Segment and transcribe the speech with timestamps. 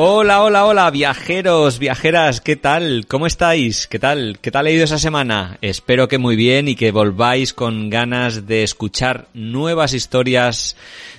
[0.00, 3.06] Hola, hola, hola, viajeros, viajeras, ¿qué tal?
[3.08, 3.88] ¿Cómo estáis?
[3.88, 4.38] ¿Qué tal?
[4.40, 5.58] ¿Qué tal ha ido esa semana?
[5.60, 10.76] Espero que muy bien y que volváis con ganas de escuchar nuevas historias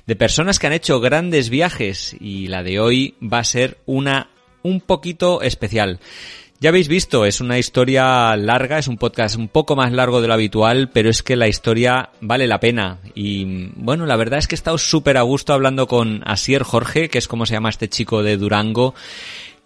[0.08, 4.30] de personas que han hecho grandes viajes y la de hoy va a ser una
[4.64, 6.00] un poquito especial.
[6.62, 10.28] Ya habéis visto, es una historia larga, es un podcast un poco más largo de
[10.28, 13.00] lo habitual, pero es que la historia vale la pena.
[13.16, 17.08] Y bueno, la verdad es que he estado súper a gusto hablando con Asier Jorge,
[17.08, 18.94] que es como se llama este chico de Durango,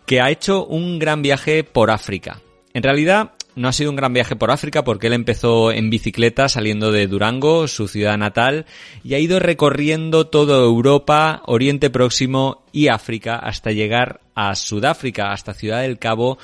[0.05, 2.41] que ha hecho un gran viaje por África.
[2.75, 6.49] En realidad, no ha sido un gran viaje por África porque él empezó en bicicleta
[6.49, 8.65] saliendo de Durango, su ciudad natal,
[9.03, 15.53] y ha ido recorriendo toda Europa, Oriente Próximo y África hasta llegar a Sudáfrica, hasta
[15.53, 16.37] Ciudad del Cabo,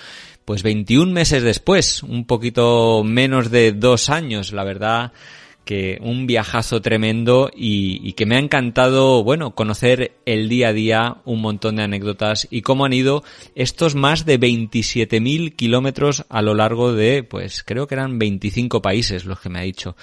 [0.50, 5.14] pues 21 meses después, un poquito menos de dos años, la verdad
[5.64, 11.17] que un viajazo tremendo y, que me ha encantado, bueno, conocer el día a día,
[11.25, 16.55] un montón de anécdotas y cómo han ido estos más de 27.000 kilómetros a lo
[16.55, 19.95] largo de, pues creo que eran 25 países los que me ha dicho.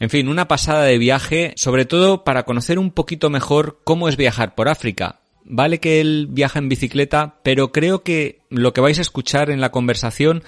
[0.00, 4.18] En fin, una pasada de viaje, sobre todo para conocer un poquito mejor cómo es
[4.18, 5.17] viajar por África.
[5.48, 9.62] Vale que él viaja en bicicleta, pero creo que lo que vais a escuchar en
[9.62, 10.42] la conversación,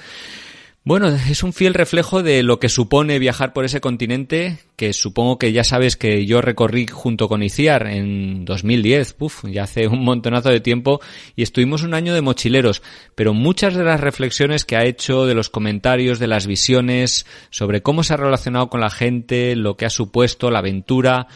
[0.82, 5.38] bueno, es un fiel reflejo de lo que supone viajar por ese continente, que supongo
[5.38, 10.04] que ya sabes que yo recorrí junto con Iciar en 2010, puf, ya hace un
[10.04, 11.00] montonazo de tiempo,
[11.36, 12.82] y estuvimos un año de mochileros,
[13.14, 17.82] pero muchas de las reflexiones que ha hecho, de los comentarios, de las visiones, sobre
[17.82, 21.26] cómo se ha relacionado con la gente, lo que ha supuesto, la aventura,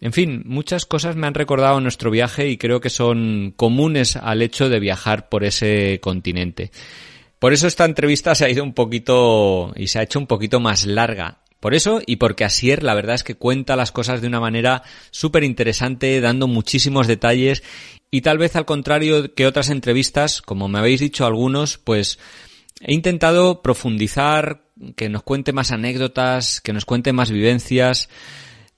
[0.00, 4.42] en fin, muchas cosas me han recordado nuestro viaje y creo que son comunes al
[4.42, 6.70] hecho de viajar por ese continente.
[7.38, 10.60] Por eso esta entrevista se ha ido un poquito y se ha hecho un poquito
[10.60, 11.38] más larga.
[11.60, 14.82] Por eso y porque Asier la verdad es que cuenta las cosas de una manera
[15.10, 17.64] súper interesante, dando muchísimos detalles
[18.10, 22.18] y tal vez al contrario que otras entrevistas, como me habéis dicho algunos, pues
[22.80, 24.62] he intentado profundizar,
[24.94, 28.08] que nos cuente más anécdotas, que nos cuente más vivencias,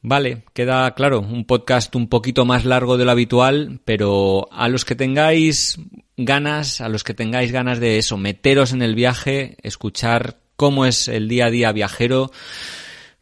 [0.03, 4.87] Vale, queda claro, un podcast un poquito más largo de lo habitual, pero a los
[4.87, 5.79] que tengáis
[6.17, 11.07] ganas, a los que tengáis ganas de eso, meteros en el viaje, escuchar cómo es
[11.09, 12.31] el día a día viajero,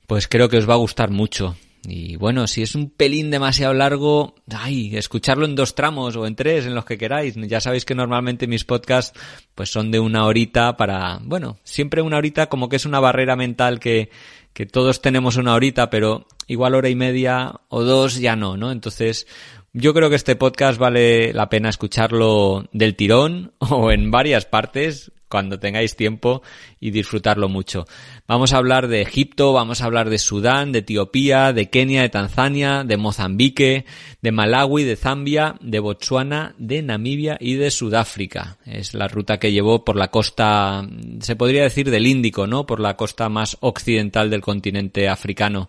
[0.06, 1.56] pues creo que os va a gustar mucho.
[1.84, 6.36] Y bueno, si es un pelín demasiado largo, ay, escucharlo en dos tramos o en
[6.36, 7.34] tres, en los que queráis.
[7.36, 9.18] Ya sabéis que normalmente mis podcasts
[9.54, 13.36] pues son de una horita para, bueno, siempre una horita como que es una barrera
[13.36, 14.10] mental que,
[14.58, 18.72] que todos tenemos una horita, pero igual hora y media o dos ya no, ¿no?
[18.72, 19.28] Entonces,
[19.72, 25.12] yo creo que este podcast vale la pena escucharlo del tirón o en varias partes
[25.28, 26.42] cuando tengáis tiempo
[26.80, 27.86] y disfrutarlo mucho.
[28.26, 32.08] Vamos a hablar de Egipto, vamos a hablar de Sudán, de Etiopía, de Kenia, de
[32.08, 33.84] Tanzania, de Mozambique,
[34.22, 38.58] de Malawi, de Zambia, de Botsuana, de Namibia y de Sudáfrica.
[38.64, 40.86] Es la ruta que llevó por la costa,
[41.20, 42.66] se podría decir del Índico, ¿no?
[42.66, 45.68] Por la costa más occidental del continente africano.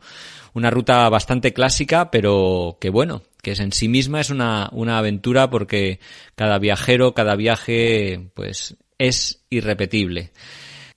[0.54, 5.50] Una ruta bastante clásica, pero que bueno, que en sí misma es una, una aventura
[5.50, 6.00] porque
[6.36, 10.32] cada viajero, cada viaje, pues es irrepetible.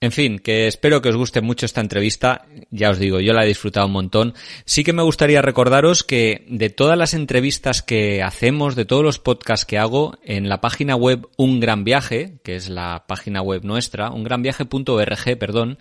[0.03, 2.45] En fin, que espero que os guste mucho esta entrevista.
[2.73, 4.35] Ya os digo, yo la he disfrutado un montón.
[4.65, 9.21] Sí que me gustaría recordaros que de todas las entrevistas que hacemos, de todos los
[9.21, 13.63] podcasts que hago, en la página web Un Gran Viaje, que es la página web
[13.63, 15.79] nuestra, ungranviaje.org, perdón,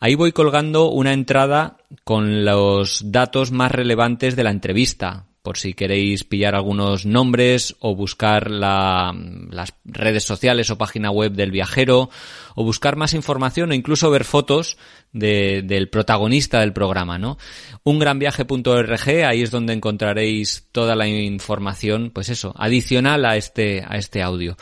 [0.00, 5.72] ahí voy colgando una entrada con los datos más relevantes de la entrevista por si
[5.72, 12.10] queréis pillar algunos nombres o buscar las redes sociales o página web del viajero
[12.54, 14.76] o buscar más información o incluso ver fotos
[15.12, 17.38] del protagonista del programa, ¿no?
[17.82, 24.22] Ungranviaje.org, ahí es donde encontraréis toda la información, pues eso, adicional a este, a este
[24.22, 24.56] audio.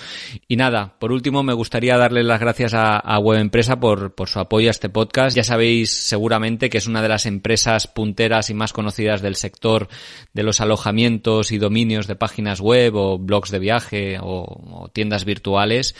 [0.48, 4.28] Y nada, por último me gustaría darle las gracias a, a Web Empresa por, por
[4.28, 5.36] su apoyo a este podcast.
[5.36, 9.88] Ya sabéis seguramente que es una de las empresas punteras y más conocidas del sector
[10.32, 15.24] de los alojamientos alojamientos y dominios de páginas web o blogs de viaje o, tiendas
[15.24, 15.94] virtuales.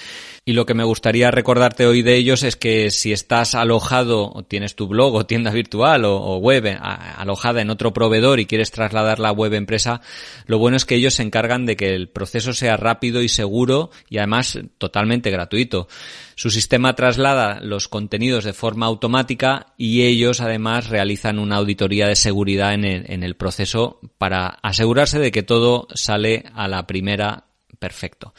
[0.48, 4.44] Y lo que me gustaría recordarte hoy de ellos es que si estás alojado o
[4.44, 8.70] tienes tu blog o tienda virtual o, web eh, alojada en otro proveedor y quieres
[8.70, 10.02] trasladar la web empresa,
[10.46, 13.90] lo bueno es que ellos se encargan de que el proceso sea rápido y seguro
[14.08, 15.88] y además totalmente gratuito.
[16.37, 22.14] Su sistema traslada los contenidos de forma automática y ellos además realizan una auditoría de
[22.14, 27.46] seguridad en el, proceso para asegurarse de que todo sale a la primera
[27.81, 28.32] perfecto.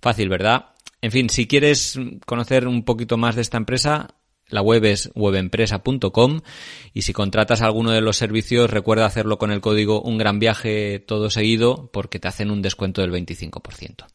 [0.00, 0.66] Fácil, ¿verdad?
[1.00, 4.08] En fin, si quieres conocer un poquito más de esta empresa,
[4.48, 6.40] la web es webempresa.com
[6.94, 10.98] y si contratas alguno de los servicios recuerda hacerlo con el código un gran viaje
[11.00, 14.06] todo seguido porque te hacen un descuento del 25%.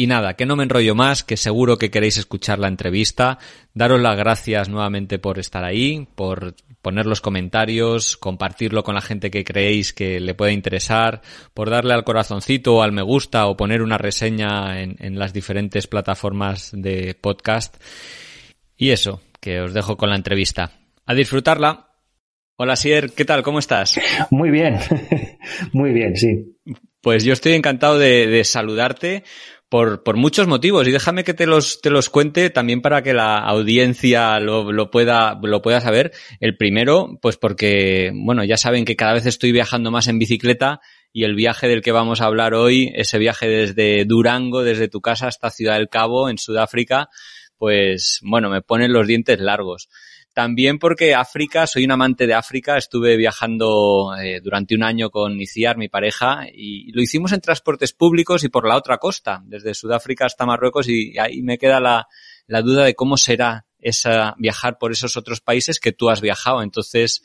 [0.00, 3.38] Y nada, que no me enrollo más, que seguro que queréis escuchar la entrevista.
[3.74, 6.54] Daros las gracias nuevamente por estar ahí, por
[6.88, 11.20] poner los comentarios, compartirlo con la gente que creéis que le puede interesar,
[11.52, 15.34] por darle al corazoncito o al me gusta o poner una reseña en, en las
[15.34, 17.76] diferentes plataformas de podcast.
[18.74, 20.72] Y eso, que os dejo con la entrevista.
[21.04, 21.90] A disfrutarla.
[22.56, 23.42] Hola Sier, ¿qué tal?
[23.42, 24.00] ¿Cómo estás?
[24.30, 24.78] Muy bien,
[25.74, 26.56] muy bien, sí.
[27.02, 29.24] Pues yo estoy encantado de, de saludarte
[29.68, 33.12] por, por muchos motivos y déjame que te los, te los cuente también para que
[33.12, 36.12] la audiencia lo, lo, pueda, lo pueda saber.
[36.40, 40.80] El primero, pues porque, bueno, ya saben que cada vez estoy viajando más en bicicleta
[41.12, 45.00] y el viaje del que vamos a hablar hoy, ese viaje desde Durango, desde tu
[45.00, 47.08] casa hasta Ciudad del Cabo, en Sudáfrica,
[47.56, 49.88] pues bueno, me ponen los dientes largos.
[50.38, 55.40] También porque África, soy un amante de África, estuve viajando eh, durante un año con
[55.40, 59.74] Iciar, mi pareja, y lo hicimos en transportes públicos y por la otra costa, desde
[59.74, 62.06] Sudáfrica hasta Marruecos, y ahí me queda la,
[62.62, 66.62] duda de cómo será esa, viajar por esos otros países que tú has viajado.
[66.62, 67.20] Entonces,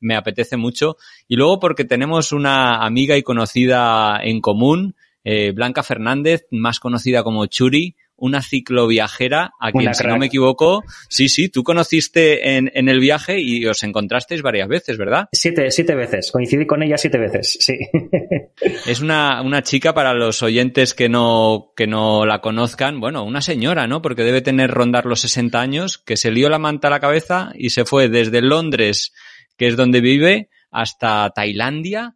[0.00, 0.96] me apetece mucho.
[1.28, 7.22] Y luego porque tenemos una amiga y conocida en común, eh, Blanca Fernández, más conocida
[7.22, 12.70] como Churi, una cicloviajera a quien, si no me equivoco, sí, sí, tú conociste en,
[12.74, 15.28] en, el viaje y os encontrasteis varias veces, ¿verdad?
[15.32, 16.30] Siete, siete veces.
[16.30, 17.78] Coincidí con ella siete veces, sí.
[18.86, 23.40] Es una, una chica para los oyentes que no, que no la conozcan, bueno, una
[23.40, 24.00] señora, ¿no?
[24.00, 27.52] Porque debe tener rondar los 60 años, que se lió la manta a la cabeza
[27.54, 29.12] y se fue desde Londres,
[29.56, 32.14] que es donde vive, hasta Tailandia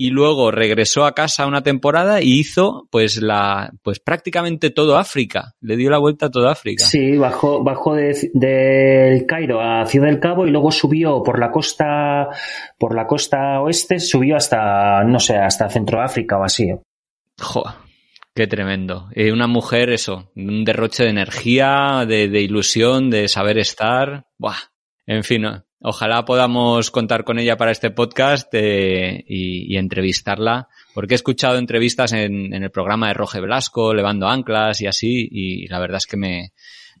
[0.00, 5.56] y luego regresó a casa una temporada y hizo pues la pues prácticamente todo África,
[5.60, 6.84] le dio la vuelta a toda África.
[6.84, 11.50] Sí, bajó bajó del de, Cairo a Ciudad del Cabo y luego subió por la
[11.50, 12.28] costa
[12.78, 16.70] por la costa oeste, subió hasta no sé, hasta Centroáfrica o así.
[17.40, 17.64] Jo,
[18.32, 19.08] qué tremendo.
[19.16, 24.26] Y una mujer eso, un derroche de energía, de, de ilusión, de saber estar.
[24.38, 24.58] Buah.
[25.06, 25.44] En fin,
[25.80, 31.56] Ojalá podamos contar con ella para este podcast eh, y, y, entrevistarla, porque he escuchado
[31.56, 35.98] entrevistas en, en, el programa de Roge Blasco, Levando Anclas y así, y la verdad
[35.98, 36.52] es que me,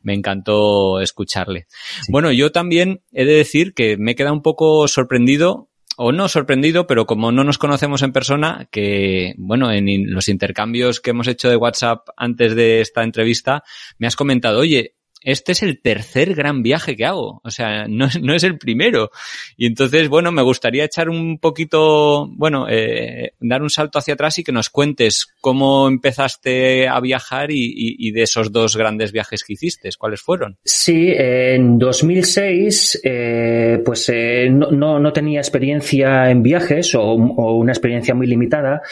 [0.02, 1.66] me encantó escucharle.
[2.02, 2.12] Sí.
[2.12, 6.28] Bueno, yo también he de decir que me he quedado un poco sorprendido, o no
[6.28, 11.26] sorprendido, pero como no nos conocemos en persona, que, bueno, en los intercambios que hemos
[11.26, 13.64] hecho de WhatsApp antes de esta entrevista,
[13.98, 18.08] me has comentado, oye, este es el tercer gran viaje que hago, o sea, no
[18.22, 19.10] no es el primero.
[19.56, 24.38] Y entonces, bueno, me gustaría echar un poquito, bueno, eh, dar un salto hacia atrás
[24.38, 29.12] y que nos cuentes cómo empezaste a viajar y, y, y de esos dos grandes
[29.12, 30.58] viajes que hiciste, ¿cuáles fueron?
[30.64, 37.56] Sí, en 2006, eh, pues eh, no, no, no, tenía experiencia en viajes o, o
[37.56, 38.82] una experiencia muy limitada,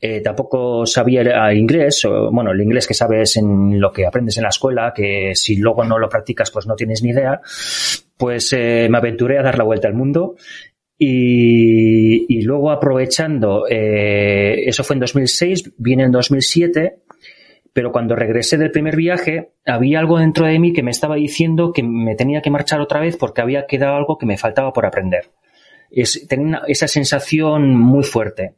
[0.00, 4.44] eh, tampoco sabía inglés, o, bueno, el inglés que sabes en lo que aprendes en
[4.44, 7.40] la escuela, que si lo luego no lo practicas, pues no tienes ni idea,
[8.16, 10.36] pues eh, me aventuré a dar la vuelta al mundo
[11.00, 16.98] y, luego aprovechando, eh, eso fue en 2006, viene en 2007,
[17.72, 21.72] pero cuando regresé del primer viaje, había algo dentro de mí que me estaba diciendo
[21.72, 24.86] que me tenía que marchar otra vez porque había quedado algo que me faltaba por
[24.86, 25.30] aprender.
[25.90, 28.54] Es, tenía esa sensación muy fuerte.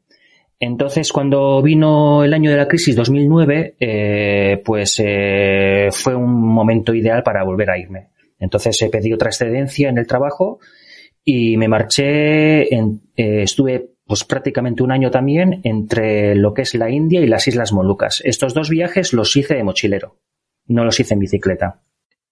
[0.63, 6.93] Entonces, cuando vino el año de la crisis 2009, eh, pues eh, fue un momento
[6.95, 8.11] ideal para volver a irme.
[8.39, 10.61] Entonces, he pedido otra excedencia en el trabajo
[11.25, 16.91] y me marché, eh, estuve pues prácticamente un año también entre lo que es la
[16.91, 18.21] India y las Islas Molucas.
[18.25, 20.19] Estos dos viajes los hice de mochilero,
[20.67, 21.81] no los hice en bicicleta.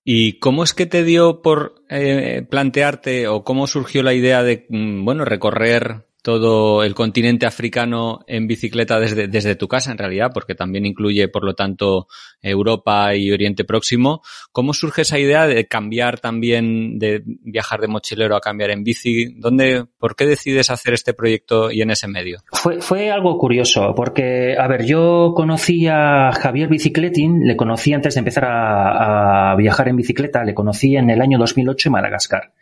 [0.04, 4.66] ¿Y cómo es que te dio por eh, plantearte o cómo surgió la idea de,
[4.68, 10.30] mm, bueno, recorrer todo el continente africano en bicicleta desde, desde tu casa, en realidad,
[10.34, 12.06] porque también incluye, por lo tanto,
[12.42, 14.20] Europa y Oriente Próximo.
[14.52, 19.36] ¿Cómo surge esa idea de cambiar también, de viajar de mochilero a cambiar en bici?
[19.38, 22.40] ¿Dónde, ¿Por qué decides hacer este proyecto y en ese medio?
[22.52, 28.12] Fue, fue algo curioso, porque, a ver, yo conocí a Javier Bicicletín, le conocí antes
[28.12, 32.52] de empezar a, a viajar en bicicleta, le conocí en el año 2008 en Madagascar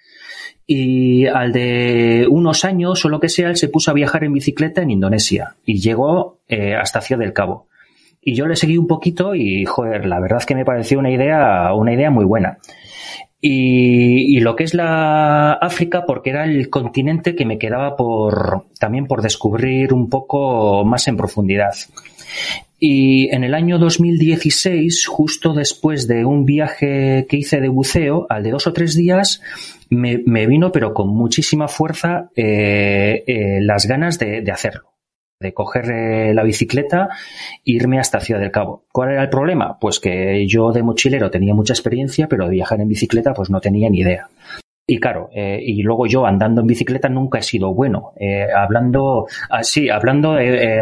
[0.67, 4.33] y al de unos años o lo que sea, él se puso a viajar en
[4.33, 7.69] bicicleta en Indonesia y llegó eh, hasta Ciudad del Cabo.
[8.21, 11.13] Y yo le seguí un poquito y, joder, la verdad es que me pareció una
[11.13, 12.59] idea, una idea muy buena.
[13.41, 18.65] Y, y, lo que es la África, porque era el continente que me quedaba por,
[18.81, 21.75] también por descubrir un poco más en profundidad.
[22.79, 28.43] Y en el año 2016, justo después de un viaje que hice de buceo, al
[28.43, 29.41] de dos o tres días,
[29.89, 34.93] me, vino, pero con muchísima fuerza, eh, eh, las ganas de, hacerlo.
[35.41, 37.09] De coger eh, la bicicleta
[37.65, 38.85] e irme hasta Ciudad del Cabo.
[38.93, 39.79] ¿Cuál era el problema?
[39.79, 43.61] Pues que yo de mochilero tenía mucha experiencia, pero de viajar en bicicleta pues no
[43.61, 44.29] tenía ni idea.
[44.89, 48.13] Y claro, eh, y luego yo andando en bicicleta nunca he sido bueno.
[48.21, 50.81] Eh, hablando, así, ah, hablando eh,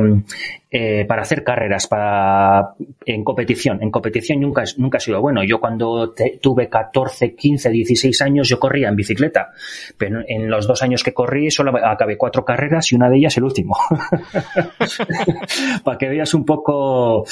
[0.77, 2.75] eh, para hacer carreras, para
[3.07, 3.81] en competición.
[3.81, 5.45] En competición nunca, nunca he sido bueno.
[5.45, 9.53] Yo cuando te, tuve 14, 15, 16 años yo corría en bicicleta.
[9.97, 13.37] Pero en los dos años que corrí solo acabé cuatro carreras y una de ellas
[13.37, 13.77] el último.
[15.85, 17.25] para que veas un poco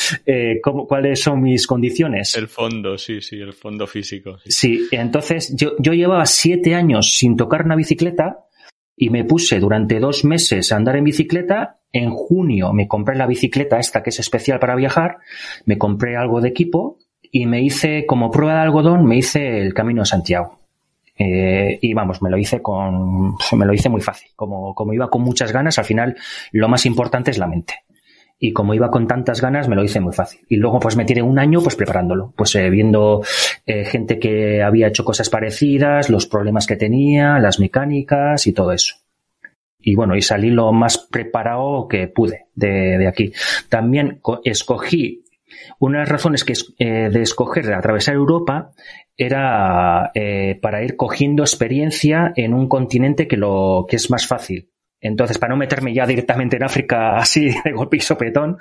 [0.63, 2.37] cómo, cuáles son mis condiciones.
[2.37, 4.39] El fondo, sí, sí, el fondo físico.
[4.45, 8.47] Sí, sí entonces yo, yo llevaba siete años sin tocar una bicicleta
[8.97, 11.82] y me puse durante dos meses a andar en bicicleta.
[11.93, 15.19] En junio me compré la bicicleta esta que es especial para viajar,
[15.67, 16.99] me compré algo de equipo
[17.31, 20.61] y me hice, como prueba de algodón, me hice el Camino de Santiago.
[21.19, 24.31] Eh, y vamos, me lo hice con, me lo hice muy fácil.
[24.35, 26.17] Como, como iba con muchas ganas, al final
[26.53, 27.75] lo más importante es la mente
[28.45, 30.41] y como iba con tantas ganas me lo hice muy fácil.
[30.49, 33.23] Y luego pues me tiré un año pues preparándolo, pues eh, viendo
[33.65, 38.73] eh, gente que había hecho cosas parecidas, los problemas que tenía, las mecánicas y todo
[38.73, 38.97] eso.
[39.83, 43.33] Y bueno, y salí lo más preparado que pude de, de aquí.
[43.69, 45.25] También escogí,
[45.79, 48.73] una de las razones que eh, de escoger de atravesar Europa
[49.17, 54.73] era eh, para ir cogiendo experiencia en un continente que lo que es más fácil
[55.03, 58.57] entonces, para no meterme ya directamente en África así de golpe y sopetón,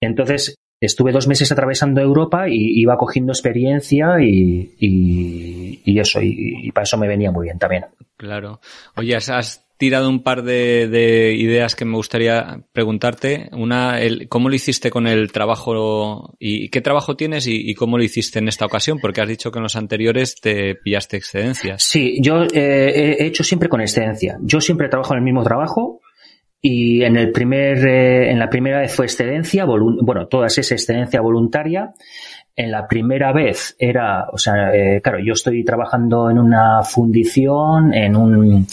[0.00, 6.66] entonces estuve dos meses atravesando Europa y iba cogiendo experiencia y, y, y eso, y,
[6.68, 7.86] y, para eso me venía muy bien también.
[8.18, 8.60] Claro.
[8.94, 13.48] Oye, has tirado un par de, de, ideas que me gustaría preguntarte.
[13.52, 18.04] Una, el, ¿cómo lo hiciste con el trabajo y qué trabajo tienes y, cómo lo
[18.04, 18.98] hiciste en esta ocasión?
[19.00, 21.82] Porque has dicho que en los anteriores te pillaste excedencias.
[21.82, 24.38] Sí, yo eh, he hecho siempre con excedencia.
[24.42, 26.00] Yo siempre trabajo en el mismo trabajo
[26.60, 31.20] y en el primer, eh, en la primera vez fue excedencia, bueno, toda es excedencia
[31.20, 31.92] voluntaria.
[32.58, 37.92] En la primera vez era, o sea, eh, claro, yo estoy trabajando en una fundición,
[37.92, 38.66] en un,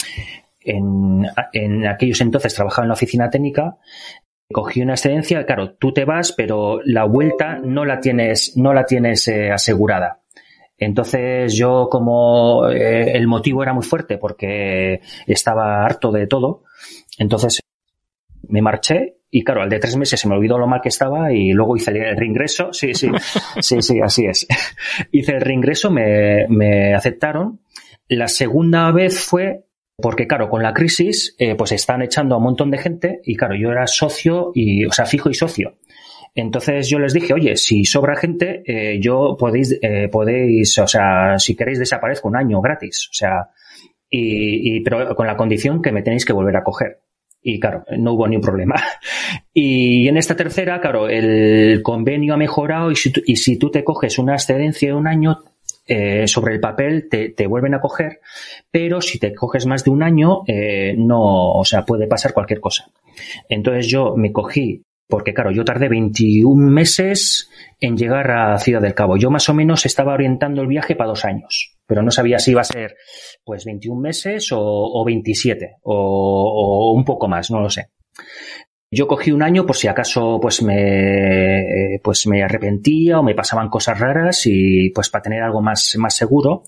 [0.64, 3.76] en, en aquellos entonces trabajaba en la oficina técnica,
[4.52, 8.84] cogí una excedencia, claro, tú te vas, pero la vuelta no la tienes, no la
[8.84, 10.20] tienes eh, asegurada.
[10.76, 16.64] Entonces yo como eh, el motivo era muy fuerte porque estaba harto de todo,
[17.18, 17.60] entonces
[18.48, 21.32] me marché y claro, al de tres meses se me olvidó lo mal que estaba
[21.32, 23.08] y luego hice el reingreso, sí, sí,
[23.60, 24.46] sí, sí, así es.
[25.12, 27.60] hice el reingreso, me, me aceptaron.
[28.08, 29.64] La segunda vez fue
[29.96, 33.36] porque claro, con la crisis, eh, pues están echando a un montón de gente y
[33.36, 35.78] claro, yo era socio y, o sea, fijo y socio.
[36.34, 41.38] Entonces yo les dije, oye, si sobra gente, eh, yo podéis, eh, podéis, o sea,
[41.38, 43.50] si queréis desaparezco un año gratis, o sea,
[44.10, 47.00] y, pero con la condición que me tenéis que volver a coger.
[47.42, 48.74] Y claro, no hubo ni un problema.
[49.56, 53.70] Y en esta tercera, claro, el convenio ha mejorado y si, tú, y si tú
[53.70, 55.38] te coges una excedencia de un año,
[55.86, 58.20] eh, sobre el papel te, te, vuelven a coger,
[58.70, 62.60] pero si te coges más de un año, eh, no, o sea, puede pasar cualquier
[62.60, 62.90] cosa.
[63.48, 67.50] Entonces yo me cogí, porque claro, yo tardé 21 meses
[67.80, 69.16] en llegar a Ciudad del Cabo.
[69.16, 72.52] Yo más o menos estaba orientando el viaje para dos años, pero no sabía si
[72.52, 72.96] iba a ser
[73.44, 77.90] pues 21 meses o, o 27 o, o un poco más, no lo sé.
[78.94, 83.68] Yo cogí un año por si acaso pues me, pues me arrepentía o me pasaban
[83.68, 86.62] cosas raras y pues para tener algo más, más seguro.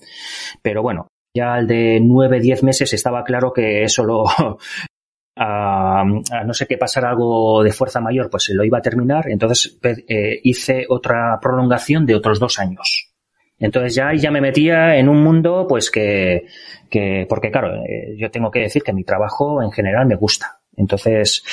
[0.61, 4.25] Pero bueno, ya al de nueve, diez meses estaba claro que eso lo,
[5.37, 8.81] a, a, no sé qué pasar algo de fuerza mayor, pues se lo iba a
[8.81, 9.29] terminar.
[9.29, 13.13] Entonces eh, hice otra prolongación de otros dos años.
[13.57, 16.45] Entonces ya ya me metía en un mundo, pues que,
[16.89, 20.56] que porque claro, eh, yo tengo que decir que mi trabajo en general me gusta
[20.77, 21.43] Entonces,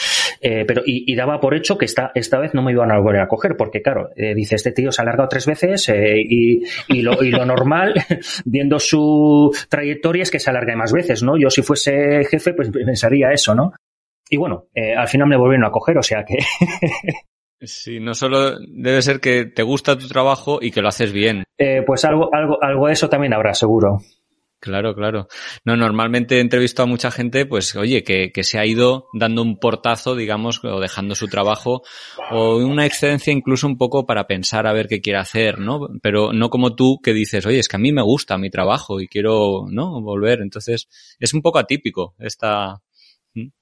[0.40, 3.22] eh, pero y, daba por hecho que esta, esta vez no me iban a volver
[3.22, 6.62] a coger, porque claro, eh, dice, este tío se ha alargado tres veces eh, y,
[6.88, 7.94] y, lo, y lo normal,
[8.44, 11.38] viendo su trayectoria, es que se alargue más veces, ¿no?
[11.38, 13.72] Yo si fuese jefe, pues pensaría eso, ¿no?
[14.28, 16.38] Y bueno, al final me volvieron a coger, o sea que...
[17.60, 21.44] Sí, no solo debe ser que te gusta tu trabajo y que lo haces bien.
[21.86, 24.00] pues algo, algo, algo de eso también habrá, seguro.
[24.64, 25.28] Claro, claro.
[25.66, 29.42] No, normalmente he entrevistado a mucha gente, pues, oye, que, que, se ha ido dando
[29.42, 31.82] un portazo, digamos, o dejando su trabajo,
[32.30, 35.90] o una excedencia incluso un poco para pensar a ver qué quiere hacer, ¿no?
[36.00, 39.02] Pero no como tú que dices, oye, es que a mí me gusta mi trabajo
[39.02, 40.00] y quiero, ¿no?
[40.00, 40.40] Volver.
[40.40, 40.88] Entonces,
[41.20, 42.80] es un poco atípico esta.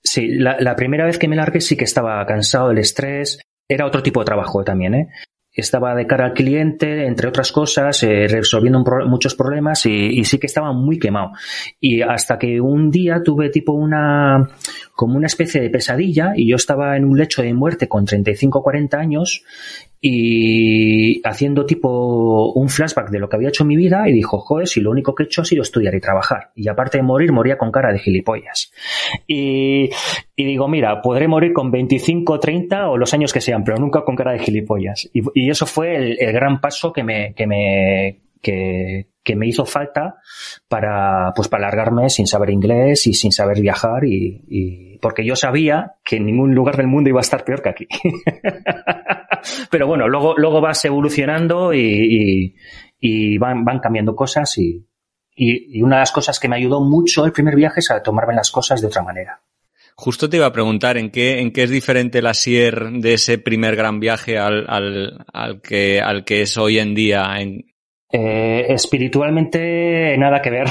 [0.04, 3.40] Sí, la, la primera vez que me largué sí que estaba cansado del estrés.
[3.68, 5.08] Era otro tipo de trabajo también, ¿eh?
[5.52, 10.46] Estaba de cara al cliente, entre otras cosas, eh, resolviendo muchos problemas y, sí que
[10.46, 11.32] estaba muy quemado.
[11.80, 14.50] Y hasta que un día tuve tipo una,
[14.94, 18.58] como una especie de pesadilla y yo estaba en un lecho de muerte con 35
[18.58, 19.44] o 40 años
[20.04, 24.40] y haciendo tipo un flashback de lo que había hecho en mi vida y dijo,
[24.40, 26.50] joder, si lo único que he hecho ha sido estudiar y trabajar.
[26.56, 28.72] Y aparte de morir, moría con cara de gilipollas.
[29.28, 29.90] Y,
[30.36, 34.16] digo, mira, podré morir con 25, 30 o los años que sean, pero nunca con
[34.16, 35.08] cara de gilipollas.
[35.12, 39.46] Y, y eso fue el, el, gran paso que me, que me, que, que me
[39.46, 40.16] hizo falta
[40.68, 45.36] para, pues, para largarme sin saber inglés y sin saber viajar y, y, porque yo
[45.36, 47.86] sabía que en ningún lugar del mundo iba a estar peor que aquí.
[49.70, 52.54] Pero bueno, luego, luego vas evolucionando y,
[53.00, 54.86] y, van, van cambiando cosas y,
[55.34, 58.34] y, una de las cosas que me ayudó mucho el primer viaje es a tomarme
[58.34, 59.40] las cosas de otra manera.
[59.94, 63.38] Justo te iba a preguntar en qué, en qué es diferente la Sier de ese
[63.38, 67.71] primer gran viaje al, al, al, que, al que es hoy en día en,
[68.14, 70.66] eh, espiritualmente nada que ver.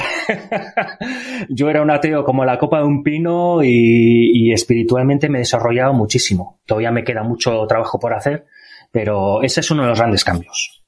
[1.50, 5.42] Yo era un ateo como la copa de un pino y, y, espiritualmente me he
[5.42, 6.60] desarrollado muchísimo.
[6.68, 8.46] Todavía me queda mucho trabajo por hacer,
[8.92, 10.84] pero ese es uno de los grandes cambios.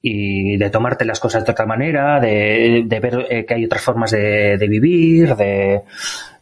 [0.00, 3.82] Y de tomarte las cosas de otra manera, de, de ver eh, que hay otras
[3.82, 5.82] formas de, de vivir, de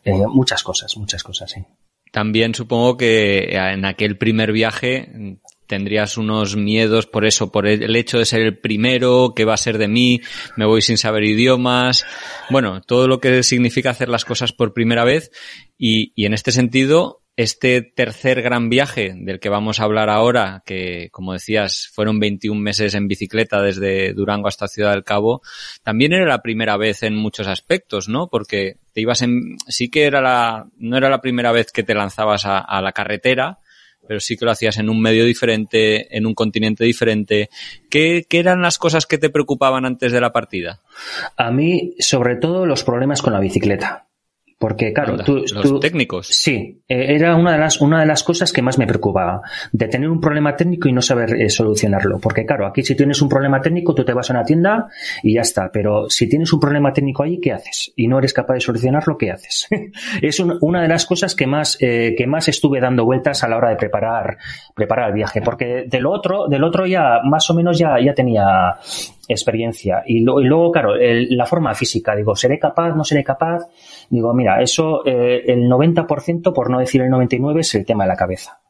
[0.04, 1.64] eh, muchas cosas, muchas cosas, sí.
[2.12, 8.18] También supongo que en aquel primer viaje tendrías unos miedos por eso, por el hecho
[8.18, 10.20] de ser el primero, qué va a ser de mí,
[10.56, 12.04] me voy sin saber idiomas,
[12.50, 15.30] bueno, todo lo que significa hacer las cosas por primera vez
[15.78, 20.62] y, y en este sentido, este tercer gran viaje del que vamos a hablar ahora,
[20.64, 25.42] que como decías, fueron 21 meses en bicicleta desde Durango hasta Ciudad del Cabo,
[25.82, 28.28] también era la primera vez en muchos aspectos, ¿no?
[28.28, 31.94] Porque te ibas en, sí que era la, no era la primera vez que te
[31.94, 33.58] lanzabas a, a la carretera,
[34.06, 37.50] pero sí que lo hacías en un medio diferente, en un continente diferente.
[37.90, 40.80] ¿Qué, ¿Qué, eran las cosas que te preocupaban antes de la partida?
[41.36, 44.05] A mí, sobre todo, los problemas con la bicicleta.
[44.58, 46.28] Porque, claro, tú, los técnicos.
[46.28, 49.86] Sí, eh, era una de, las, una de las cosas que más me preocupaba, de
[49.86, 52.18] tener un problema técnico y no saber eh, solucionarlo.
[52.18, 54.88] Porque, claro, aquí si tienes un problema técnico, tú te vas a una tienda
[55.22, 55.70] y ya está.
[55.70, 57.92] Pero si tienes un problema técnico ahí, ¿qué haces?
[57.96, 59.68] Y no eres capaz de solucionarlo, ¿qué haces?
[60.22, 63.58] es una de las cosas que más, eh, que más estuve dando vueltas a la
[63.58, 64.38] hora de preparar,
[64.74, 65.42] preparar el viaje.
[65.42, 68.74] Porque del otro, del otro ya, más o menos ya, ya tenía
[69.28, 70.02] experiencia.
[70.06, 72.94] Y, luego, claro, la forma física, digo, ¿seré capaz?
[72.94, 73.66] ¿No seré capaz?
[74.10, 78.08] Digo, mira, eso, eh, el 90%, por no decir el 99%, es el tema de
[78.08, 78.60] la cabeza.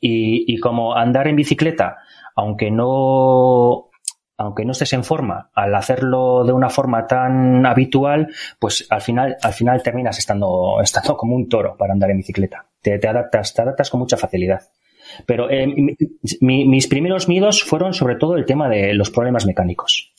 [0.00, 1.98] Y, y como andar en bicicleta,
[2.34, 3.90] aunque no,
[4.38, 8.28] aunque no estés en forma, al hacerlo de una forma tan habitual,
[8.58, 12.66] pues al final, al final terminas estando, estando como un toro para andar en bicicleta.
[12.80, 14.60] Te, te adaptas, te adaptas con mucha facilidad.
[15.24, 15.66] Pero eh,
[16.40, 20.12] mis primeros miedos fueron sobre todo el tema de los problemas mecánicos.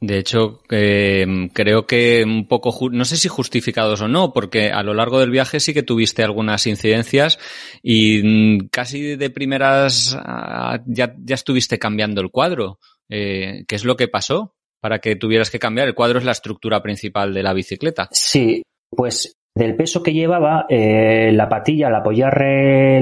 [0.00, 4.82] De hecho, eh, creo que un poco, no sé si justificados o no, porque a
[4.82, 7.38] lo largo del viaje sí que tuviste algunas incidencias
[7.82, 12.78] y mm, casi de primeras ah, ya, ya estuviste cambiando el cuadro.
[13.10, 15.88] Eh, ¿Qué es lo que pasó para que tuvieras que cambiar?
[15.88, 18.08] El cuadro es la estructura principal de la bicicleta.
[18.10, 22.42] Sí, pues del peso que llevaba eh, la patilla, al apoyar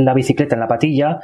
[0.00, 1.20] la bicicleta en la patilla,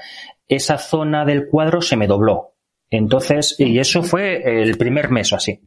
[0.47, 2.54] esa zona del cuadro se me dobló.
[2.96, 5.61] Entonces, y eso fue el primer mes o así.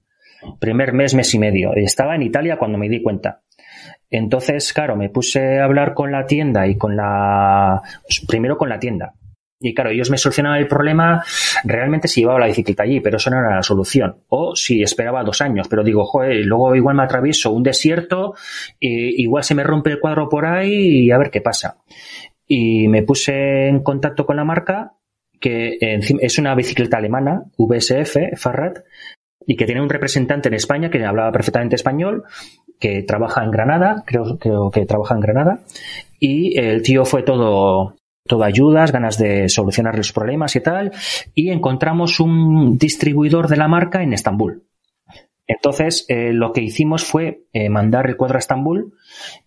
[0.60, 1.74] Primer mes, mes y medio.
[1.76, 3.42] Estaba en Italia cuando me di cuenta.
[4.10, 8.70] Entonces, claro, me puse a hablar con la tienda y con la, pues, primero con
[8.70, 9.14] la tienda.
[9.60, 11.24] Y claro, ellos me solucionaban el problema
[11.64, 14.24] realmente si llevaba la bicicleta allí, pero eso no era la solución.
[14.30, 18.36] O si esperaba dos años, pero digo, joder, luego igual me atravieso un desierto,
[18.80, 21.78] igual se me rompe el cuadro por ahí y a ver qué pasa.
[22.48, 24.94] Y me puse en contacto con la marca,
[25.40, 28.84] que es una bicicleta alemana, VSF, Farrad,
[29.46, 32.24] y que tiene un representante en España que hablaba perfectamente español
[32.80, 35.60] que trabaja en Granada, creo, creo que trabaja en Granada,
[36.20, 37.96] y el tío fue todo,
[38.28, 40.92] todo ayudas, ganas de solucionar los problemas y tal,
[41.34, 44.67] y encontramos un distribuidor de la marca en Estambul.
[45.48, 48.94] Entonces, eh, lo que hicimos fue eh, mandar el cuadro a Estambul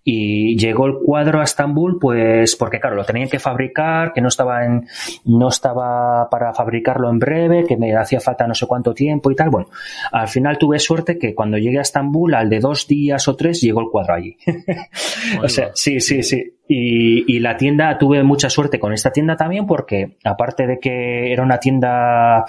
[0.02, 4.28] y llegó el cuadro a Estambul, pues porque claro, lo tenían que fabricar, que no
[4.28, 4.86] estaba en,
[5.26, 9.36] no estaba para fabricarlo en breve, que me hacía falta no sé cuánto tiempo y
[9.36, 9.50] tal.
[9.50, 9.68] Bueno,
[10.10, 13.60] al final tuve suerte que cuando llegué a Estambul, al de dos días o tres,
[13.60, 14.38] llegó el cuadro allí.
[15.42, 16.42] o sea, sí, sí, sí.
[16.66, 21.32] Y, y, la tienda, tuve mucha suerte con esta tienda también porque, aparte de que
[21.32, 22.44] era una tienda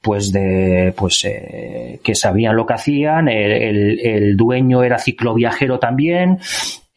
[0.00, 5.78] pues de pues eh, que sabían lo que hacían el, el, el, dueño era cicloviajero
[5.78, 6.38] también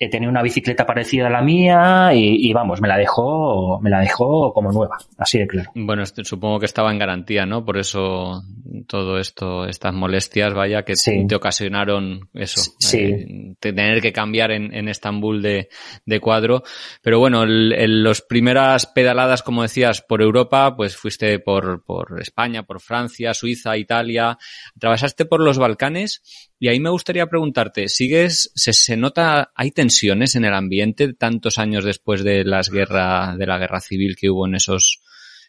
[0.09, 3.99] tenía una bicicleta parecida a la mía y, y, vamos, me la dejó, me la
[3.99, 5.71] dejó como nueva, así de claro.
[5.75, 7.65] Bueno, supongo que estaba en garantía, ¿no?
[7.65, 8.41] Por eso
[8.87, 11.25] todo esto, estas molestias, vaya, que sí.
[11.27, 12.97] te ocasionaron eso, sí.
[12.99, 15.69] eh, tener que cambiar en, en Estambul de,
[16.05, 16.63] de, cuadro.
[17.01, 22.81] Pero bueno, las primeras pedaladas, como decías, por Europa, pues fuiste por, por España, por
[22.81, 24.37] Francia, Suiza, Italia,
[24.75, 26.21] atravesaste por los Balcanes
[26.63, 31.60] y ahí me gustaría preguntarte, ¿sigues, se, se nota, hay tensiones en el ambiente tantos
[31.60, 35.02] años después de las guerra, de la guerra civil que hubo en esos,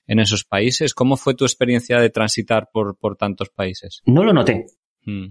[0.09, 0.93] en esos países?
[0.93, 4.03] ¿Cómo fue tu experiencia de transitar por, por tantos países?
[4.07, 4.67] No lo noté.
[5.05, 5.27] Mm.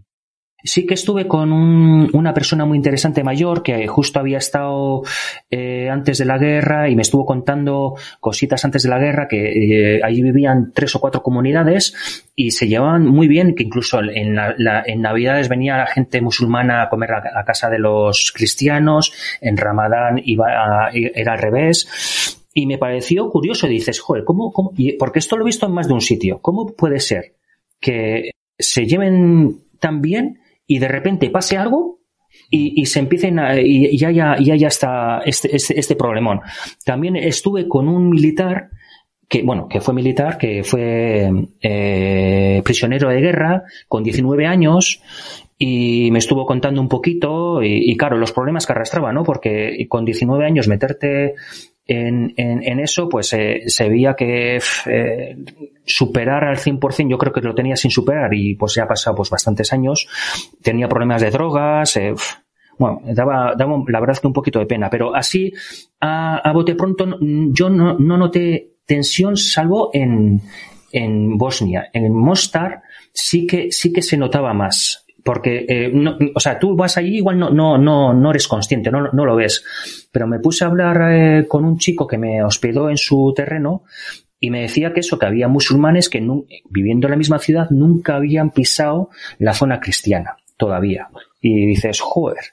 [0.65, 5.01] Sí que estuve con un, una persona muy interesante mayor que justo había estado
[5.51, 9.97] eh, antes de la guerra y me estuvo contando cositas antes de la guerra que
[9.97, 11.93] eh, allí vivían tres o cuatro comunidades
[12.33, 16.21] y se llevaban muy bien, que incluso en, la, la, en Navidades venía la gente
[16.21, 21.39] musulmana a comer a, a, casa de los cristianos, en Ramadán iba a, era al
[21.39, 22.39] revés.
[22.53, 24.71] Y me pareció curioso, dices, joder, ¿cómo, cómo?
[24.99, 26.39] Porque esto lo he visto en más de un sitio.
[26.39, 27.33] ¿Cómo puede ser
[27.79, 30.39] que se lleven tan bien
[30.73, 31.99] y de repente pase algo
[32.49, 36.41] y, y se empiecen a, y ya ya ya ya está este, este, este problemón.
[36.83, 38.71] También estuve con un militar
[39.29, 41.31] que bueno, que fue militar, que fue
[41.61, 44.99] eh, prisionero de guerra con 19 años
[45.59, 49.23] y me estuvo contando un poquito y, y, claro, los problemas que arrastraba, ¿no?
[49.23, 51.35] Porque con 19 años meterte
[51.85, 55.37] en, en, en eso, pues eh, se veía que eh,
[55.85, 59.17] superar al 100%, yo creo que lo tenía sin superar y pues ya ha pasado
[59.17, 60.07] pues bastantes años,
[60.61, 62.13] tenía problemas de drogas, eh,
[62.77, 65.53] bueno, daba, daba la verdad que un poquito de pena, pero así
[65.99, 70.41] a, a bote pronto yo no, no noté tensión salvo en,
[70.91, 71.89] en Bosnia.
[71.91, 76.75] En Mostar sí que, sí que se notaba más porque eh, no, o sea tú
[76.75, 79.63] vas allí igual no no no no eres consciente no no lo ves.
[80.11, 83.83] Pero me puse a hablar eh, con un chico que me hospedó en su terreno
[84.39, 86.21] y me decía que eso que había musulmanes que
[86.69, 89.09] viviendo en la misma ciudad nunca habían pisado
[89.39, 91.07] la zona cristiana todavía.
[91.39, 92.43] Y dices joder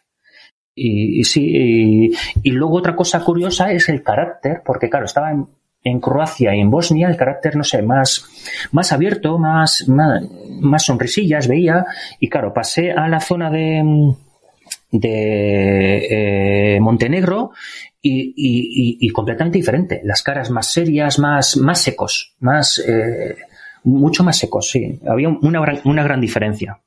[0.74, 2.10] y, y sí y,
[2.42, 5.46] y luego otra cosa curiosa es el carácter porque claro estaba en,
[5.82, 8.24] en Croacia y en Bosnia el carácter, no sé, más,
[8.72, 11.84] más abierto, más, más, sonrisillas veía.
[12.18, 14.14] Y claro, pasé a la zona de,
[14.90, 16.06] de
[16.76, 17.52] eh, Montenegro
[18.02, 20.00] y, completamente diferente.
[20.04, 23.36] Las caras más serias, más, más secos, más, eh,
[23.84, 25.00] mucho más secos, sí.
[25.06, 26.80] Había una una gran diferencia.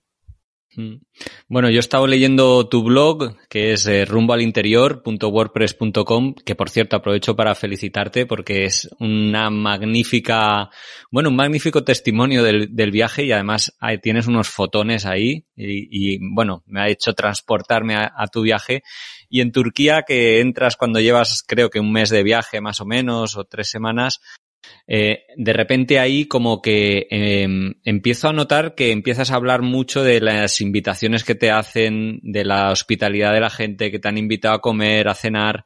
[1.47, 7.35] Bueno, yo he estado leyendo tu blog, que es eh, rumboalinterior.wordpress.com, que por cierto aprovecho
[7.35, 10.69] para felicitarte porque es una magnífica,
[11.11, 16.63] bueno, un magnífico testimonio del, del viaje y además tienes unos fotones ahí y, bueno,
[16.65, 18.81] me ha hecho transportarme a tu viaje.
[19.29, 22.85] Y en Turquía, que entras cuando llevas creo que un mes de viaje más o
[22.85, 24.19] menos o tres semanas,
[24.87, 27.47] eh, de repente ahí como que eh,
[27.83, 32.45] empiezo a notar que empiezas a hablar mucho de las invitaciones que te hacen, de
[32.45, 35.65] la hospitalidad de la gente que te han invitado a comer, a cenar.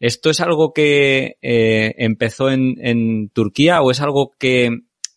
[0.00, 4.70] ¿Esto es algo que eh, empezó en, Turquía o es algo que,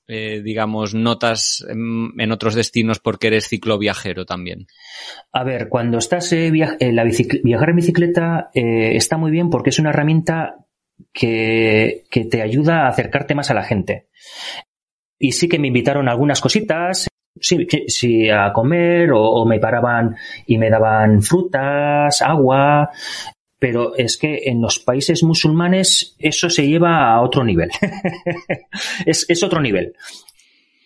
[0.08, 4.68] eh, digamos, notas en, otros destinos porque eres cicloviajero también?
[5.32, 7.04] A ver, cuando estás eh, via la
[7.44, 10.67] viajar en bicicleta está muy bien porque es una herramienta
[11.14, 14.08] que, te ayuda a acercarte más a la gente.
[15.20, 17.08] Y sí que me invitaron algunas cositas,
[17.40, 22.92] sí, a comer o, me paraban y me daban frutas, agua,
[23.60, 27.72] pero es que en los países musulmanes eso se lleva a otro nivel.
[29.06, 29.96] es, es, otro nivel.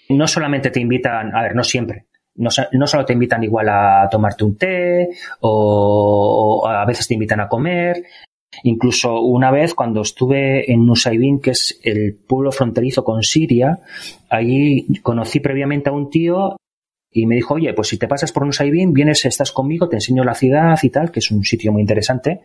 [0.09, 2.05] No solamente te invitan, a ver, no siempre.
[2.35, 5.09] No, no, solo te invitan igual a tomarte un té
[5.41, 8.05] o a veces te invitan a comer,
[8.63, 13.79] Incluso una vez cuando estuve en Nusaybin, que es el pueblo fronterizo con Siria,
[14.29, 16.57] allí conocí previamente a un tío
[17.11, 19.97] y me dijo, oye, pues si te pasas por un Saibin, vienes, estás conmigo, te
[19.97, 22.41] enseño la ciudad y tal, que es un sitio muy interesante.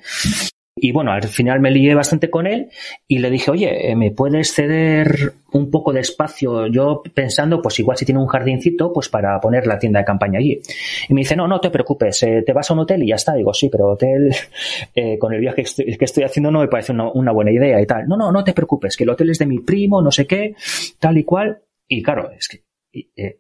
[0.79, 2.69] Y bueno, al final me lié bastante con él
[3.09, 6.67] y le dije, oye, eh, ¿me puedes ceder un poco de espacio?
[6.67, 10.39] Yo pensando, pues igual si tiene un jardincito, pues para poner la tienda de campaña
[10.39, 10.61] allí.
[11.09, 13.15] Y me dice, no, no te preocupes, eh, te vas a un hotel y ya
[13.15, 13.33] está.
[13.33, 14.31] Digo, sí, pero hotel,
[14.95, 18.07] eh, con el viaje que estoy, haciendo no me parece una, buena idea y tal.
[18.07, 20.57] No, no, no te preocupes, que el hotel es de mi primo, no sé qué,
[20.99, 21.63] tal y cual.
[21.89, 22.61] Y claro, es que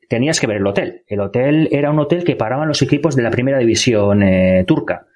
[0.09, 1.05] tenías que ver el hotel.
[1.07, 4.25] El hotel era un hotel que paraban los equipos de la primera división
[4.67, 5.07] turca.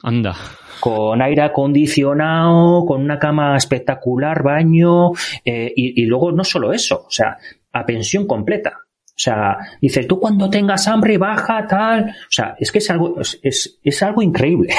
[0.00, 0.36] Anda
[0.80, 5.12] con aire acondicionado, con una cama espectacular, baño,
[5.44, 7.36] eh, y, luego no solo eso, o sea,
[7.72, 8.78] a pensión completa.
[9.08, 12.10] O sea, dice, tú cuando tengas hambre baja, tal.
[12.10, 14.74] O sea, es que es algo, es, es, algo increíble.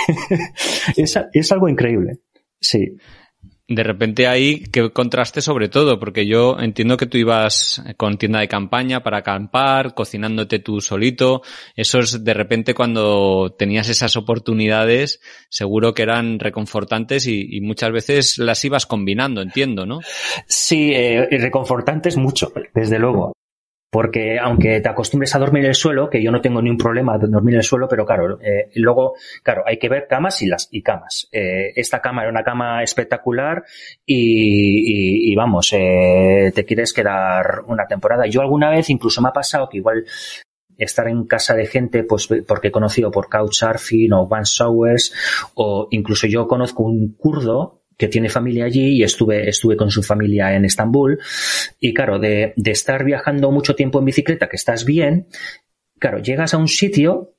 [0.95, 2.19] es, es algo increíble.
[2.60, 2.97] Sí
[3.67, 8.39] de repente ahí que contraste sobre todo, porque yo entiendo que tú ibas con tienda
[8.39, 11.41] de campaña para acampar, cocinándote tú solito.
[11.75, 18.63] Esos de repente cuando tenías esas oportunidades, seguro que eran reconfortantes y, muchas veces las
[18.63, 19.99] ibas combinando, entiendo, ¿no?
[20.47, 23.34] Sí, eh, reconfortantes mucho, desde luego.
[23.89, 26.78] Porque aunque te acostumbres a dormir en el suelo, que yo no tengo ni un
[26.78, 30.41] problema de dormir en el suelo, pero claro, eh, luego, claro, hay que ver camas
[30.41, 31.30] y las y camas.
[31.32, 33.63] Eh, esta cama era una cama espectacular
[34.06, 38.28] y, y, vamos, eh, te quieres quedar una temporada.
[38.28, 40.06] Yo alguna vez incluso me ha pasado que igual
[40.78, 45.88] estar en casa de gente, pues porque he conocido por Couchsurfing o Van Showers, o
[45.91, 50.53] incluso yo conozco un kurdo que tiene familia allí y estuve, estuve con su familia
[50.53, 51.19] en Estambul.
[51.79, 55.27] Y claro, de, de estar viajando mucho tiempo en bicicleta, que estás bien,
[55.99, 57.33] claro, llegas a un sitio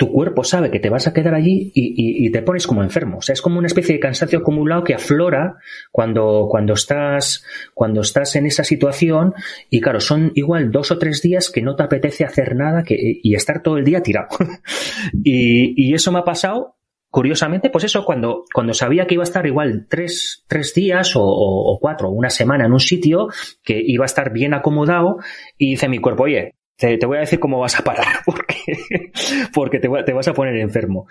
[0.00, 3.18] tu cuerpo sabe que te vas a quedar allí y, y, te pones como enfermo.
[3.18, 5.58] O sea, es como una especie de cansancio acumulado que aflora
[5.92, 9.34] cuando, cuando estás, cuando estás en esa situación.
[9.68, 12.96] Y claro, son igual dos o tres días que no te apetece hacer nada que,
[12.98, 14.28] y estar todo el día tirado.
[15.22, 16.79] y, y eso me ha pasado
[17.10, 21.22] curiosamente, pues eso, cuando, cuando sabía que iba a estar igual tres, tres días o,
[21.22, 23.28] o, cuatro, una semana en un sitio,
[23.62, 25.18] que iba a estar bien acomodado,
[25.58, 29.12] y dice mi cuerpo, oye, te, voy a decir cómo vas a parar, porque,
[29.52, 31.06] porque te, te vas a poner enfermo.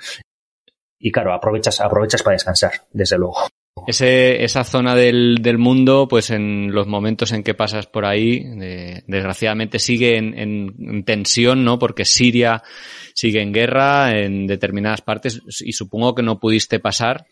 [0.97, 3.47] Y claro, aprovechas, aprovechas para descansar, desde luego.
[3.87, 8.43] Ese, esa zona del, del, mundo, pues en los momentos en que pasas por ahí,
[9.07, 11.79] desgraciadamente sigue en, en, tensión, ¿no?
[11.79, 12.63] Porque Siria
[13.13, 17.25] sigue en guerra en determinadas partes y supongo que no pudiste pasar.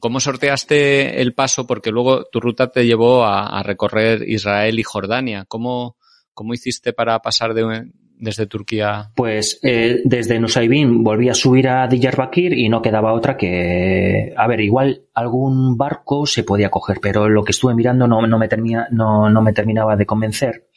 [0.00, 1.66] ¿Cómo sorteaste el paso?
[1.66, 5.44] Porque luego tu ruta te llevó a, a recorrer Israel y Jordania.
[5.46, 5.96] ¿Cómo,
[6.32, 9.10] cómo hiciste para pasar de, desde Turquía?
[9.14, 14.46] Pues eh, desde Nusaybin volví a subir a Diyarbakir y no quedaba otra que, a
[14.46, 18.48] ver, igual algún barco se podía coger, pero lo que estuve mirando no, no, me,
[18.48, 20.68] termina, no, no me terminaba de convencer.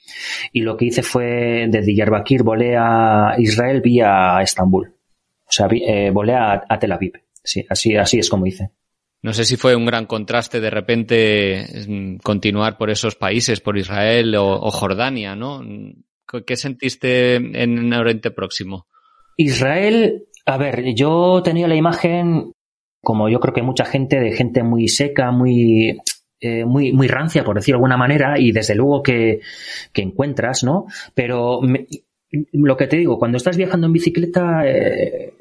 [0.52, 4.94] Y lo que hice fue de Diyarbakir volé a Israel vía Estambul.
[5.48, 7.14] O sea, eh, volé a, Tel Aviv.
[7.44, 8.72] Sí, así, así es como hice.
[9.22, 13.78] No sé si fue un gran contraste de repente mm, continuar por esos países, por
[13.78, 15.62] Israel o, o Jordania, ¿no?
[16.46, 18.88] ¿Qué sentiste en Oriente Próximo?
[19.38, 22.52] Israel, a ver, yo tenía la imagen,
[23.02, 25.98] como yo creo que mucha gente, de gente muy seca, muy,
[26.40, 29.42] eh, muy, muy rancia, por decirlo de alguna manera, y desde luego que,
[29.94, 30.88] que encuentras, ¿no?
[31.14, 31.62] Pero
[32.52, 35.34] lo que te digo, cuando estás viajando en bicicleta, eh,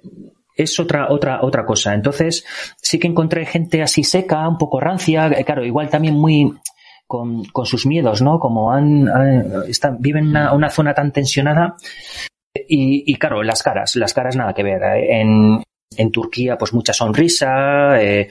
[0.55, 1.95] es otra, otra, otra cosa.
[1.95, 2.45] Entonces,
[2.77, 6.53] sí que encontré gente así seca, un poco rancia, claro, igual también muy,
[7.07, 8.39] con, con sus miedos, ¿no?
[8.39, 9.09] Como han,
[9.69, 11.77] están, viven una, una zona tan tensionada.
[12.55, 14.83] Y, y, claro, las caras, las caras nada que ver.
[14.83, 15.21] ¿eh?
[15.21, 15.63] En,
[15.97, 18.29] en Turquía, pues mucha sonrisa, eh,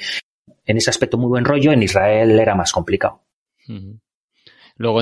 [0.66, 3.22] en ese aspecto muy buen rollo, en Israel era más complicado.
[4.78, 5.00] Luego,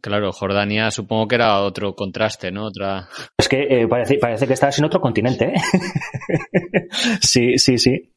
[0.00, 2.66] claro, Jordania supongo que era otro contraste, ¿no?
[2.66, 3.08] Otra...
[3.36, 6.88] Es que eh, parece, parece que estás en otro continente, ¿eh?
[7.20, 8.14] sí, sí, sí.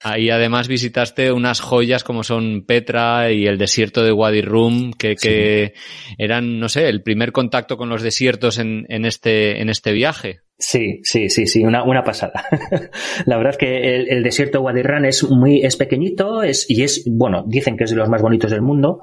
[0.00, 5.16] Ahí además visitaste unas joyas como son Petra y el desierto de Wadi Rum, que,
[5.16, 5.74] que
[6.18, 10.40] eran, no sé, el primer contacto con los desiertos en, en, este, en este viaje.
[10.56, 12.44] Sí, sí, sí, sí, una, una pasada.
[13.26, 16.66] la verdad es que el, el desierto de Wadi Rum es muy, es pequeñito, es,
[16.68, 19.00] y es, bueno, dicen que es de los más bonitos del mundo.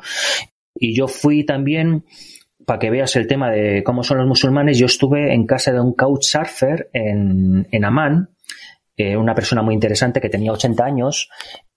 [0.73, 2.05] Y yo fui también,
[2.65, 5.81] para que veas el tema de cómo son los musulmanes, yo estuve en casa de
[5.81, 8.34] un couchsurfer en, en Amán,
[8.97, 11.29] eh, una persona muy interesante que tenía 80 años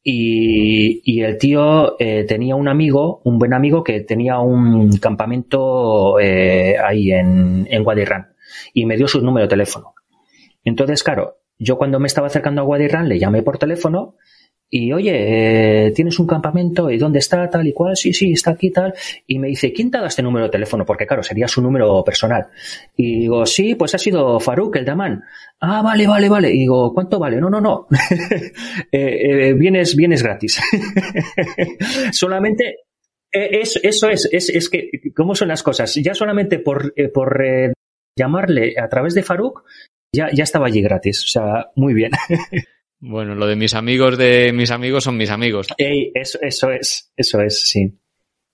[0.02, 6.20] y, y el tío eh, tenía un amigo, un buen amigo que tenía un campamento
[6.20, 8.34] eh, ahí en, en Guadirran
[8.72, 9.94] y me dio su número de teléfono.
[10.64, 14.14] Entonces, claro, yo cuando me estaba acercando a Guadirran le llamé por teléfono
[14.70, 18.50] y oye, eh, tienes un campamento y dónde está tal y cual, sí, sí, está
[18.50, 18.92] aquí tal.
[19.26, 20.84] Y me dice, ¿quién te ha dado este número de teléfono?
[20.84, 22.48] Porque claro, sería su número personal.
[22.94, 25.24] Y digo, sí, pues ha sido Faruk, el damán.
[25.60, 26.50] Ah, vale, vale, vale.
[26.50, 27.40] Y digo, ¿cuánto vale?
[27.40, 27.86] No, no, no.
[28.92, 30.60] eh, eh, vienes, vienes gratis.
[32.12, 32.80] solamente,
[33.32, 35.94] eh, eso, eso es, es, es que, ¿cómo son las cosas?
[35.94, 37.42] Ya solamente por, por
[38.18, 39.64] llamarle a través de Faruk,
[40.14, 41.24] ya, ya estaba allí gratis.
[41.24, 42.12] O sea, muy bien.
[43.00, 45.68] Bueno, lo de mis amigos de mis amigos son mis amigos.
[45.76, 47.98] Ey, eso, eso es, eso es, sí.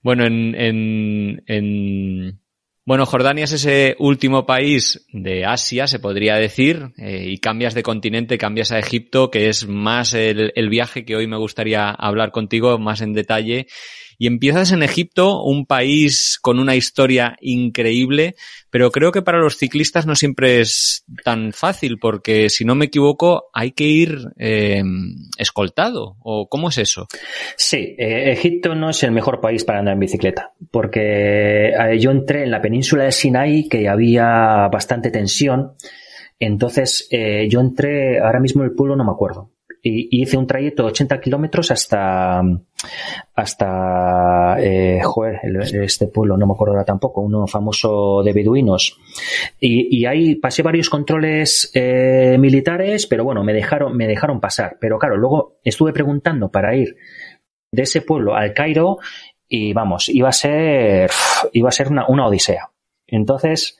[0.01, 2.39] Bueno, en, en, en,
[2.85, 7.81] bueno, Jordania es ese último país de Asia, se podría decir, eh, y cambias de
[7.81, 12.31] continente, cambias a Egipto, que es más el, el viaje que hoy me gustaría hablar
[12.31, 13.65] contigo más en detalle
[14.17, 18.35] y empiezas en Egipto, un país con una historia increíble,
[18.69, 22.85] pero creo que para los ciclistas no siempre es tan fácil, porque si no me
[22.85, 24.83] equivoco, hay que ir eh,
[25.37, 27.07] escoltado, ¿o cómo es eso?
[27.55, 32.11] Sí, eh, Egipto no es el mejor país para andar en bicicleta, porque eh, yo
[32.11, 35.73] entré en la península de Sinai, que había bastante tensión,
[36.39, 39.51] entonces eh, yo entré, ahora mismo el pueblo no me acuerdo,
[39.87, 42.41] y, hice un trayecto de 80 kilómetros hasta,
[43.35, 45.39] hasta, eh, joder,
[45.83, 48.97] este pueblo, no me acuerdo ahora tampoco, uno famoso de beduinos.
[49.59, 54.77] Y, y ahí pasé varios controles eh, militares, pero bueno, me dejaron, me dejaron pasar.
[54.81, 56.97] Pero claro, luego estuve preguntando para ir
[57.71, 58.97] de ese pueblo al Cairo
[59.47, 61.11] y vamos, iba a ser,
[61.53, 62.71] iba a ser una, una odisea.
[63.05, 63.77] Entonces,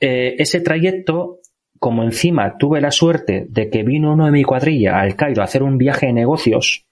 [0.00, 1.37] eh, ese trayecto
[1.78, 5.44] como encima tuve la suerte de que vino uno de mi cuadrilla al Cairo a
[5.44, 6.86] hacer un viaje de negocios,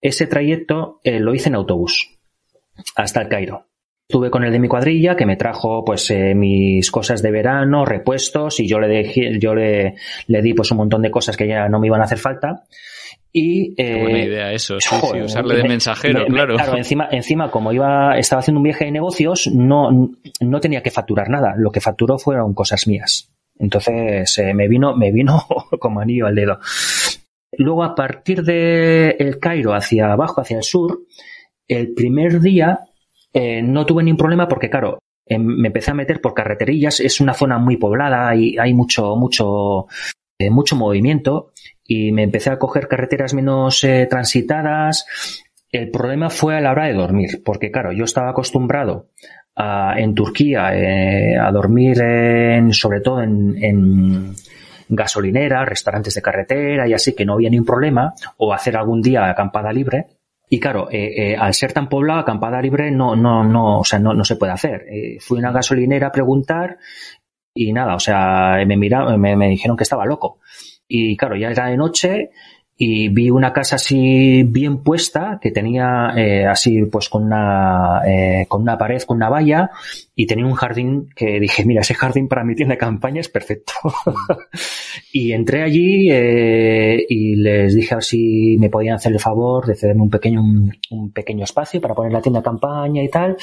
[0.00, 2.18] ese trayecto eh, lo hice en autobús
[2.94, 3.66] hasta el Cairo.
[4.08, 7.84] Estuve con el de mi cuadrilla que me trajo pues eh, mis cosas de verano,
[7.84, 9.96] repuestos y yo le dejé, yo le,
[10.28, 12.64] le di pues un montón de cosas que ya no me iban a hacer falta.
[13.30, 16.54] Y, eh, buena idea eso, sí, joder, sí, usarle de mensajero, me, claro.
[16.54, 20.90] Claro, encima, encima, como iba, estaba haciendo un viaje de negocios, no, no tenía que
[20.90, 21.54] facturar nada.
[21.58, 23.30] Lo que facturó fueron cosas mías.
[23.58, 25.44] Entonces eh, me vino, me vino
[25.80, 26.58] como anillo al dedo.
[27.56, 31.00] Luego a partir de el Cairo hacia abajo, hacia el sur,
[31.66, 32.80] el primer día
[33.32, 37.20] eh, no tuve ningún problema porque claro, eh, me empecé a meter por carreterillas, es
[37.20, 39.86] una zona muy poblada y hay mucho, mucho,
[40.38, 41.52] eh, mucho movimiento
[41.84, 45.06] y me empecé a coger carreteras menos transitadas.
[45.70, 49.08] El problema fue a la hora de dormir, porque claro, yo estaba acostumbrado
[49.58, 51.96] a, en Turquía eh, a dormir
[52.72, 54.36] sobre todo en, en
[54.88, 59.28] gasolineras, restaurantes de carretera y así que no había ningún problema, o hacer algún día
[59.28, 60.06] acampada libre.
[60.48, 63.98] Y claro, eh, eh, al ser tan poblado, acampada libre no, no, no, o sea,
[63.98, 64.86] no, no se puede hacer.
[65.20, 66.78] Fui a una gasolinera a preguntar
[67.52, 70.38] y nada, o sea, me miraron, me, me dijeron que estaba loco.
[70.86, 72.30] Y claro, ya era de noche
[72.80, 78.46] y vi una casa así bien puesta que tenía eh, así pues con una eh,
[78.46, 79.70] con una pared con una valla
[80.14, 83.28] y tenía un jardín que dije mira ese jardín para mi tienda de campaña es
[83.28, 83.72] perfecto
[85.12, 89.74] y entré allí eh, y les dije a si me podían hacer el favor de
[89.74, 93.36] cederme un pequeño un, un pequeño espacio para poner la tienda de campaña y tal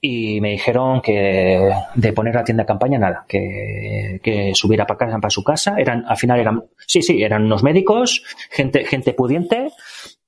[0.00, 4.98] y me dijeron que de poner la tienda de campaña nada, que, que subiera para
[4.98, 5.76] casa, para su casa.
[5.78, 9.70] Eran, al final eran, sí, sí, eran unos médicos, gente, gente pudiente.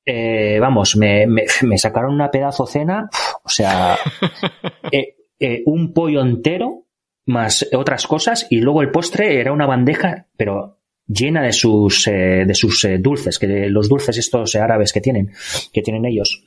[0.04, 3.09] Eh, vamos, me, me, me, sacaron una pedazo cena,
[3.44, 3.96] o sea,
[4.92, 6.87] eh, eh, un pollo entero
[7.26, 12.44] más otras cosas y luego el postre era una bandeja, pero llena de sus eh,
[12.46, 15.33] de sus eh, dulces, que los dulces estos árabes que tienen,
[15.72, 16.44] que tienen ellos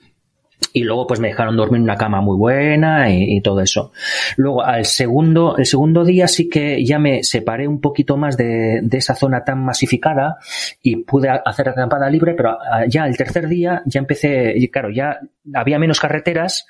[0.71, 3.91] y luego pues me dejaron dormir en una cama muy buena y, todo eso.
[4.37, 8.79] Luego al segundo, el segundo día sí que ya me separé un poquito más de,
[8.81, 10.37] de esa zona tan masificada
[10.81, 15.19] y pude hacer acampada libre, pero ya el tercer día ya empecé, y claro, ya
[15.53, 16.65] había menos carreteras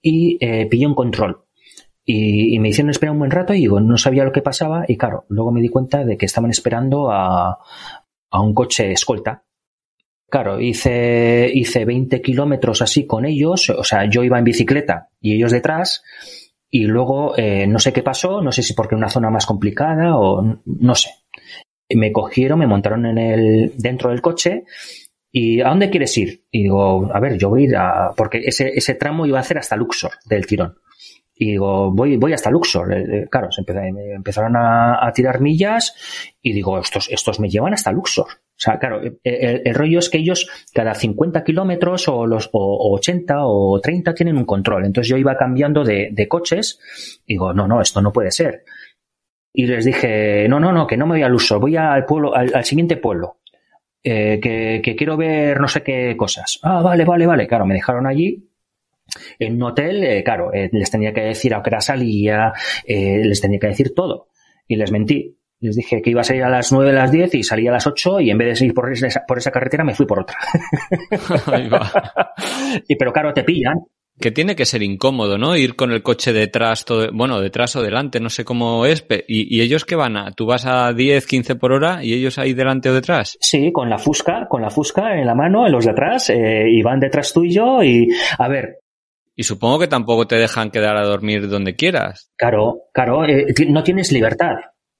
[0.00, 1.42] y eh, pillé un control.
[2.08, 4.84] Y, y, me hicieron esperar un buen rato y digo, no sabía lo que pasaba
[4.86, 7.58] y claro, luego me di cuenta de que estaban esperando a,
[8.30, 9.45] a un coche escolta
[10.28, 15.34] Claro, hice, hice 20 kilómetros así con ellos, o sea, yo iba en bicicleta y
[15.34, 16.02] ellos detrás,
[16.68, 20.16] y luego eh, no sé qué pasó, no sé si porque una zona más complicada
[20.16, 21.10] o no sé.
[21.88, 24.64] Me cogieron, me montaron en el, dentro del coche
[25.30, 26.44] y ¿a dónde quieres ir?
[26.50, 29.42] Y digo, a ver, yo voy a ir a, porque ese, ese tramo iba a
[29.42, 30.76] hacer hasta Luxor del tirón.
[31.38, 32.94] Y digo, voy, voy hasta Luxor.
[32.94, 35.94] Eh, claro, se empezaron a, a, tirar millas
[36.40, 38.26] y digo, estos, estos me llevan hasta Luxor.
[38.26, 42.88] O sea, claro, el, el, rollo es que ellos cada 50 kilómetros o, los, o,
[42.88, 44.86] o 80 o 30 tienen un control.
[44.86, 46.80] Entonces yo iba cambiando de, coches
[47.26, 48.64] y digo, no, no, esto no puede ser.
[49.52, 52.34] Y les dije, no, no, no, que no me voy al uso, voy al pueblo,
[52.34, 53.40] al, siguiente pueblo.
[54.02, 56.58] eh, que, quiero ver no sé qué cosas.
[56.62, 57.46] Ah, vale, vale, vale.
[57.46, 58.48] Claro, me dejaron allí.
[59.38, 62.52] En un hotel, eh, claro, eh, les tenía que decir a qué hora salía,
[62.86, 64.28] les tenía que decir todo.
[64.66, 65.38] Y les mentí.
[65.58, 67.74] Les dije que iba a salir a las 9 a las 10 y salía a
[67.74, 70.36] las 8 y en vez de por esa, por esa carretera me fui por otra.
[71.46, 72.34] Ahí va.
[72.86, 73.76] y pero claro, te pillan
[74.20, 75.56] que tiene que ser incómodo, ¿no?
[75.56, 79.06] Ir con el coche detrás, todo, bueno, detrás o delante, no sé cómo es.
[79.28, 80.30] ¿Y, ¿Y, ellos qué van a?
[80.32, 83.36] ¿Tú vas a 10, 15 por hora y ellos ahí delante o detrás?
[83.40, 86.64] Sí, con la fusca, con la fusca en la mano, en los de atrás, eh,
[86.70, 88.78] y van detrás tuyo y, a ver.
[89.36, 92.32] Y supongo que tampoco te dejan quedar a dormir donde quieras.
[92.36, 94.56] Claro, claro, eh, no tienes libertad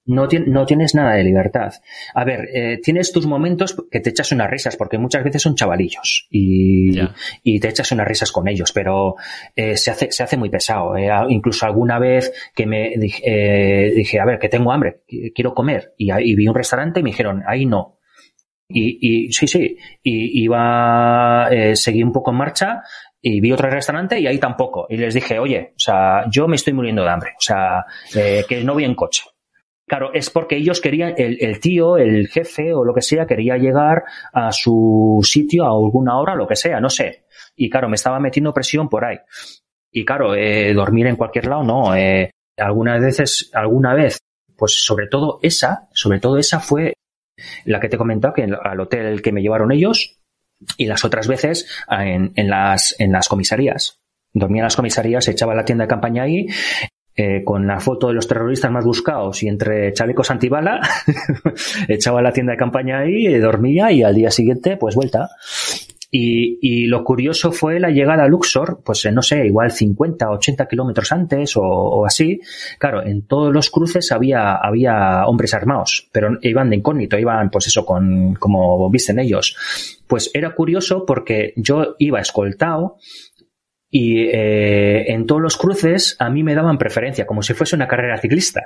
[0.07, 1.73] no, no, tienes nada de libertad.
[2.15, 5.57] A ver, eh, tienes tus momentos que te echas unas risas, porque muchas veces son
[5.57, 6.97] chavalillos y,
[7.43, 9.17] y te echas unas risas con ellos, pero
[9.55, 10.97] eh, se, hace, se hace muy pesado.
[10.97, 11.11] Eh.
[11.29, 15.03] Incluso alguna vez que me dije, dije, a ver, que tengo hambre,
[15.35, 17.99] quiero comer, y, y vi un restaurante y me dijeron, ahí no.
[18.69, 22.83] Y, y sí, sí, y iba, seguí un poco en marcha
[23.23, 24.87] y vi otro restaurante y ahí tampoco.
[24.89, 28.63] Y les dije, oye, o sea, yo me estoy muriendo de hambre, o sea, que
[28.65, 29.23] no voy en coche.
[29.89, 33.57] Claro, es porque ellos querían, el, el, tío, el jefe o lo que sea, quería
[33.57, 34.03] llegar
[34.33, 37.25] a su sitio a alguna hora, lo que sea, no sé.
[37.55, 39.19] Y claro, me estaba metiendo presión por ahí.
[39.93, 41.95] Y claro, eh, dormir en cualquier lado, no.
[41.95, 44.19] Eh, algunas veces, alguna vez,
[44.57, 46.95] pues sobre todo esa, sobre todo esa fue
[47.65, 50.19] la que te he comentado, que al hotel que me llevaron ellos,
[50.77, 54.01] y las otras veces en, en, las, en las comisarías.
[54.33, 56.47] Dormía en las comisarías, echaba la tienda de campaña ahí
[57.19, 60.83] eh, con la foto de los terroristas más buscados y entre chalecos antibala,
[61.89, 65.31] echaba la tienda de campaña ahí, dormía y al día siguiente, pues vuelta.
[66.11, 70.31] Y, y, lo curioso fue la llegada a Luxor, pues eh, no sé, igual 50,
[70.31, 72.41] 80 kilómetros antes o, o, así.
[72.79, 77.67] Claro, en todos los cruces había, había hombres armados, pero iban de incógnito, iban pues
[77.67, 79.57] eso, con, como visten ellos.
[80.07, 82.99] Pues era curioso porque yo iba escoltado
[83.99, 87.89] y eh, en todos los cruces a mí me daban preferencia, como si fuese una
[87.89, 88.61] carrera ciclista.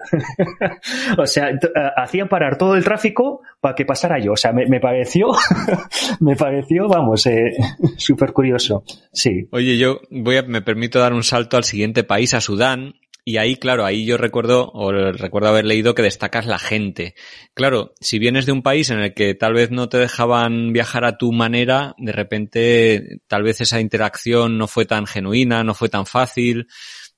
[1.18, 1.50] o sea,
[1.96, 4.32] hacían parar todo el tráfico para que pasara yo.
[4.32, 5.28] O sea, me, me pareció,
[6.20, 7.52] me pareció, vamos, eh,
[7.96, 8.82] súper curioso.
[9.12, 9.46] Sí.
[9.52, 12.94] Oye, yo voy a, me permito dar un salto al siguiente país, a Sudán,
[13.24, 17.14] y ahí, claro, ahí yo recuerdo, o recuerdo haber leído que destacas la gente.
[17.54, 21.04] Claro, si vienes de un país en el que tal vez no te dejaban viajar
[21.04, 25.88] a tu manera, de repente tal vez esa interacción no fue tan genuina, no fue
[25.88, 26.66] tan fácil.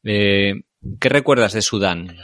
[0.04, 0.54] Eh,
[0.98, 2.16] ¿Qué recuerdas de Sudán,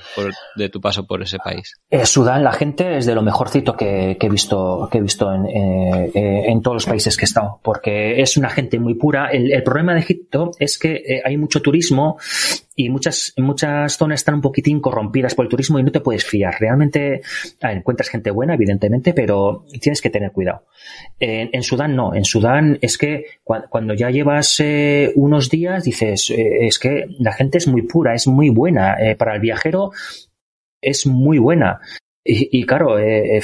[0.57, 1.75] de tu paso por ese país?
[1.89, 5.47] Eh, Sudán, la gente es de lo mejorcito que, he visto, que he visto en,
[5.47, 9.29] eh, en, todos los países que he estado, porque es una gente muy pura.
[9.31, 12.19] El, problema de Egipto es que hay mucho turismo
[12.81, 16.25] y muchas, muchas zonas están un poquitín corrompidas por el turismo y no te puedes
[16.25, 16.55] fiar.
[16.61, 17.23] Realmente
[17.61, 20.63] encuentras gente buena, evidentemente, pero tienes que tener cuidado.
[21.19, 22.15] En, Sudán no.
[22.15, 27.33] En Sudán es que cuando ya llevas eh, unos días dices, eh, es que la
[27.33, 28.95] gente es muy pura, es muy buena.
[28.95, 29.91] Eh, para el viajero
[30.81, 31.81] es muy buena.
[32.31, 33.41] Y, claro, eh,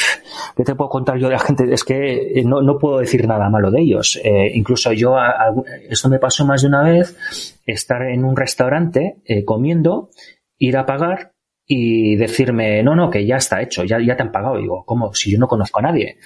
[0.55, 1.73] ¿qué te puedo contar yo de la gente?
[1.73, 4.21] Es que no, no puedo decir nada malo de ellos.
[4.23, 5.55] Eh, incluso yo, a,
[5.89, 7.17] esto me pasó más de una vez,
[7.65, 10.11] estar en un restaurante eh, comiendo,
[10.59, 11.33] ir a pagar
[11.67, 14.59] y decirme, no, no, que ya está hecho, ya, ya te han pagado.
[14.59, 15.15] Y digo, ¿cómo?
[15.15, 16.19] Si yo no conozco a nadie.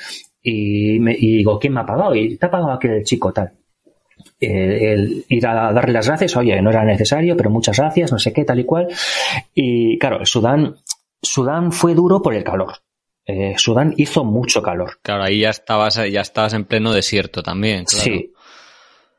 [0.42, 2.16] Y, me, y digo, ¿quién me ha pagado?
[2.16, 3.52] Y te ha pagado aquel chico tal.
[4.40, 8.18] Eh, el ir a darle las gracias, oye, no era necesario, pero muchas gracias, no
[8.18, 8.88] sé qué, tal y cual.
[9.54, 10.74] Y claro, Sudán
[11.22, 12.74] Sudán fue duro por el calor.
[13.26, 14.98] Eh, Sudán hizo mucho calor.
[15.02, 17.84] Claro, ahí ya estabas, ya estabas en pleno desierto también.
[17.84, 18.04] Claro.
[18.04, 18.32] Sí.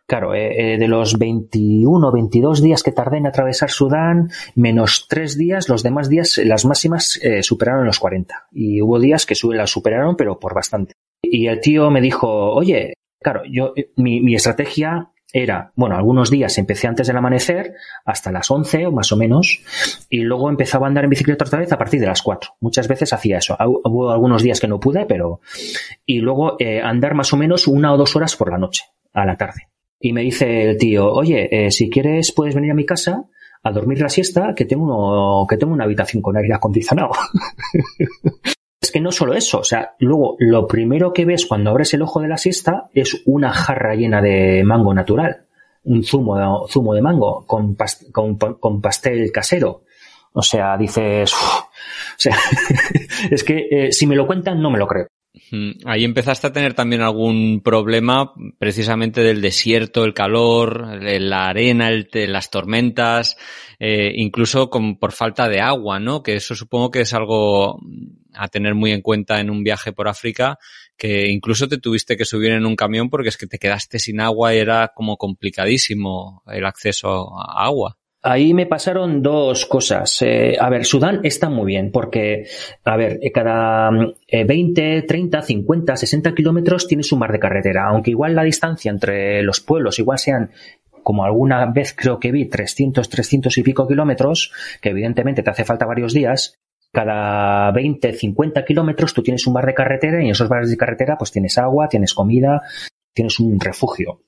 [0.08, 5.70] Claro, eh, de los 21, 22 días que tardé en atravesar Sudán, menos tres días,
[5.70, 8.47] los demás días, las máximas eh, superaron los 40.
[8.52, 10.93] Y hubo días que las superaron, pero por bastante.
[11.22, 16.58] Y el tío me dijo, oye, claro, yo, mi, mi estrategia era, bueno, algunos días
[16.58, 19.60] empecé antes del amanecer, hasta las 11 o más o menos,
[20.10, 22.56] y luego empezaba a andar en bicicleta otra vez a partir de las 4.
[22.62, 23.56] Muchas veces hacía eso.
[23.60, 25.42] Hubo algunos días que no pude, pero...
[26.06, 29.26] Y luego eh, andar más o menos una o dos horas por la noche, a
[29.26, 29.70] la tarde.
[30.00, 33.26] Y me dice el tío, oye, eh, si quieres puedes venir a mi casa
[33.62, 37.12] a dormir la siesta, que tengo, uno, que tengo una habitación con aire acondicionado.
[38.82, 42.02] Es que no solo eso, o sea, luego lo primero que ves cuando abres el
[42.02, 45.46] ojo de la siesta es una jarra llena de mango natural,
[45.84, 49.84] un zumo zumo de mango con, past con, con pastel casero.
[50.32, 51.68] O sea, dices, uff, o
[52.16, 52.38] sea,
[53.32, 55.08] es que eh, si me lo cuentan no me lo creo.
[55.86, 62.50] Ahí empezaste a tener también algún problema precisamente del desierto, el calor, la arena, las
[62.50, 63.38] tormentas,
[63.80, 66.24] eh, incluso por falta de agua, ¿no?
[66.24, 67.80] Que eso supongo que es algo
[68.34, 70.58] a tener muy en cuenta en un viaje por África,
[70.98, 74.20] que incluso te tuviste que subir en un camión porque es que te quedaste sin
[74.20, 77.98] agua y era como complicadísimo el acceso a agua.
[78.22, 80.22] Ahí me pasaron dos cosas.
[80.24, 82.48] Eh, a ver, Sudán está muy bien porque,
[82.84, 88.12] a ver, eh, cada 20, 30, 50, 60 kilómetros tienes un mar de carretera, aunque
[88.12, 90.52] igual la distancia entre los pueblos igual sean
[91.02, 94.52] como alguna vez creo que vi 300, 300 y pico kilómetros,
[94.82, 96.60] que evidentemente te hace falta varios días,
[96.92, 100.78] cada 20, 50 kilómetros tú tienes un bar de carretera y en esos bares de
[100.78, 102.64] carretera pues tienes agua, tienes comida,
[103.14, 104.22] tienes un refugio.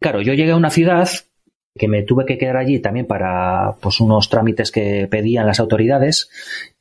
[0.00, 1.08] Claro, yo llegué a una ciudad
[1.74, 6.30] que me tuve que quedar allí también para pues unos trámites que pedían las autoridades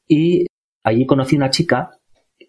[0.08, 0.46] y
[0.84, 1.92] allí conocí una chica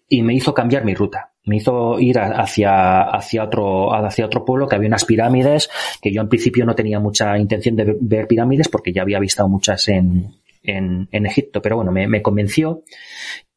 [0.07, 1.33] y me hizo cambiar mi ruta.
[1.43, 5.69] Me hizo ir hacia, hacia, otro, hacia otro pueblo que había unas pirámides,
[6.01, 9.47] que yo en principio no tenía mucha intención de ver pirámides porque ya había visto
[9.47, 10.33] muchas en,
[10.67, 12.83] en, en Egipto, pero bueno, me, me convenció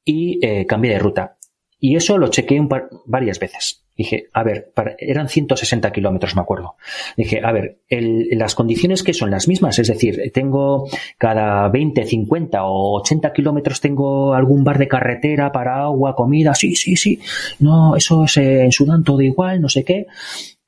[0.04, 1.36] y eh, cambié de ruta.
[1.78, 3.84] Y eso lo chequeé un par, varias veces.
[3.96, 6.76] Dije, a ver, eran 160 kilómetros, me acuerdo.
[7.16, 10.88] Dije, a ver, el, las condiciones que son las mismas, es decir, tengo
[11.18, 16.76] cada 20, 50 o 80 kilómetros tengo algún bar de carretera para agua, comida, sí,
[16.76, 17.20] sí, sí.
[17.58, 20.06] No, eso es eh, en Sudán todo igual, no sé qué.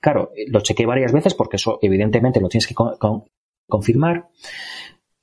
[0.00, 3.24] Claro, lo chequeé varias veces porque eso evidentemente lo tienes que con, con,
[3.66, 4.28] confirmar.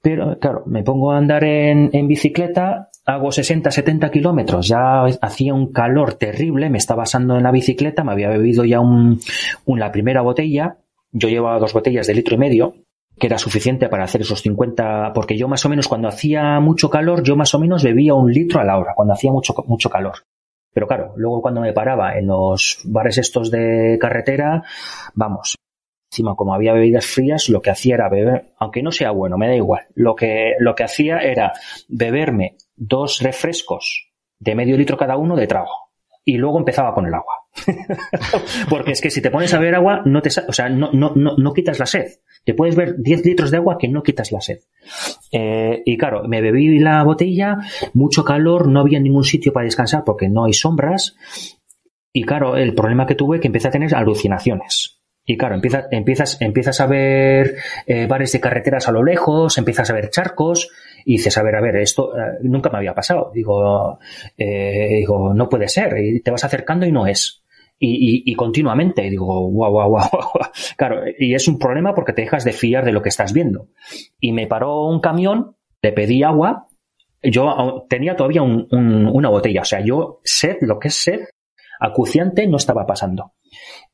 [0.01, 5.53] Pero claro, me pongo a andar en, en bicicleta, hago 60, 70 kilómetros, ya hacía
[5.53, 9.19] un calor terrible, me estaba asando en la bicicleta, me había bebido ya un,
[9.65, 10.77] un, la primera botella,
[11.11, 12.75] yo llevaba dos botellas de litro y medio,
[13.19, 16.89] que era suficiente para hacer esos 50, porque yo más o menos cuando hacía mucho
[16.89, 19.89] calor, yo más o menos bebía un litro a la hora, cuando hacía mucho, mucho
[19.89, 20.13] calor.
[20.73, 24.63] Pero claro, luego cuando me paraba en los bares estos de carretera,
[25.13, 25.55] vamos,
[26.11, 29.47] encima como había bebidas frías, lo que hacía era beber, aunque no sea bueno, me
[29.47, 31.53] da igual, lo que, lo que hacía era
[31.87, 35.89] beberme dos refrescos de medio litro cada uno de trago.
[36.25, 37.33] Y luego empezaba con el agua.
[38.69, 41.13] Porque es que si te pones a beber agua, no te, o sea, no, no,
[41.15, 42.05] no, no quitas la sed.
[42.43, 44.59] Te puedes ver 10 litros de agua que no quitas la sed.
[45.31, 47.57] Eh, y claro, me bebí la botella,
[47.93, 51.15] mucho calor, no había ningún sitio para descansar porque no hay sombras.
[52.13, 54.98] Y claro, el problema que tuve que empecé a tener alucinaciones.
[55.29, 59.87] Y claro, empiezas, empiezas, empiezas a ver eh, bares de carreteras a lo lejos, empiezas
[59.91, 60.71] a ver charcos
[61.05, 63.29] y dices, a ver, a ver, esto eh, nunca me había pasado.
[63.31, 63.99] Digo,
[64.35, 65.95] eh, digo, no puede ser.
[65.99, 67.43] Y te vas acercando y no es.
[67.77, 69.05] Y, y, y continuamente.
[69.05, 70.09] Y digo, guau, guau, guau.
[70.77, 73.67] claro, y es un problema porque te dejas de fiar de lo que estás viendo.
[74.19, 76.69] Y me paró un camión, le pedí agua.
[77.21, 79.61] Yo tenía todavía un, un, una botella.
[79.61, 81.19] O sea, yo sed, lo que es sed,
[81.79, 83.33] acuciante, no estaba pasando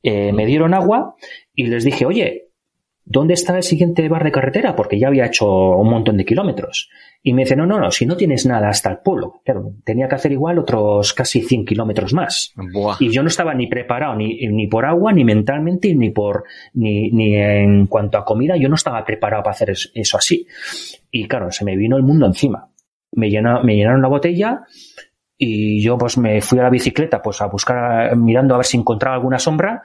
[0.04, 1.16] eh, me dieron agua
[1.54, 2.50] y les dije, oye,
[3.06, 4.76] ¿dónde está el siguiente bar de carretera?
[4.76, 6.90] Porque ya había hecho un montón de kilómetros.
[7.22, 9.42] Y me dice, no, no, no, si no tienes nada hasta el pueblo.
[9.44, 12.54] Claro, tenía que hacer igual otros casi 100 kilómetros más.
[12.56, 12.98] Buah.
[13.00, 16.44] Y yo no estaba ni preparado ni, ni por agua, ni mentalmente, ni por,
[16.74, 20.46] ni, ni en cuanto a comida, yo no estaba preparado para hacer eso así.
[21.10, 22.70] Y claro, se me vino el mundo encima.
[23.12, 24.66] Me, llenó, me llenaron la botella,
[25.38, 28.78] y yo pues me fui a la bicicleta pues a buscar mirando a ver si
[28.78, 29.84] encontraba alguna sombra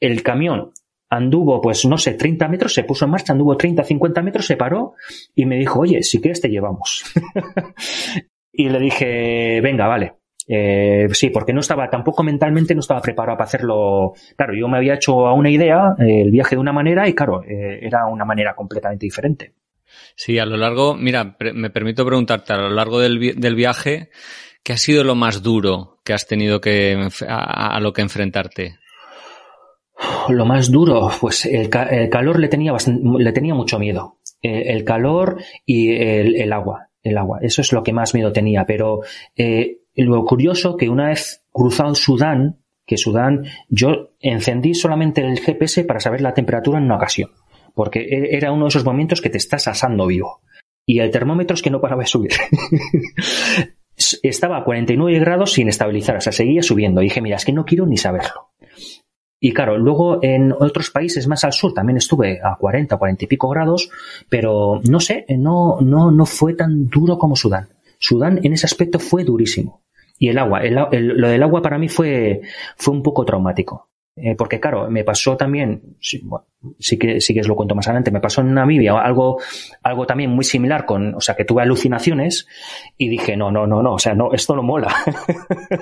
[0.00, 0.72] el camión
[1.10, 4.56] anduvo pues no sé 30 metros se puso en marcha anduvo 30 50 metros se
[4.56, 4.94] paró
[5.34, 7.04] y me dijo oye si quieres te llevamos
[8.52, 10.18] y le dije venga vale
[10.50, 14.14] eh, sí, porque no estaba, tampoco mentalmente no estaba preparado para hacerlo.
[14.34, 17.14] Claro, yo me había hecho a una idea eh, el viaje de una manera y
[17.14, 19.52] claro, eh, era una manera completamente diferente.
[20.14, 24.10] Sí, a lo largo, mira, me permito preguntarte, a lo largo del, del viaje,
[24.68, 28.76] ¿Qué ha sido lo más duro que has tenido que a, lo que enfrentarte?
[30.28, 32.74] Lo más duro, pues el, ca el calor le tenía
[33.18, 34.18] le tenía mucho miedo.
[34.42, 37.38] Eh, el calor y el, el, agua, el agua.
[37.40, 38.66] Eso es lo que más miedo tenía.
[38.66, 39.00] Pero
[39.36, 45.84] eh, lo curioso que una vez cruzado Sudán, que Sudán, yo encendí solamente el GPS
[45.84, 47.30] para saber la temperatura en una ocasión,
[47.74, 50.42] porque e, era uno de esos momentos que te estás asando vivo.
[50.84, 52.32] Y el termómetro es que no paraba de subir.
[54.22, 57.00] estaba a 49 grados sin estabilizar, o sea, seguía subiendo.
[57.00, 58.50] Y dije, mira, es que no quiero ni saberlo.
[59.40, 63.28] Y claro, luego en otros países más al sur también estuve a 40, 40 y
[63.28, 63.90] pico grados,
[64.28, 67.68] pero no sé, no, no, no fue tan duro como Sudán.
[67.98, 69.82] Sudán en ese aspecto fue durísimo.
[70.18, 72.40] Y el agua, el, el, lo del agua para mí fue,
[72.76, 73.87] fue un poco traumático.
[74.22, 76.46] Eh, porque claro, me pasó también, sí, bueno,
[76.78, 79.40] sí, que sí que os lo cuento más adelante, me pasó en Namibia algo,
[79.82, 82.46] algo también muy similar con, o sea, que tuve alucinaciones
[82.96, 84.94] y dije, no, no, no, no, o sea, no, esto no mola.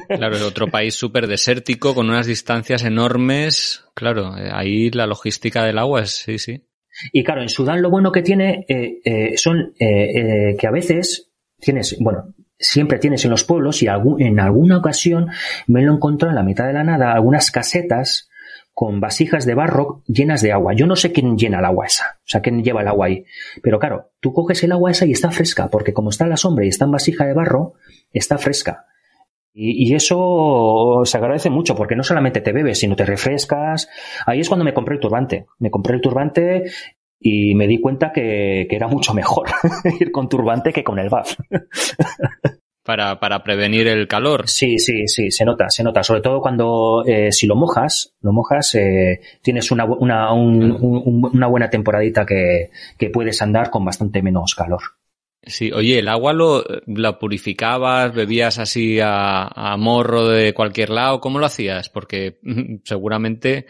[0.08, 5.64] Claro, es otro país súper desértico con unas distancias enormes, claro, eh, ahí la logística
[5.64, 6.62] del agua es, sí, sí.
[7.12, 11.30] Y claro, en Sudán lo bueno que tiene eh, eh, son eh, que a veces
[11.58, 15.28] tienes, bueno, siempre tienes en los pueblos y en alguna ocasión
[15.66, 18.28] me lo encontré en la mitad de la nada, algunas casetas
[18.72, 20.74] con vasijas de barro llenas de agua.
[20.74, 23.24] Yo no sé quién llena el agua esa, o sea, quién lleva el agua ahí.
[23.62, 26.36] Pero claro, tú coges el agua esa y está fresca, porque como está en la
[26.36, 27.72] sombra y está en vasija de barro,
[28.12, 28.84] está fresca.
[29.58, 33.88] Y, eso se agradece mucho, porque no solamente te bebes, sino te refrescas.
[34.26, 35.46] Ahí es cuando me compré el turbante.
[35.58, 36.64] Me compré el turbante
[37.18, 39.48] y me di cuenta que, que era mucho mejor
[40.00, 41.36] ir con turbante que con el BAF.
[42.86, 44.48] para, para prevenir el calor.
[44.48, 46.02] Sí, sí, sí, se nota, se nota.
[46.02, 51.68] Sobre todo cuando eh, si lo mojas, lo mojas, eh, tienes una, una, una buena
[51.68, 54.80] temporadita que, que puedes andar con bastante menos calor.
[55.48, 61.20] Sí, oye, ¿el agua lo, la purificabas, bebías así a, a, morro de cualquier lado?
[61.20, 61.88] ¿Cómo lo hacías?
[61.88, 62.40] Porque
[62.84, 63.66] seguramente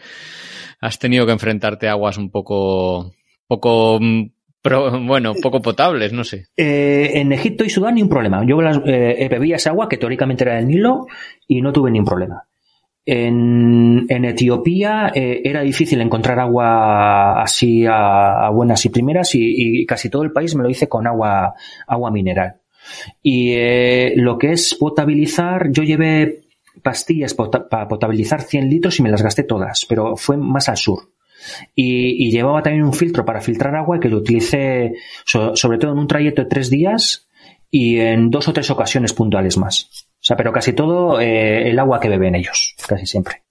[0.79, 3.13] has tenido que enfrentarte a aguas un poco,
[3.47, 4.29] poco mm,
[4.61, 6.47] pero bueno, poco potables, no sé.
[6.55, 8.45] Eh, en Egipto y Sudán ni un problema.
[8.45, 11.07] Yo eh, bebía esa agua que teóricamente era del Nilo
[11.47, 12.43] y no tuve ni un problema.
[13.09, 20.23] En, Etiopía eh, era difícil encontrar agua así a, buenas y primeras y, casi todo
[20.23, 21.53] el país me lo hice con agua,
[21.87, 22.55] agua mineral.
[23.23, 26.41] Y eh, lo que es potabilizar, yo llevé
[26.83, 31.09] pastillas para potabilizar 100 litros y me las gasté todas, pero fue más al sur.
[31.75, 34.93] Y, llevaba también un filtro para filtrar agua que lo utilicé
[35.25, 37.27] sobre todo en un trayecto de tres días
[37.69, 40.07] y en dos o tres ocasiones puntuales más.
[40.13, 43.46] O sea, pero casi todo eh, el agua que beben ellos, casi siempre.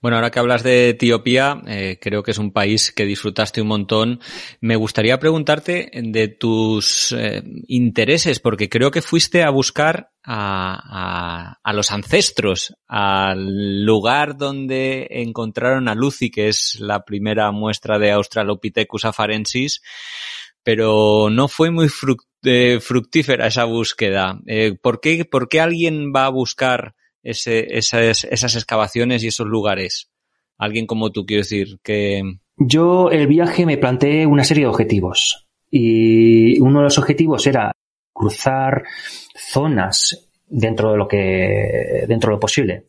[0.00, 3.68] Bueno, ahora que hablas de Etiopía, eh, creo que es un país que disfrutaste un
[3.68, 4.20] montón.
[4.62, 11.72] Me gustaría preguntarte de tus eh, intereses, porque creo que fuiste a buscar a, a,
[11.74, 19.04] los ancestros, al lugar donde encontraron a Lucy, que es la primera muestra de Australopithecus
[19.04, 19.82] afarensis,
[20.62, 21.88] pero no fue muy
[22.44, 24.40] eh, fructífera esa búsqueda.
[24.80, 30.10] ¿por, qué, ¿Por qué alguien va a buscar ese, esas, esas excavaciones y esos lugares?
[30.58, 32.22] Alguien como tú, quiero decir, que...
[32.56, 37.72] Yo el viaje me planteé una serie de objetivos y uno de los objetivos era
[38.12, 38.84] cruzar
[39.34, 42.86] zonas dentro de lo que dentro de lo posible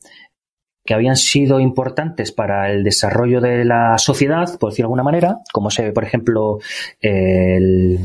[0.84, 5.38] que habían sido importantes para el desarrollo de la sociedad, por decir de alguna manera,
[5.54, 6.60] como se ve, por ejemplo,
[7.00, 8.00] el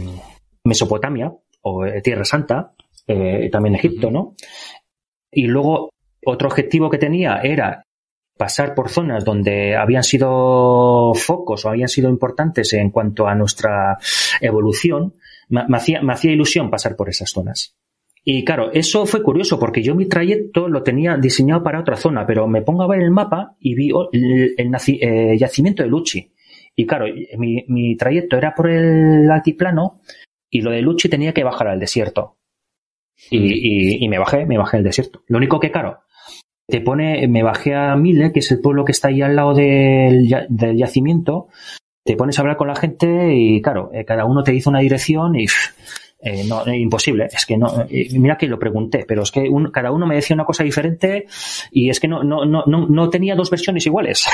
[0.64, 2.74] Mesopotamia o Tierra Santa,
[3.07, 4.35] eh, también Egipto, ¿no?
[5.31, 5.91] Y luego
[6.27, 7.83] otro objetivo que tenía era
[8.37, 13.97] pasar por zonas donde habían sido focos o habían sido importantes en cuanto a nuestra
[14.41, 15.14] evolución,
[15.49, 17.77] me, hacía, me hacía ilusión pasar por esas zonas.
[18.24, 22.27] Y claro, eso fue curioso porque yo mi trayecto lo tenía diseñado para otra zona,
[22.27, 26.33] pero me pongo a ver el mapa y vi el, eh, yacimiento de Luchi.
[26.74, 27.07] Y claro,
[27.39, 30.01] mi, mi, trayecto era por el altiplano
[30.51, 32.37] y lo de Luchi tenía que bajar al desierto.
[33.31, 35.22] Y, y, y me bajé, me bajé al desierto.
[35.29, 36.01] Lo único que, claro,
[36.69, 39.55] te pone, me bajé a Mille, que es el pueblo que está ahí al lado
[39.55, 41.49] del, del yacimiento,
[42.05, 44.81] te pones a hablar con la gente y claro, eh, cada uno te dice una
[44.81, 45.47] dirección y
[46.19, 47.29] eh, no, eh, imposible.
[47.31, 50.33] Es que no, eh, mira que lo pregunté, pero es que cada uno me decía
[50.35, 51.27] una cosa diferente
[51.71, 54.27] y es que no, no, no, no, tenía dos versiones iguales.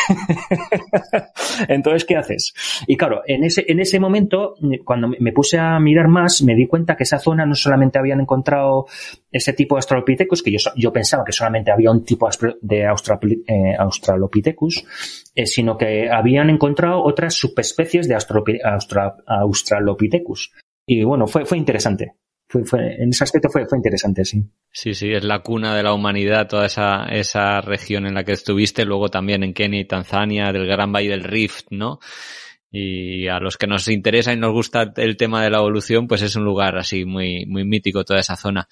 [1.69, 2.55] Entonces, ¿qué haces?
[2.87, 4.55] Y claro, en ese, en ese momento,
[4.85, 8.21] cuando me puse a mirar más, me di cuenta que esa zona no solamente habían
[8.21, 8.87] encontrado
[9.31, 12.29] ese tipo de Australopithecus, que yo, yo pensaba que solamente había un tipo
[12.61, 14.85] de Australopithecus,
[15.45, 20.53] sino que habían encontrado otras subespecies de Australopithecus.
[20.87, 22.15] Y bueno, fue, fue interesante.
[22.49, 24.45] Fue, fue, en ese aspecto fue, fue interesante, sí.
[24.71, 28.33] Sí, sí, es la cuna de la humanidad, toda esa, esa región en la que
[28.33, 31.99] estuviste, luego también en Kenia y Tanzania, del Gran Valle del Rift, ¿no?
[32.75, 36.23] Y a los que nos interesa y nos gusta el tema de la evolución, pues
[36.23, 38.67] es un lugar así muy, muy mítico toda esa zona.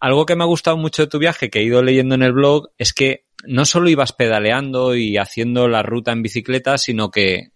[0.00, 2.32] Algo que me ha gustado mucho de tu viaje, que he ido leyendo en el
[2.32, 7.50] blog, es que no solo ibas pedaleando y haciendo la ruta en bicicleta, sino que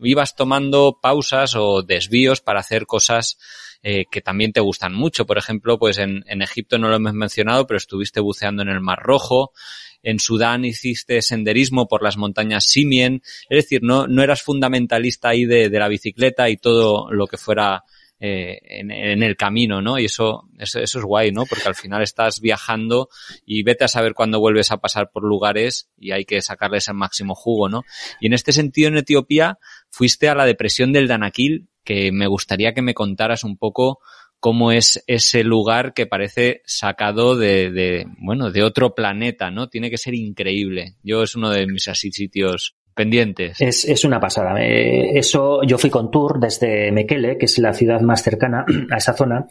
[0.00, 3.38] ibas tomando pausas o desvíos para hacer cosas
[3.82, 5.26] eh, que también te gustan mucho.
[5.26, 8.80] Por ejemplo, pues en, en, Egipto no lo hemos mencionado, pero estuviste buceando en el
[8.80, 9.52] Mar Rojo.
[10.02, 13.22] En Sudán hiciste senderismo por las montañas Simien.
[13.48, 17.36] Es decir, no, no eras fundamentalista ahí de, de la bicicleta y todo lo que
[17.36, 17.84] fuera
[18.18, 19.98] eh, en, el camino, ¿no?
[19.98, 21.44] Y eso, eso, eso, es guay, ¿no?
[21.44, 23.10] Porque al final estás viajando
[23.44, 26.94] y vete a saber cuándo vuelves a pasar por lugares y hay que sacarles el
[26.94, 27.82] máximo jugo, ¿no?
[28.20, 29.58] Y en este sentido, en Etiopía,
[29.90, 33.98] fuiste a la depresión del Danakil, que me gustaría que me contaras un poco
[34.40, 39.68] cómo es ese lugar que parece sacado de, de, bueno, de otro planeta, ¿no?
[39.68, 40.94] Tiene que ser increíble.
[41.02, 43.60] Yo es uno de mis así sitios pendientes.
[43.60, 44.60] Es, es una pasada.
[44.60, 48.96] Eh, eso, yo fui con tour desde Mekele, que es la ciudad más cercana a
[48.96, 49.46] esa zona.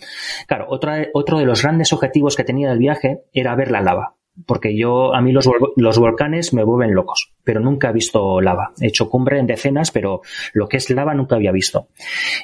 [0.47, 4.15] Claro, otra, otro de los grandes objetivos que tenía del viaje era ver la lava.
[4.45, 8.73] Porque yo, a mí los, los volcanes me vuelven locos, pero nunca he visto lava.
[8.81, 10.21] He hecho cumbre en decenas, pero
[10.51, 11.87] lo que es lava nunca había visto.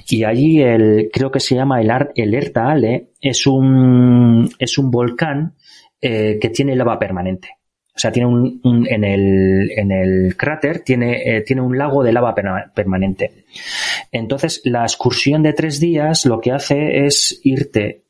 [0.07, 4.89] Y allí el, creo que se llama el, el Erta Ale, es un, es un
[4.89, 5.55] volcán
[5.99, 7.60] eh, que tiene lava permanente.
[7.93, 12.13] O sea, tiene un, en, el, en el cráter tiene, eh, tiene un lago de
[12.13, 13.45] lava permanente.
[14.11, 18.01] Entonces, la excursión de tres días lo que hace es irte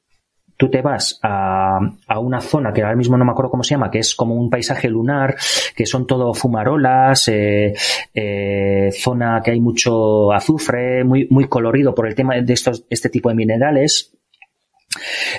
[0.61, 3.73] tú te vas a, a, una zona que ahora mismo no me acuerdo cómo se
[3.73, 5.35] llama, que es como un paisaje lunar,
[5.75, 7.73] que son todo fumarolas, eh,
[8.13, 13.09] eh, zona que hay mucho azufre, muy, muy colorido por el tema de estos, este
[13.09, 14.13] tipo de minerales.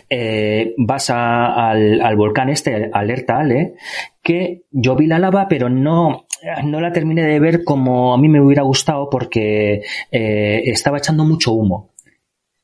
[0.09, 3.75] Eh, vas al, volcán este, Alerta Ale,
[4.23, 6.27] que yo vi la lava, pero no,
[6.65, 11.25] no la terminé de ver como a mí me hubiera gustado porque eh, estaba echando
[11.25, 11.95] mucho humo.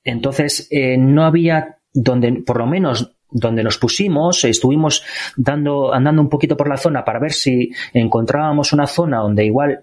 [0.05, 5.05] Entonces, eh, no había donde, por lo menos donde nos pusimos, estuvimos
[5.36, 9.80] dando, andando un poquito por la zona para ver si encontrábamos una zona donde igual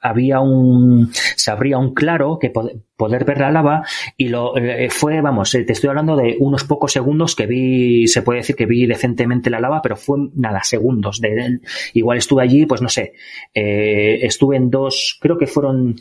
[0.00, 2.50] había un, se abría un claro que
[2.96, 3.82] poder ver la lava
[4.16, 8.06] y lo eh, fue, vamos, eh, te estoy hablando de unos pocos segundos que vi,
[8.08, 11.20] se puede decir que vi decentemente la lava, pero fue nada, segundos.
[11.20, 11.60] De,
[11.94, 13.12] igual estuve allí, pues no sé,
[13.54, 15.96] eh, estuve en dos, creo que fueron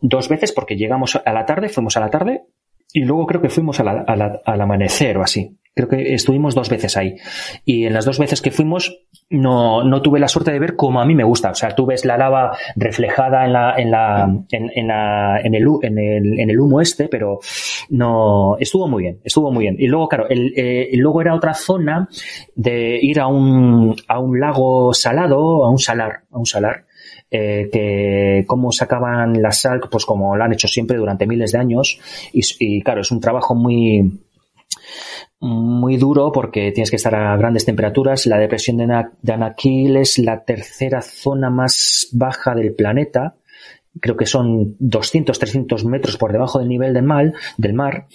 [0.00, 2.42] dos veces porque llegamos a la tarde, fuimos a la tarde
[2.92, 5.58] y luego creo que fuimos a la, a la, al amanecer o así.
[5.78, 7.14] Creo que estuvimos dos veces ahí.
[7.64, 8.98] Y en las dos veces que fuimos,
[9.30, 11.52] no, no tuve la suerte de ver como a mí me gusta.
[11.52, 15.54] O sea, tú ves la lava reflejada en la, en la, en, en, la, en,
[15.54, 17.38] el, en, el, en el humo este, pero
[17.90, 19.76] no, estuvo muy bien, estuvo muy bien.
[19.78, 22.08] Y luego, claro, el, eh, luego era otra zona
[22.56, 26.86] de ir a un, a un lago salado, a un salar, a un salar,
[27.30, 31.58] eh, que cómo sacaban la sal, pues como lo han hecho siempre durante miles de
[31.58, 32.00] años.
[32.32, 34.24] Y, y claro, es un trabajo muy,
[35.40, 38.26] muy duro porque tienes que estar a grandes temperaturas.
[38.26, 43.36] La depresión de, Anaquil es la tercera zona más baja del planeta.
[44.00, 48.06] Creo que son 200, 300 metros por debajo del nivel del mar, del mar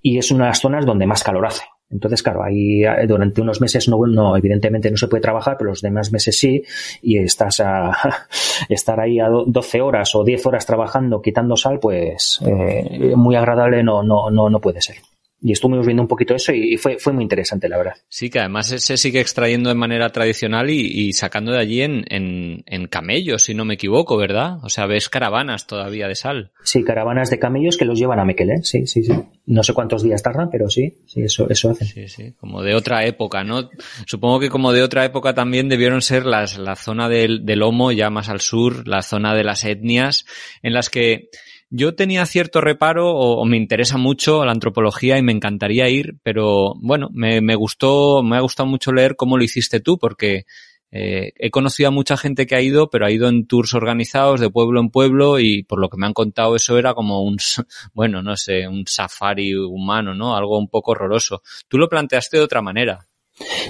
[0.00, 1.64] y es una de las zonas donde más calor hace.
[1.90, 5.70] Entonces, claro, ahí eh, durante unos meses no, no, evidentemente no se puede trabajar, pero
[5.70, 6.62] los demás meses sí,
[7.02, 7.92] y estás a
[8.68, 13.82] estar ahí a 12 horas o 10 horas trabajando quitando sal, pues eh, muy agradable
[13.82, 14.96] no, no, no, no puede ser
[15.42, 17.94] y estuvimos viendo un poquito eso y, fue, fue muy interesante, la verdad.
[18.08, 22.86] Sí, que además se sigue extrayendo de manera tradicional y, sacando de allí en, en,
[22.86, 24.58] camellos, si no me equivoco, ¿verdad?
[24.62, 26.52] O sea, ves caravanas todavía de sal.
[26.62, 29.12] Sí, caravanas de camellos que los llevan a Mekele, sí, sí, sí.
[29.46, 31.88] No sé cuántos días tardan, pero sí, sí, eso, eso hacen.
[31.88, 33.68] Sí, sí, como de otra época, ¿no?
[34.06, 37.90] Supongo que como de otra época también debieron ser las, la zona del, del Homo,
[37.90, 40.24] ya más al sur, la zona de las etnias,
[40.62, 41.30] en las que
[41.74, 46.74] yo tenía cierto reparo o, me interesa mucho la antropología y me encantaría ir, pero
[46.76, 50.44] bueno, me, me gustó, me ha gustado mucho leer cómo lo hiciste tú, porque
[50.90, 54.38] eh, he conocido a mucha gente que ha ido, pero ha ido en tours organizados
[54.38, 57.38] de pueblo en pueblo y por lo que me han contado eso era como un,
[57.94, 60.36] bueno, no sé, un safari humano, ¿no?
[60.36, 61.42] Algo un poco horroroso.
[61.68, 63.08] Tú lo planteaste de otra manera.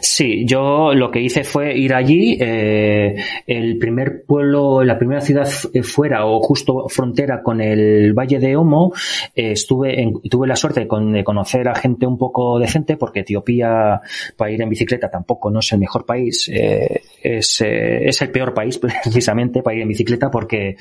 [0.00, 3.14] Sí, yo lo que hice fue ir allí, eh,
[3.46, 5.46] el primer pueblo, la primera ciudad
[5.82, 8.92] fuera o justo frontera con el Valle de Omo,
[9.34, 14.00] eh, estuve en, tuve la suerte de, conocer a gente un poco decente porque Etiopía
[14.36, 18.54] para ir en bicicleta tampoco no es el mejor país, eh, es, es el peor
[18.54, 20.76] país precisamente para ir en bicicleta porque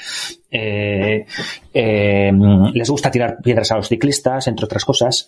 [0.52, 1.30] les
[2.90, 5.28] gusta tirar piedras a los ciclistas, entre otras cosas,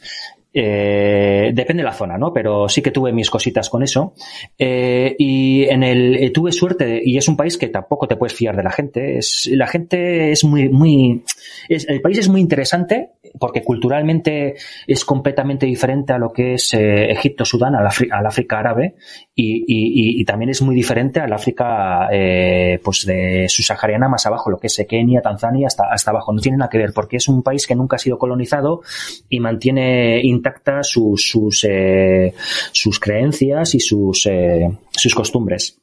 [0.55, 2.31] eh, depende de la zona, ¿no?
[2.31, 4.13] Pero sí que tuve mis cositas con eso.
[4.57, 8.35] Eh, y en el eh, tuve suerte y es un país que tampoco te puedes
[8.35, 9.17] fiar de la gente.
[9.17, 11.23] Es, la gente es muy, muy,
[11.69, 13.09] es, el país es muy interesante
[13.39, 14.55] porque culturalmente
[14.87, 17.87] es completamente diferente a lo que es eh, Egipto, Sudán, al,
[18.25, 18.95] África árabe
[19.35, 24.67] y, también es muy diferente al África, eh, pues de subsahariana más abajo, lo que
[24.67, 26.31] es Kenia, Tanzania, hasta, hasta abajo.
[26.31, 28.81] No tiene nada que ver porque es un país que nunca ha sido colonizado
[29.29, 32.33] y mantiene intactas sus, sus, eh,
[32.71, 35.79] sus creencias y sus, eh, sus costumbres.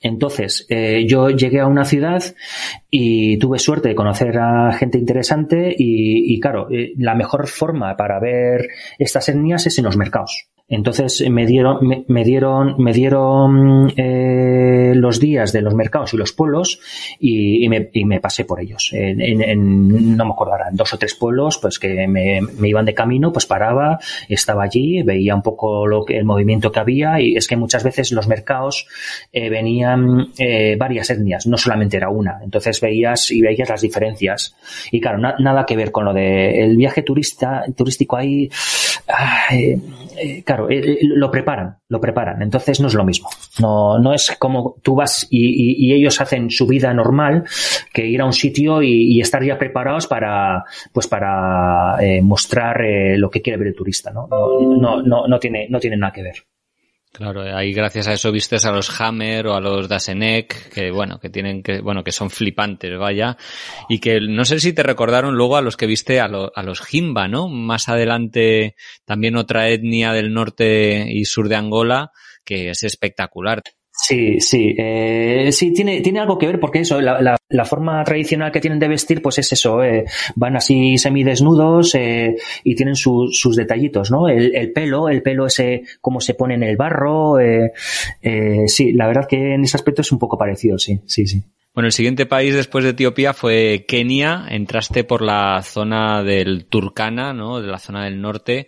[0.00, 2.22] Entonces, eh, yo llegué a una ciudad
[2.90, 8.20] y tuve suerte de conocer a gente interesante y, claro, eh, la mejor forma para
[8.20, 8.68] ver
[8.98, 10.51] estas etnias es en los mercados.
[10.72, 16.32] Entonces me dieron, me, dieron, me dieron eh, los días de los mercados y los
[16.32, 16.80] pueblos
[17.20, 18.90] y, me, y me, pasé por ellos.
[18.94, 22.94] No me acuerdo ahora, en dos o tres pueblos, pues que me, me, iban de
[22.94, 23.98] camino, pues paraba,
[24.30, 27.84] estaba allí, veía un poco lo que, el movimiento que había y es que muchas
[27.84, 28.86] veces los mercados
[29.30, 32.40] eh, venían eh, varias etnias, no solamente era una.
[32.42, 34.56] Entonces veías y veías las diferencias.
[34.90, 38.48] Y claro, nada que ver con lo de el viaje turista, turístico ahí.
[39.08, 39.78] Ah, eh,
[40.16, 42.42] eh, claro, eh, lo preparan, lo preparan.
[42.42, 43.28] Entonces no es lo mismo.
[43.60, 47.44] No, no es como tú vas y, ellos hacen su vida normal
[47.92, 52.80] que ir a un sitio y, estar ya preparados para, pues para mostrar
[53.16, 54.10] lo que quiere ver el turista.
[54.10, 54.26] ¿no?
[54.28, 56.36] No, no, no, tiene, no tiene nada que ver.
[57.14, 61.18] Claro, ahí gracias a eso vistes a los Hammer o a los Dasenek, que bueno,
[61.20, 63.36] que tienen que, bueno, que son flipantes, vaya,
[63.90, 66.80] y que no sé si te recordaron luego a los que viste a, a los
[66.80, 67.48] Jimba, ¿no?
[67.48, 72.12] Más adelante también otra etnia del norte y sur de Angola,
[72.46, 73.62] que es espectacular.
[74.04, 78.02] Sí, sí, eh, sí, tiene, tiene algo que ver porque eso, la, la, la, forma
[78.02, 82.34] tradicional que tienen de vestir, pues es eso, eh, van así semidesnudos eh,
[82.64, 84.28] y tienen sus detallitos, ¿no?
[84.28, 87.70] El, el, pelo, el pelo ese, cómo se pone en el barro, eh,
[88.20, 91.40] eh, sí, la verdad que en ese aspecto es un poco parecido, sí, sí, sí.
[91.72, 97.32] Bueno, el siguiente país después de Etiopía fue Kenia, entraste por la zona del Turkana,
[97.32, 97.62] ¿no?
[97.62, 98.66] De la zona del norte.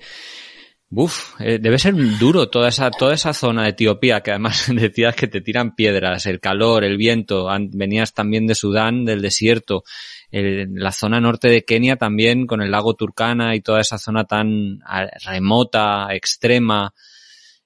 [0.96, 5.16] Uf, eh, debe ser duro toda esa, toda esa zona de Etiopía, que además decías
[5.16, 9.82] que te tiran piedras, el calor, el viento, venías también de Sudán, del desierto,
[10.30, 14.80] la zona norte de Kenia también, con el lago Turkana y toda esa zona tan
[15.24, 16.92] remota, extrema,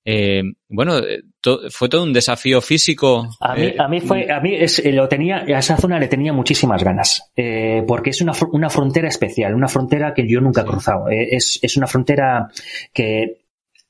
[0.05, 1.03] eh, bueno,
[1.45, 3.28] eh, fue todo un desafío físico.
[3.41, 6.32] A mí, a mí fue, a mí es, lo tenía, a esa zona le tenía
[6.32, 10.66] muchísimas ganas, eh, porque es una, una frontera especial, una frontera que yo nunca he
[10.66, 11.09] cruzado.
[11.09, 12.49] es, es una frontera
[12.93, 13.43] que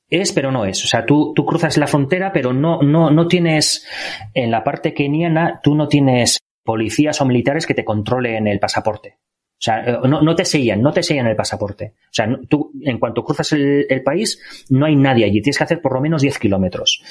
[0.09, 0.83] es, pero no es.
[0.83, 3.85] O sea, tú, tú cruzas la frontera, pero no, no, no tienes,
[4.33, 9.17] en la parte keniana, tú no tienes policías o militares que te controlen el pasaporte.
[9.59, 11.93] O sea, eh, no, te sellan, no te sellan el pasaporte.
[12.05, 14.39] O sea, tú, en cuanto cruzas el, país,
[14.69, 15.41] no hay nadie allí.
[15.41, 17.03] Tienes que hacer por lo menos 10 kilómetros.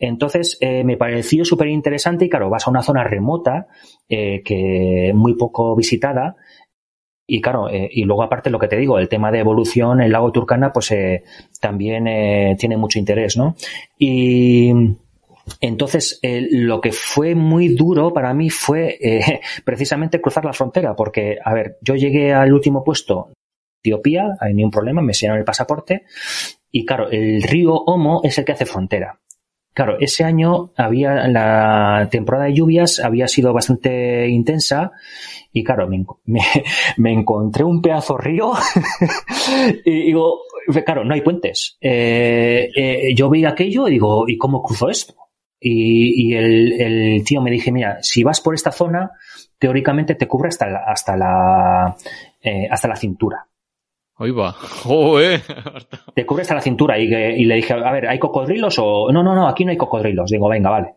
[0.00, 3.68] Entonces, eh, me pareció súper interesante y claro, vas a una zona remota,
[4.08, 6.34] eh, que muy poco visitada.
[7.24, 10.32] Y claro, y luego aparte lo que te digo, el tema de evolución, el lago
[10.32, 10.92] Turcana, pues
[11.60, 12.04] también
[12.58, 13.54] tiene mucho interés, ¿no?
[13.96, 14.72] Y,
[15.60, 20.94] entonces, eh, lo que fue muy duro para mí fue eh, precisamente cruzar la frontera,
[20.94, 23.32] porque, a ver, yo llegué al último puesto,
[23.82, 26.04] Etiopía, hay ningún problema, me enseñaron el pasaporte,
[26.70, 29.18] y claro, el río Omo es el que hace frontera.
[29.74, 34.92] Claro, ese año había, la temporada de lluvias había sido bastante intensa
[35.50, 36.02] y claro, me,
[37.10, 38.52] encontré un pedazo río
[39.86, 40.40] y digo,
[40.84, 41.78] claro, no hay puentes.
[41.80, 45.21] Eh, yo vi aquello y digo, ¿y cómo cruzo esto?
[45.64, 49.12] Y, el, el, tío me dije, mira, si vas por esta zona,
[49.58, 51.96] teóricamente te cubre hasta la, hasta la,
[52.42, 53.46] eh, hasta la cintura.
[54.16, 54.54] Ahí va.
[56.14, 59.10] Te cubre hasta la cintura y, y, le dije, a ver, ¿hay cocodrilos o...?
[59.10, 60.30] No, no, no, aquí no hay cocodrilos.
[60.30, 60.94] Digo, venga, vale.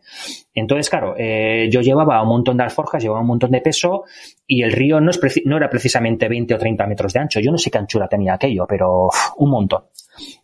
[0.53, 4.03] Entonces, claro, eh, yo llevaba un montón de alforjas, llevaba un montón de peso
[4.45, 7.39] y el río no, es no era precisamente 20 o 30 metros de ancho.
[7.39, 9.85] Yo no sé qué anchura tenía aquello, pero un montón.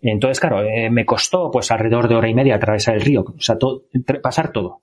[0.02, 3.42] Entonces, claro, eh, me costó pues alrededor de hora y media atravesar el río, o
[3.42, 3.58] sea,
[4.22, 4.82] pasar todo,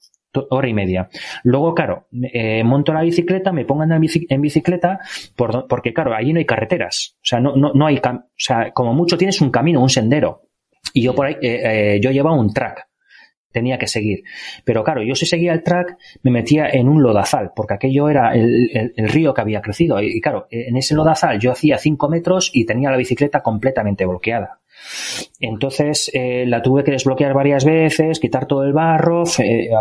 [0.50, 1.08] hora y media.
[1.44, 5.00] Luego, claro, eh, monto la bicicleta, me pongo en, bicicleta,
[5.68, 8.94] porque claro, allí no hay carreteras, o sea, no, no, no hay, o sea, como
[8.94, 10.42] mucho tienes un camino, un sendero.
[10.94, 12.88] Y yo por ahí, eh, yo llevaba un track,
[13.52, 14.22] tenía que seguir.
[14.64, 18.34] Pero claro, yo si seguía el track me metía en un lodazal, porque aquello era
[18.34, 20.00] el, río que había crecido.
[20.00, 24.60] Y, claro, en ese lodazal yo hacía 5 metros y tenía la bicicleta completamente bloqueada.
[25.40, 29.24] Entonces eh, la tuve que desbloquear varias veces, quitar todo el barro,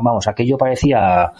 [0.01, 1.31] vamos, aquello parecía,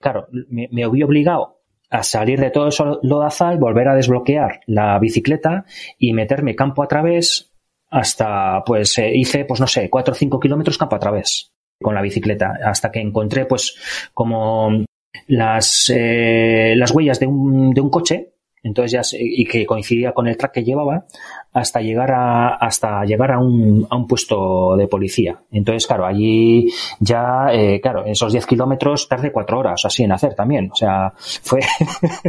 [0.00, 1.60] claro, me, me había obligado
[1.90, 5.64] a salir de todo eso lodazal, volver a desbloquear la bicicleta
[5.98, 7.52] y meterme campo a través
[7.88, 11.94] hasta, pues eh, hice, pues no sé, 4 o 5 kilómetros campo a través con
[11.94, 13.76] la bicicleta, hasta que encontré pues
[14.12, 14.84] como
[15.28, 18.33] las, eh, las huellas de un, de un coche
[18.64, 21.04] entonces ya y que coincidía con el track que llevaba
[21.52, 25.38] hasta llegar a hasta llegar a un, a un puesto de policía.
[25.52, 30.34] Entonces claro allí ya eh, claro esos 10 kilómetros tardé cuatro horas así en hacer
[30.34, 30.70] también.
[30.72, 31.60] O sea fue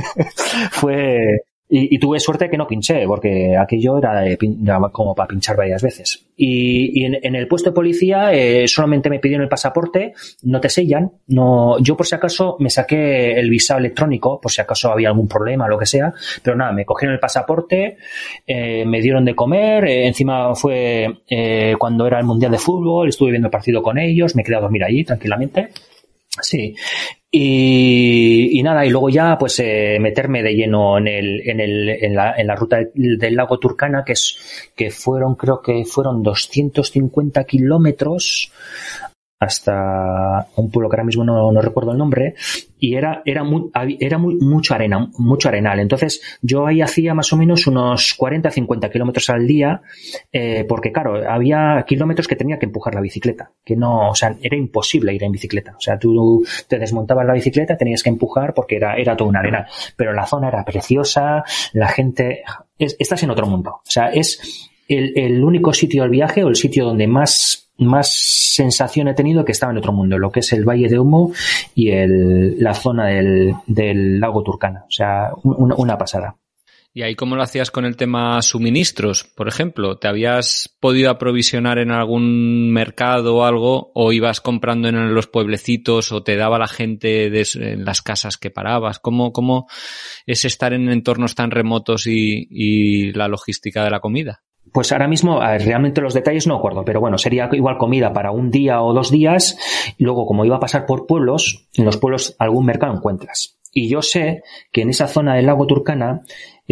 [0.71, 1.17] fue
[1.67, 4.23] Y, tuve suerte que no pinché, porque aquello era,
[4.91, 6.27] como para pinchar varias veces.
[6.37, 10.13] Y, en, el puesto de policía eh, solamente me pidieron el pasaporte,
[10.43, 11.11] no te sellan.
[11.27, 15.27] No, yo por si acaso me saqué el visado electrónico, por si acaso había algún
[15.27, 16.13] problema lo que sea,
[16.43, 17.97] pero nada, me cogieron el pasaporte,
[18.45, 21.23] eh, me dieron de comer, eh, encima fue
[21.79, 24.61] cuando era el Mundial de Fútbol, estuve viendo el partido con ellos, me quedé a
[24.61, 25.69] dormir allí tranquilamente.
[26.41, 26.75] Sí,
[27.37, 32.15] y, nada, y luego ya pues eh, meterme de lleno en, el, en, el, en,
[32.15, 37.43] la, en la ruta del, lago Turcana, que es que fueron, creo que fueron 250
[37.43, 38.51] kilómetros
[39.45, 42.35] hasta un pueblo que ahora mismo no, recuerdo el nombre,
[42.79, 43.69] y era, era, muy,
[43.99, 45.79] era mucho arena, mucho arenal.
[45.79, 49.81] Entonces, yo ahí hacía más o menos unos 40, 50 kilómetros al día,
[50.31, 54.35] eh, porque claro, había kilómetros que tenía que empujar la bicicleta, que no, o sea,
[54.41, 55.75] era imposible ir en bicicleta.
[55.77, 59.39] O sea, tú te desmontabas la bicicleta, tenías que empujar porque era, era toda una
[59.39, 59.67] arena.
[59.95, 61.43] Pero la zona era preciosa,
[61.73, 62.43] la gente,
[62.77, 63.81] estás en otro mundo.
[63.85, 68.13] O sea, es el, el único sitio del viaje o el sitio donde más más
[68.55, 71.33] sensación he tenido que estaba en otro mundo, lo que es el Valle de Humo
[71.73, 74.85] y el, la zona del, del lago Turcana.
[74.87, 76.37] O sea, una, pasada.
[76.93, 79.97] ¿Y ahí cómo lo hacías con el tema suministros, por ejemplo?
[79.97, 83.91] ¿Te habías podido aprovisionar en algún mercado o algo?
[83.93, 88.49] ¿O ibas comprando en los pueblecitos o te daba la gente en las casas que
[88.49, 88.99] parabas?
[88.99, 89.67] ¿Cómo, ¿Cómo
[90.25, 94.45] es estar en entornos tan remotos y, y la logística de la comida?
[94.71, 98.51] Pues ahora mismo, realmente los detalles no acuerdo, pero bueno, sería igual comida para un
[98.51, 99.57] día o dos días.
[99.97, 103.57] Luego, como iba a pasar por pueblos, en los pueblos algún mercado encuentras.
[103.71, 106.21] Y yo sé que en esa zona del lago Turcana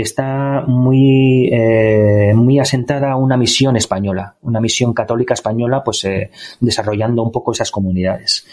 [0.02, 7.22] está muy, eh, muy asentada una misión española, una misión católica española, pues eh, desarrollando
[7.22, 8.46] un poco esas comunidades.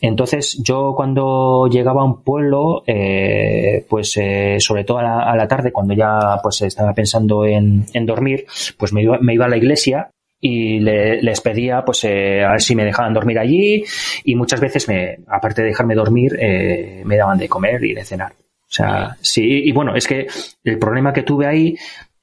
[0.00, 4.18] Entonces, yo cuando llegaba a un pueblo, eh, pues
[4.58, 9.02] sobre todo a la, tarde, cuando ya pues estaba pensando en, en dormir, pues me
[9.02, 10.10] iba, me iba a la iglesia
[10.40, 13.84] y les pedía pues eh, a ver si me dejaban dormir allí
[14.24, 18.04] y muchas veces me aparte de dejarme dormir eh, me daban de comer y de
[18.04, 18.32] cenar
[18.68, 20.26] o sea sí y bueno es que
[20.64, 21.76] el problema que tuve ahí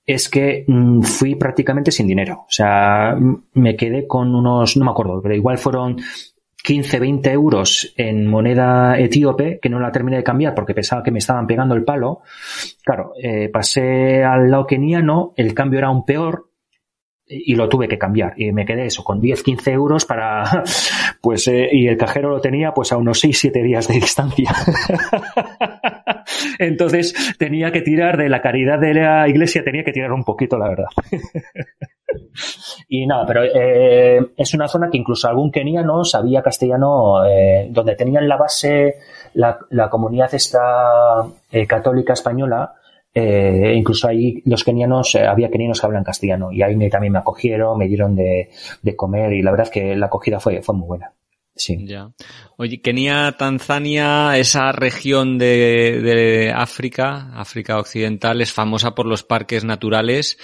[0.06, 3.18] es que mm, fui prácticamente sin dinero o sea
[3.54, 5.98] me quedé con unos no me acuerdo pero igual fueron
[6.66, 11.12] 15, 20 euros en moneda etíope, que no la terminé de cambiar porque pensaba que
[11.12, 12.22] me estaban pegando el palo.
[12.84, 16.50] Claro, eh, pasé al lado keniano, el cambio era aún peor,
[17.28, 18.34] y lo tuve que cambiar.
[18.38, 20.64] Y me quedé eso con 10 15 euros para
[21.22, 24.52] pues eh, y el cajero lo tenía pues a unos 6 7 días de distancia.
[26.60, 30.58] Entonces tenía que tirar de la caridad de la iglesia tenía que tirar un poquito
[30.58, 30.88] la verdad.
[32.88, 37.96] Y nada pero eh, es una zona que incluso algún keniano sabía castellano eh, donde
[37.96, 38.96] tenían la base
[39.34, 41.26] la, la comunidad esta
[41.68, 42.76] católica española
[43.18, 47.14] eh, incluso ahí los kenianos, eh, había kenianos que hablan castellano y ahí me, también
[47.14, 48.50] me acogieron, me dieron de,
[48.98, 51.14] comer y la verdad que la acogida fue, fue muy buena.
[51.58, 51.86] Sí.
[51.88, 52.12] Ya.
[52.58, 59.64] Oye, Kenia, Tanzania, esa región de, de, África, África Occidental, es famosa por los parques
[59.64, 60.38] naturales,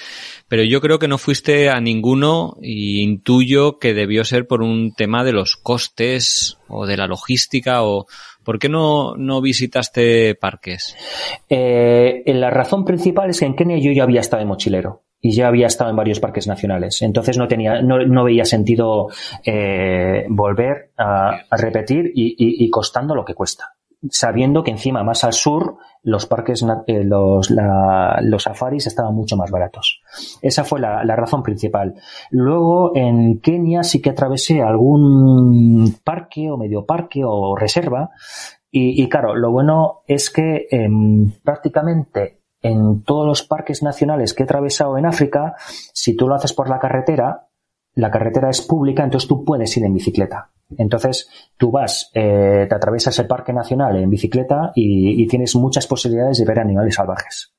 [0.48, 4.94] pero yo creo que no fuiste a ninguno y intuyo que debió ser por un
[4.94, 8.08] tema de los costes o de la logística o,
[8.44, 10.96] ¿Por qué no, no visitaste parques?
[11.50, 15.36] Eh, la razón principal es que en Kenia yo ya había estado de mochilero y
[15.36, 17.02] ya había estado en varios parques nacionales.
[17.04, 19.10] Entonces no tenía, no, no veía sentido
[19.46, 23.76] eh, volver a, repetir y, costando lo que cuesta.
[24.10, 29.52] Sabiendo que encima más al sur los parques, eh, los, los safaris estaban mucho más
[29.52, 30.02] baratos.
[30.42, 31.96] Esa fue la, razón principal.
[32.32, 38.10] Luego en Kenia sí que atravesé algún parque o medio parque o reserva
[38.74, 44.46] y, claro, lo bueno es que em, prácticamente en todos los parques nacionales que he
[44.46, 45.56] atravesado en África,
[45.94, 47.50] si tú lo haces por la carretera,
[47.94, 50.52] la carretera es pública, entonces tú puedes ir en bicicleta.
[50.78, 56.38] Entonces tú vas, eh, te atravesas el parque nacional en bicicleta y, tienes muchas posibilidades
[56.38, 57.54] de ver animales salvajes.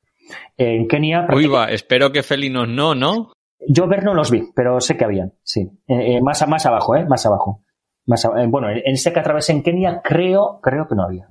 [0.57, 1.27] En Kenia.
[1.33, 3.33] Uy, va, espero que felinos no, ¿no?
[3.67, 5.63] Yo ver no los vi, pero sé que habían, sí.
[5.87, 7.07] Eh, eh, más, más abajo, ¿eh?
[7.07, 7.63] Más abajo.
[8.05, 11.29] Más bueno, en este que atravesé en Kenia creo, creo que no había.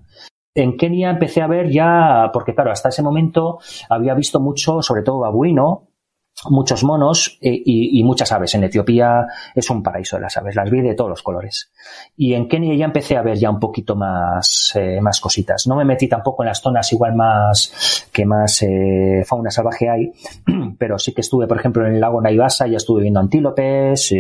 [0.54, 3.60] En Kenia empecé a ver ya, porque claro, hasta ese momento
[3.90, 5.91] había visto mucho, sobre todo babuino,
[6.50, 8.56] muchos monos eh, y, muchas aves.
[8.56, 11.72] En Etiopía es un paraíso de las aves, las vi de todos los colores.
[12.16, 15.68] Y en Kenia ya empecé a ver ya un poquito más, eh, más cositas.
[15.68, 20.12] No me metí tampoco en las zonas igual más que más eh, fauna salvaje hay,
[20.78, 24.14] pero sí que estuve, por ejemplo, en el lago Naivasa, ya estuve viendo antílopes,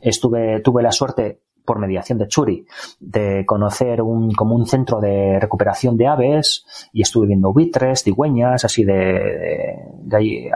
[0.00, 2.64] estuve, tuve la suerte por mediación de Churi,
[3.00, 8.64] de conocer un, como un centro de recuperación de aves y estuve viendo buitres, cigüeñas,
[8.64, 10.48] así de, de, ahí,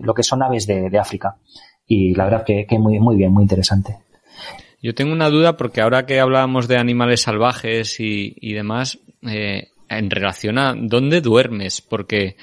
[0.00, 1.36] lo que son aves de, de África.
[1.86, 3.96] Y la verdad que, que muy, muy bien, muy interesante.
[4.82, 9.70] Yo tengo una duda porque ahora que hablábamos de animales salvajes y, y demás, eh,
[9.88, 12.36] en relación a dónde duermes, porque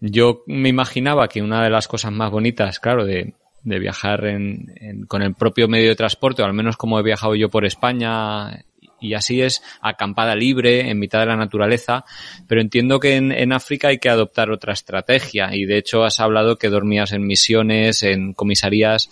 [0.00, 5.04] yo me imaginaba que una de las cosas más bonitas, claro, de, de viajar en,
[5.06, 8.64] con el propio medio de transporte, o al menos como he viajado yo por España,
[9.00, 12.04] y así es acampada libre en mitad de la naturaleza,
[12.46, 16.20] pero entiendo que en, en, África hay que adoptar otra estrategia y de hecho has
[16.20, 19.10] hablado que dormías en misiones, en comisarías.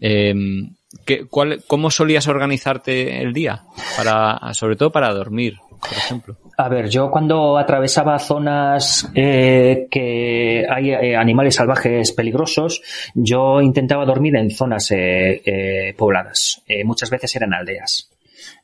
[0.00, 0.34] Eh,
[1.06, 3.62] ¿qué, cuál, ¿Cómo solías organizarte el día?
[3.96, 5.56] Para, sobre todo para dormir,
[5.88, 6.36] por ejemplo.
[6.56, 12.82] A ver, yo cuando atravesaba zonas eh, que hay eh, animales salvajes peligrosos,
[13.14, 16.62] yo intentaba dormir en zonas eh, pobladas.
[16.84, 18.10] Muchas veces eran aldeas.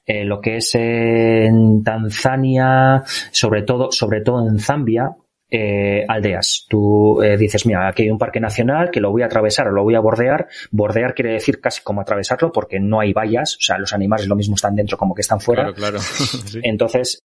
[0.07, 5.11] lo que es en Tanzania, sobre todo, sobre todo en Zambia,
[5.51, 6.67] eh, aldeas.
[6.69, 9.73] Tú eh, dices, mira, aquí hay un parque nacional que lo voy a atravesar o
[9.73, 10.49] lo voy a bordear.
[10.71, 14.37] Bordear quiere decir casi como atravesarlo porque no hay vallas, o sea, los animales lo
[14.37, 15.73] mismo están dentro como que están fuera.
[15.73, 15.99] Claro, claro.
[16.47, 16.61] sí.
[16.63, 17.21] Entonces,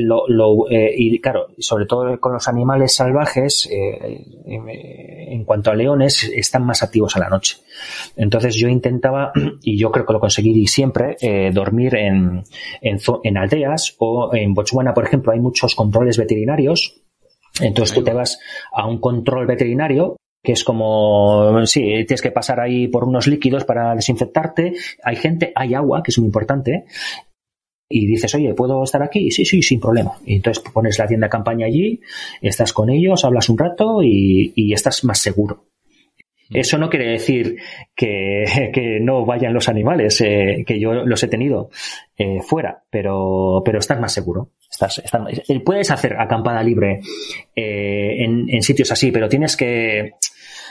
[0.00, 5.74] lo, lo, eh, y claro, sobre todo con los animales salvajes, eh, en cuanto a
[5.74, 7.58] leones, están más activos a la noche.
[8.16, 9.32] Entonces yo intentaba,
[9.62, 12.44] y yo creo que lo conseguí siempre, eh, dormir en,
[12.80, 17.02] en, en, aldeas o en Botswana, por ejemplo, hay muchos controles veterinarios.
[17.60, 18.38] Entonces tú te vas
[18.72, 23.64] a un control veterinario que es como, sí, tienes que pasar ahí por unos líquidos
[23.64, 24.74] para desinfectarte.
[25.04, 26.84] Hay gente, hay agua, que es muy importante,
[27.92, 29.30] y dices, oye, ¿puedo estar aquí?
[29.30, 30.18] Sí, sí, sin problema.
[30.24, 32.00] Y entonces pones la tienda de campaña allí,
[32.40, 35.66] estás con ellos, hablas un rato y, y estás más seguro.
[36.50, 37.56] Eso no quiere decir
[37.94, 38.44] que,
[38.74, 41.70] que no vayan los animales, eh, que yo los he tenido
[42.16, 44.50] eh, fuera, pero, pero estás más seguro.
[44.72, 45.22] Estás, estás,
[45.66, 47.00] puedes hacer acampada libre
[47.54, 50.14] eh, en, en, sitios así, pero tienes que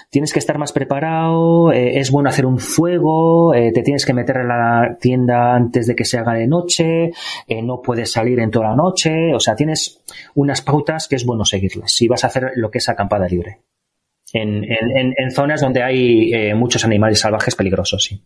[0.09, 4.13] tienes que estar más preparado, eh, es bueno hacer un fuego, eh, te tienes que
[4.13, 7.11] meter en la tienda antes de que se haga de noche,
[7.63, 10.01] no puedes salir en toda la noche, o sea, tienes
[10.33, 13.59] unas pautas que es bueno seguirlas si vas a hacer lo que es acampada libre.
[14.33, 18.21] En, en, en zonas donde hay muchos animales salvajes peligrosos, sí.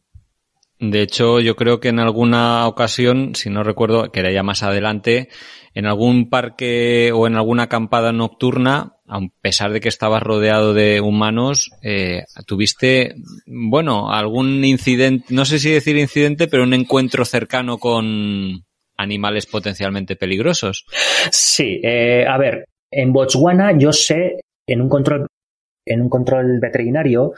[0.80, 4.61] De hecho, yo creo que en alguna ocasión, si no recuerdo, que era ya más
[4.61, 5.30] adelante,
[5.73, 10.99] en algún parque o en alguna acampada nocturna, a pesar de que estabas rodeado de
[10.99, 13.15] humanos, eh, tuviste,
[13.45, 18.65] bueno, algún incidente, no sé si decir incidente, pero un encuentro cercano con
[18.97, 20.86] animales potencialmente peligrosos.
[21.32, 25.28] Sí, eh, a ver, en Botswana yo sé, en un control
[25.86, 27.34] en un control veterinario,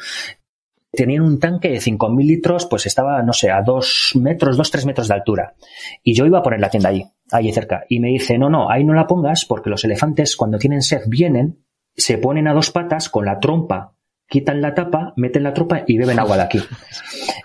[0.97, 4.85] tenían un tanque de 5.000 litros, pues estaba, no sé, a dos metros, dos, tres
[4.85, 5.55] metros de altura.
[6.03, 7.85] Y yo iba a poner la tienda allí, allí cerca.
[7.87, 11.03] Y me dice, no, no, ahí no la pongas porque los elefantes cuando tienen sed
[11.07, 11.63] vienen,
[11.95, 13.93] se ponen a dos patas con la trompa,
[14.27, 16.59] quitan la tapa, meten la tropa y beben agua de aquí.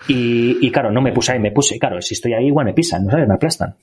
[0.07, 2.73] Y, y claro, no me puse ahí, me puse, claro, si estoy ahí igual me
[2.73, 3.27] pisan, ¿no sabes?
[3.27, 3.77] Me aplastan.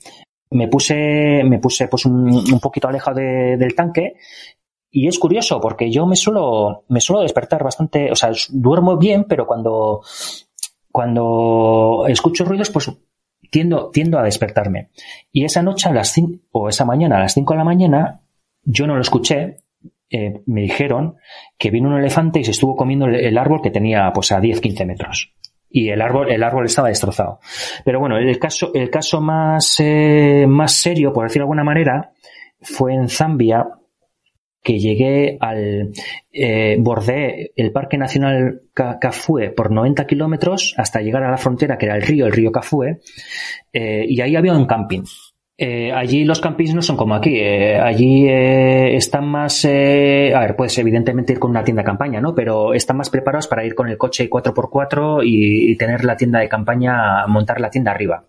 [0.51, 4.17] Me puse, me puse pues un, un poquito alejado de, del tanque
[4.91, 9.23] y es curioso porque yo me suelo, me suelo despertar bastante, o sea, duermo bien,
[9.23, 10.01] pero cuando,
[10.91, 12.91] cuando escucho ruidos, pues
[13.49, 14.89] tiendo, tiendo a despertarme.
[15.31, 18.21] Y esa noche a las cinco, o esa mañana a las 5 de la mañana,
[18.63, 19.63] yo no lo escuché,
[20.09, 21.15] eh, me dijeron
[21.57, 24.39] que vino un elefante y se estuvo comiendo el, el árbol que tenía pues a
[24.39, 25.33] 10, 15 metros
[25.71, 27.39] y el árbol, el árbol estaba destrozado.
[27.85, 32.11] Pero bueno, el caso, el caso más, eh, más serio, por decirlo de alguna manera,
[32.61, 33.65] fue en Zambia,
[34.63, 35.91] que llegué al
[36.31, 41.87] eh, bordé el Parque Nacional Cafue por 90 kilómetros hasta llegar a la frontera que
[41.87, 42.99] era el río, el río Cafue,
[43.73, 45.03] eh, y ahí había un camping.
[45.63, 47.37] Eh, allí los campings no son como aquí.
[47.37, 49.63] Eh, allí eh, están más.
[49.65, 52.33] Eh, a ver, puedes evidentemente ir con una tienda de campaña, ¿no?
[52.33, 56.39] Pero están más preparados para ir con el coche 4x4 y, y tener la tienda
[56.39, 58.25] de campaña, montar la tienda arriba.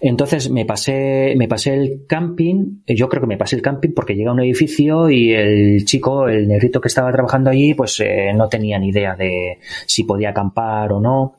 [0.00, 4.14] Entonces me pasé, me pasé el camping, yo creo que me pasé el camping porque
[4.14, 8.32] llegué a un edificio y el chico, el negrito que estaba trabajando allí, pues eh,
[8.34, 11.36] no tenía ni idea de si podía acampar o no.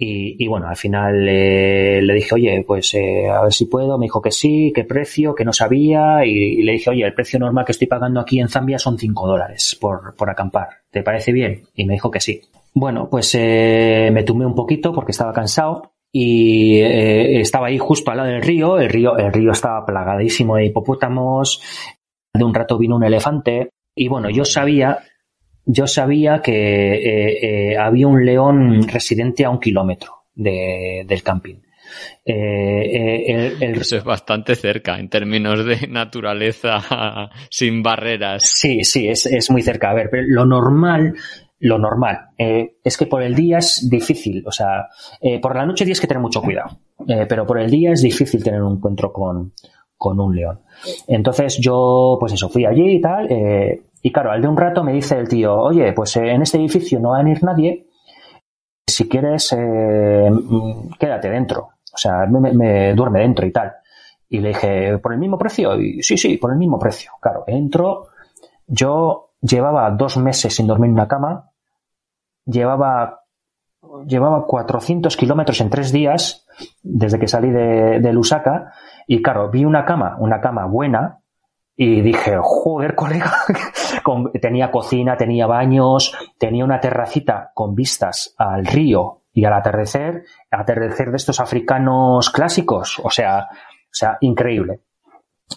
[0.00, 3.98] Y, bueno, al final eh, le dije, oye, pues eh, a ver si puedo.
[3.98, 6.24] Me dijo que sí, qué precio, que no sabía.
[6.24, 9.26] Y, le dije, oye, el precio normal que estoy pagando aquí en Zambia son 5
[9.26, 10.68] dólares por, por acampar.
[10.92, 11.64] ¿Te parece bien?
[11.74, 12.40] Y me dijo que sí.
[12.74, 18.10] Bueno, pues eh, me tumbé un poquito porque estaba cansado y eh, estaba ahí justo
[18.10, 21.62] al lado del río, el río, el río estaba plagadísimo de hipopótamos,
[22.32, 24.98] de un rato vino un elefante, y bueno, yo sabía,
[25.64, 31.56] yo sabía que eh, eh, había un león residente a un kilómetro de, del camping.
[32.24, 38.44] Eso es bastante cerca en términos de naturaleza sin barreras.
[38.44, 39.90] Sí, sí, es, es muy cerca.
[39.90, 41.14] A ver, pero lo normal
[41.60, 42.30] lo normal.
[42.36, 44.88] Eh, es que por el día es difícil, o sea,
[45.20, 48.02] eh, por la noche tienes que tener mucho cuidado, eh, pero por el día es
[48.02, 49.52] difícil tener un encuentro con,
[49.96, 50.60] con un león.
[51.06, 53.28] Entonces yo, pues eso, fui allí y tal,
[54.00, 57.00] y claro, al de un rato me dice el tío, oye, pues en este edificio
[57.00, 57.88] no va a venir nadie,
[58.86, 59.50] si quieres,
[60.98, 63.72] quédate dentro, o sea, me, me, duerme dentro y tal.
[64.30, 65.80] Y le dije, ¿por el mismo precio?
[65.80, 67.12] Y sí, sí, por el mismo precio.
[67.18, 68.08] Claro, entro,
[68.66, 71.50] yo llevaba dos meses sin dormir en una cama,
[72.44, 73.22] llevaba,
[74.06, 76.46] llevaba 400 kilómetros en tres días
[76.82, 78.72] desde que salí de, Lusaka
[79.06, 81.20] y claro, vi una cama, una cama buena
[81.76, 83.32] y dije, joder, colega,
[84.42, 91.10] tenía cocina, tenía baños, tenía una terracita con vistas al río y al atardecer, atardecer
[91.10, 94.80] de estos africanos clásicos, o sea, o sea, increíble.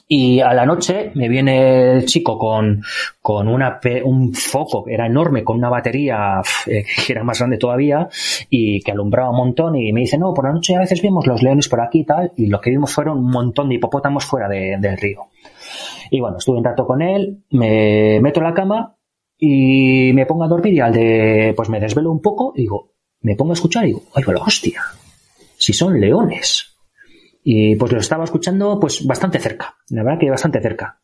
[0.07, 2.81] Y a la noche me viene el chico con,
[3.21, 8.09] con un foco, era enorme, con una batería eh, que era más grande todavía
[8.49, 11.27] y que alumbraba un montón y me dice, no, por la noche a veces vemos
[11.27, 14.25] los leones por aquí y tal, y lo que vimos fueron un montón de hipopótamos
[14.25, 15.27] fuera del río.
[16.09, 18.97] Y bueno, estuve un rato con él, me meto en la cama
[19.37, 22.91] y me pongo a dormir y al de, pues me desvelo un poco y digo,
[23.21, 24.81] me pongo a escuchar y digo, ay, la hostia,
[25.57, 26.70] si son leones.
[27.43, 30.99] Y pues lo estaba escuchando pues bastante cerca, la verdad que bastante cerca.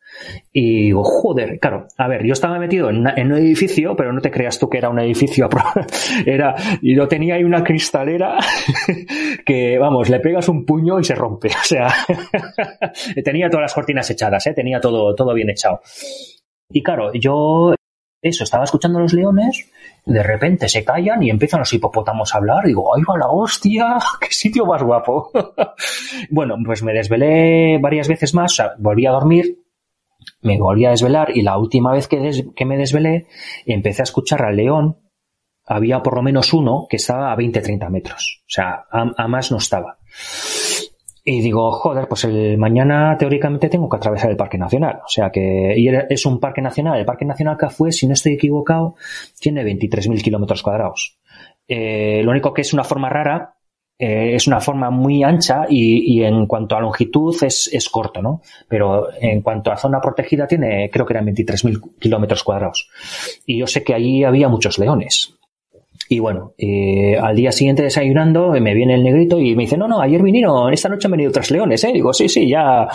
[0.51, 4.29] Y digo, joder, claro, a ver, yo estaba metido en, un edificio, pero no te
[4.29, 5.49] creas tú que era un edificio,
[6.25, 8.37] era, y lo tenía ahí una cristalera
[9.45, 11.87] que, vamos, le pegas un puño y se rompe, o sea,
[13.23, 14.53] tenía todas las cortinas echadas, ¿eh?
[14.53, 15.81] tenía todo, todo bien echado.
[16.69, 17.73] Y claro, yo
[18.27, 19.69] eso, estaba escuchando a los leones,
[20.05, 22.65] de repente se callan y empiezan los hipopótamos a hablar.
[22.65, 23.97] Digo, ¡ay, va la hostia!
[24.21, 25.31] ¡Qué sitio más guapo!
[26.29, 29.63] bueno, pues me desvelé varias veces más, volví a dormir,
[30.41, 33.27] me volví a desvelar y la última vez que, que me desvelé
[33.65, 34.99] empecé a escuchar al león.
[35.69, 38.41] Había por lo menos uno que estaba a 20-30 metros.
[38.43, 39.97] O sea, a más no estaba.
[41.29, 45.01] Y digo, joder, pues el mañana teóricamente tengo que atravesar el Parque Nacional.
[45.05, 46.97] O sea que y es un parque nacional.
[46.97, 48.95] El Parque Nacional fue, si no estoy equivocado,
[49.37, 51.17] tiene 23.000 kilómetros cuadrados.
[51.67, 53.55] Eh, lo único que es una forma rara,
[53.99, 58.21] eh, es una forma muy ancha y, y en cuanto a longitud es, es, corto,
[58.21, 58.41] ¿no?
[58.69, 62.89] Pero en cuanto a zona protegida tiene, creo que eran 23.000 kilómetros cuadrados.
[63.45, 65.36] Y yo sé que allí había muchos leones.
[66.09, 69.87] Y bueno, eh, al día siguiente desayunando me viene el negrito y me dice, no,
[69.87, 71.91] no, ayer vinieron, esta noche han venido tres leones, ¿eh?
[71.91, 72.87] digo, sí, sí, ya,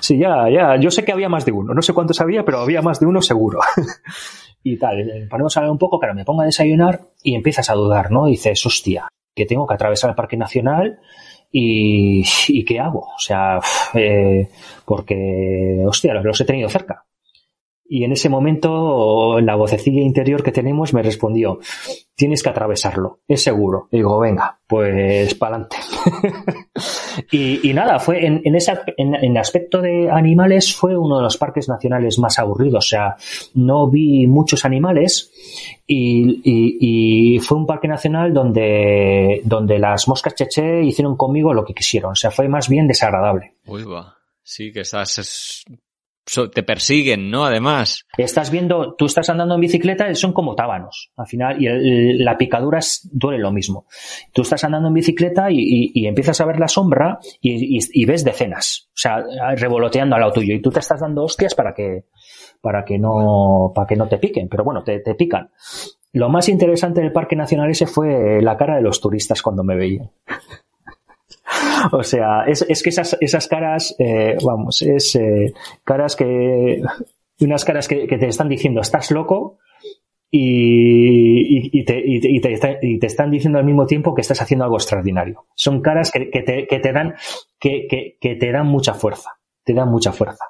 [0.00, 2.60] sí, ya, ya, yo sé que había más de uno, no sé cuántos había, pero
[2.60, 3.60] había más de uno seguro.
[4.62, 7.68] y tal, eh, ponemos a hablar un poco, claro, me pongo a desayunar y empiezas
[7.68, 8.26] a dudar, ¿no?
[8.26, 11.00] Dices, hostia, que tengo que atravesar el Parque Nacional
[11.52, 13.00] y, y ¿qué hago?
[13.00, 13.60] O sea,
[13.92, 14.48] eh,
[14.86, 17.04] porque, hostia, los he tenido cerca.
[17.86, 21.58] Y en ese momento la vocecilla interior que tenemos me respondió,
[22.14, 23.88] tienes que atravesarlo, es seguro.
[23.92, 25.76] digo, venga, pues para adelante.
[27.30, 28.56] y, nada, fue en, en,
[28.96, 32.86] en, en, aspecto de animales fue uno de los parques nacionales más aburridos.
[32.86, 33.16] O sea,
[33.54, 35.30] no vi muchos animales
[35.86, 41.64] y, y, y fue un parque nacional donde, donde las moscas cheche hicieron conmigo lo
[41.64, 42.12] que quisieron.
[42.12, 43.56] O sea, fue más bien desagradable.
[43.66, 44.16] Uy, va.
[44.42, 45.64] Sí, que estás
[46.52, 47.44] te persiguen, ¿no?
[47.44, 48.06] Además.
[48.16, 52.80] Estás viendo, tú estás andando en bicicleta, son como tábanos, al final, y la picadura
[53.12, 53.86] duele lo mismo.
[54.32, 58.96] Tú estás andando en bicicleta y, empiezas a ver la sombra y, ves decenas, o
[58.96, 59.24] sea,
[59.56, 62.06] revoloteando al lado tuyo, y tú te estás dando hostias para que,
[62.60, 65.50] para que no, para que no te piquen, pero bueno, te, te pican.
[66.12, 69.76] Lo más interesante del Parque Nacional ese fue la cara de los turistas cuando me
[69.76, 70.10] veían.
[71.92, 75.52] o sea, es, es que esas, esas caras, eh, vamos, es eh,
[75.84, 76.82] caras que,
[77.40, 79.58] unas caras que, te están diciendo, estás loco,
[80.30, 85.44] y, y, te, y, te, están diciendo al mismo tiempo que estás haciendo algo extraordinario.
[85.54, 87.14] Son caras que, que te, dan,
[87.60, 87.86] que,
[88.20, 89.30] que, te dan mucha fuerza.
[89.62, 90.46] Te dan mucha fuerza.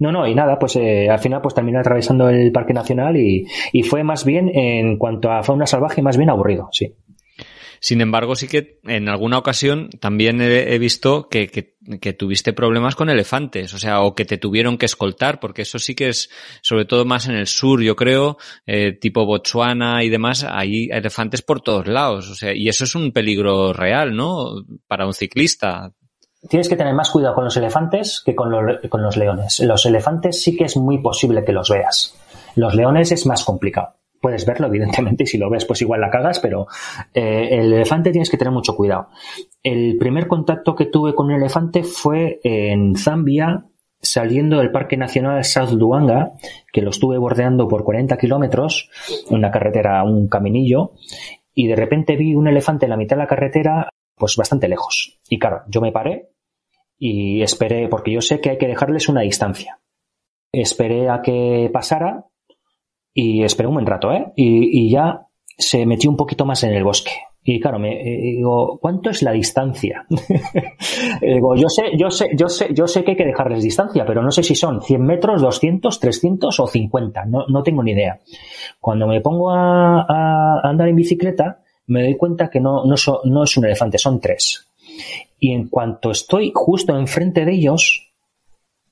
[0.00, 3.46] No, no, y nada, pues eh, al final pues terminé atravesando el Parque Nacional y,
[3.72, 6.92] y fue más bien, en cuanto a fauna salvaje, más bien aburrido, sí.
[7.80, 13.10] Sin embargo, sí que en alguna ocasión también he, visto que, que, tuviste problemas con
[13.10, 16.30] elefantes, o sea, o que te tuvieron que escoltar, porque eso sí que es,
[16.62, 21.42] sobre todo más en el sur, yo creo, eh, tipo Botswana y demás, hay elefantes
[21.42, 24.64] por todos lados, o sea, y eso es un peligro real, ¿no?
[24.86, 25.92] Para un ciclista.
[26.48, 28.52] Tienes que tener más cuidado con los elefantes que con,
[28.88, 29.60] con los leones.
[29.60, 32.14] Los elefantes sí que es muy posible que los veas.
[32.54, 36.10] Los leones es más complicado puedes verlo, evidentemente, y si lo ves, pues igual la
[36.10, 36.66] cagas, pero
[37.14, 39.08] eh, el elefante tienes que tener mucho cuidado.
[39.62, 43.64] el primer contacto que tuve con un elefante fue en Zambia,
[44.00, 46.32] saliendo del Parque Nacional South Luanga,
[46.72, 48.90] que lo estuve bordeando por 40 kilómetros,
[49.30, 50.92] una carretera, un caminillo,
[51.54, 55.18] y de repente vi un elefante en la mitad de la carretera, pues bastante lejos.
[55.28, 56.30] Y claro, yo me paré
[56.98, 59.80] y esperé, porque yo sé que hay que dejarles una distancia.
[60.52, 62.26] Esperé a que pasara
[63.20, 64.32] y esperé un buen rato, ¿eh?
[64.36, 67.10] Y, y ya se metió un poquito más en el bosque.
[67.42, 70.06] Y claro, me eh, digo, ¿cuánto es la distancia?
[71.20, 74.22] digo, yo sé, yo sé, yo sé, yo sé que hay que dejarles distancia, pero
[74.22, 77.24] no sé si son 100 metros, 200, 300 o 50.
[77.24, 78.20] No, no tengo ni idea.
[78.78, 83.56] Cuando me pongo a, andar en bicicleta, me doy cuenta que no, no, no es
[83.56, 84.68] un elefante, son tres.
[85.40, 88.12] Y en cuanto estoy justo enfrente de ellos,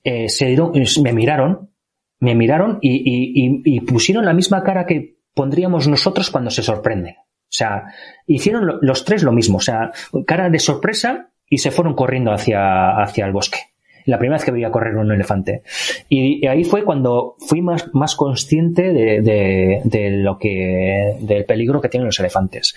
[0.03, 0.57] eh, se
[1.01, 1.71] me miraron,
[2.19, 7.15] me miraron y, pusieron la misma cara que pondríamos nosotros cuando se sorprenden.
[7.19, 7.85] O sea,
[8.27, 9.93] hicieron los tres lo mismo, o sea,
[10.27, 13.59] cara de sorpresa y se fueron corriendo hacia, hacia el bosque.
[14.05, 15.63] La primera vez que veía correr un elefante.
[16.09, 21.89] Y, ahí fue cuando fui más, más consciente de, de, lo que, del peligro que
[21.89, 22.75] tienen los elefantes.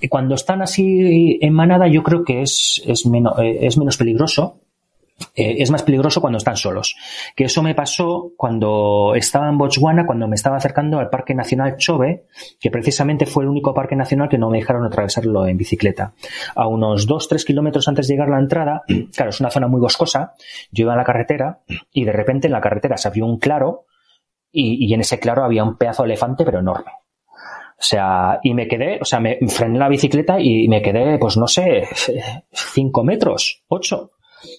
[0.00, 4.60] Y cuando están así en manada, yo creo que es, es, menos, es menos peligroso
[5.34, 6.96] eh, es más peligroso cuando están solos.
[7.34, 11.76] Que eso me pasó cuando estaba en Botswana, cuando me estaba acercando al Parque Nacional
[11.76, 12.26] Chobe,
[12.60, 16.14] que precisamente fue el único parque nacional que no me dejaron atravesarlo en bicicleta.
[16.54, 18.82] A unos 2-3 kilómetros antes de llegar a la entrada,
[19.14, 20.34] claro, es una zona muy boscosa,
[20.70, 21.60] yo iba a la carretera
[21.92, 23.86] y de repente en la carretera se abrió un claro
[24.50, 26.92] y, en ese claro había un pedazo de elefante pero enorme.
[27.80, 31.36] O sea, y me quedé, o sea, me frené la bicicleta y me quedé, pues
[31.36, 31.84] no sé,
[32.50, 34.10] 5 metros, 8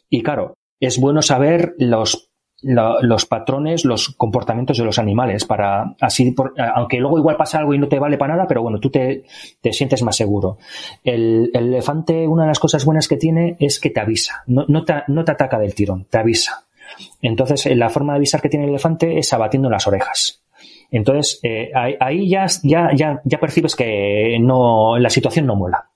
[0.09, 2.29] y claro, es bueno saber los,
[2.61, 6.35] los patrones, los comportamientos de los animales para así,
[6.75, 9.23] aunque luego igual pasa algo y no te vale para nada, pero bueno, tú te,
[9.61, 10.57] te sientes más seguro.
[11.03, 14.65] El, el, elefante, una de las cosas buenas que tiene es que te avisa, no,
[14.67, 16.65] no, te, no te ataca del tirón, te avisa.
[17.21, 20.41] Entonces, la forma de avisar que tiene el elefante es abatiendo las orejas.
[20.91, 25.89] Entonces, eh, ahí ya, ya, ya, ya percibes que no, la situación no mola.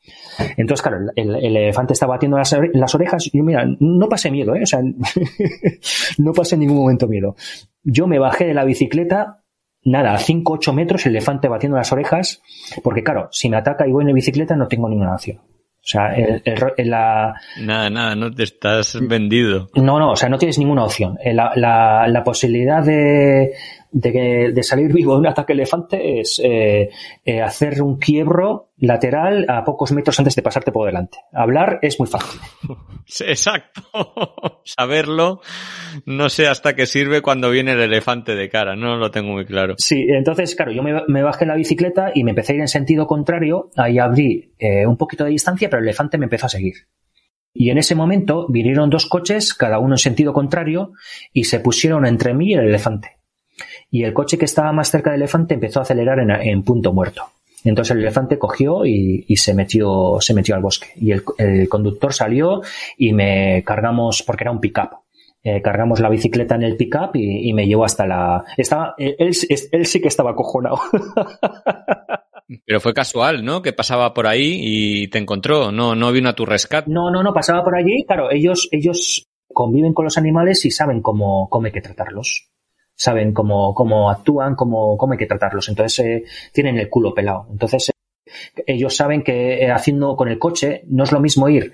[0.57, 4.61] Entonces, claro, el, elefante está batiendo las, orejas y yo, mira, no pasé miedo, ¿eh?
[4.63, 4.81] O sea,
[6.17, 7.35] no pasé en ningún momento miedo.
[7.83, 9.43] Yo me bajé de la bicicleta,
[9.83, 12.41] nada, a 5 8 metros, el elefante batiendo las orejas,
[12.83, 15.37] porque claro, si me ataca y voy en la bicicleta no tengo ninguna opción.
[15.37, 16.41] O sea, el,
[16.89, 17.35] la...
[17.59, 19.67] Nada, nada, no te estás vendido.
[19.75, 21.17] No, no, o sea, no tienes ninguna opción.
[21.25, 23.51] La, la, la posibilidad de,
[23.93, 26.89] de, de, salir vivo de un ataque elefante es eh,
[27.23, 31.19] eh, hacer un quiebro lateral a pocos metros antes de pasarte por delante.
[31.31, 32.41] Hablar es muy fácil.
[33.27, 33.81] Exacto.
[34.65, 35.41] Saberlo,
[36.05, 39.45] no sé hasta qué sirve cuando viene el elefante de cara, no lo tengo muy
[39.45, 39.75] claro.
[39.77, 42.61] Sí, entonces, claro, yo me, me bajé en la bicicleta y me empecé a ir
[42.61, 46.47] en sentido contrario, ahí abrí eh, un poquito de distancia, pero el elefante me empezó
[46.47, 46.73] a seguir.
[47.53, 50.93] Y en ese momento vinieron dos coches, cada uno en sentido contrario,
[51.31, 53.22] y se pusieron entre mí y el elefante
[53.93, 57.29] y el coche que estaba más cerca del elefante empezó a acelerar en, punto muerto.
[57.63, 60.87] Entonces el elefante cogió y, se metió, se metió al bosque.
[60.95, 62.63] Y el, conductor salió
[62.97, 64.97] y me cargamos, porque era un pick-up.
[65.43, 68.43] Eh, cargamos la bicicleta en el pick-up y, me llevó hasta la.
[68.57, 70.79] Estaba, él, él, sí que estaba acojonado.
[72.65, 73.61] Pero fue casual, ¿no?
[73.61, 76.89] Que pasaba por ahí y te encontró, no, no vino a tu rescate.
[76.89, 78.05] No, no, no, pasaba por allí.
[78.07, 82.49] Claro, ellos, ellos conviven con los animales y saben cómo, cómo hay que tratarlos
[82.95, 85.69] saben cómo, cómo actúan, cómo, cómo hay que tratarlos.
[85.69, 87.47] Entonces eh, tienen el culo pelado.
[87.51, 91.73] Entonces eh, ellos saben que eh, haciendo con el coche no es lo mismo ir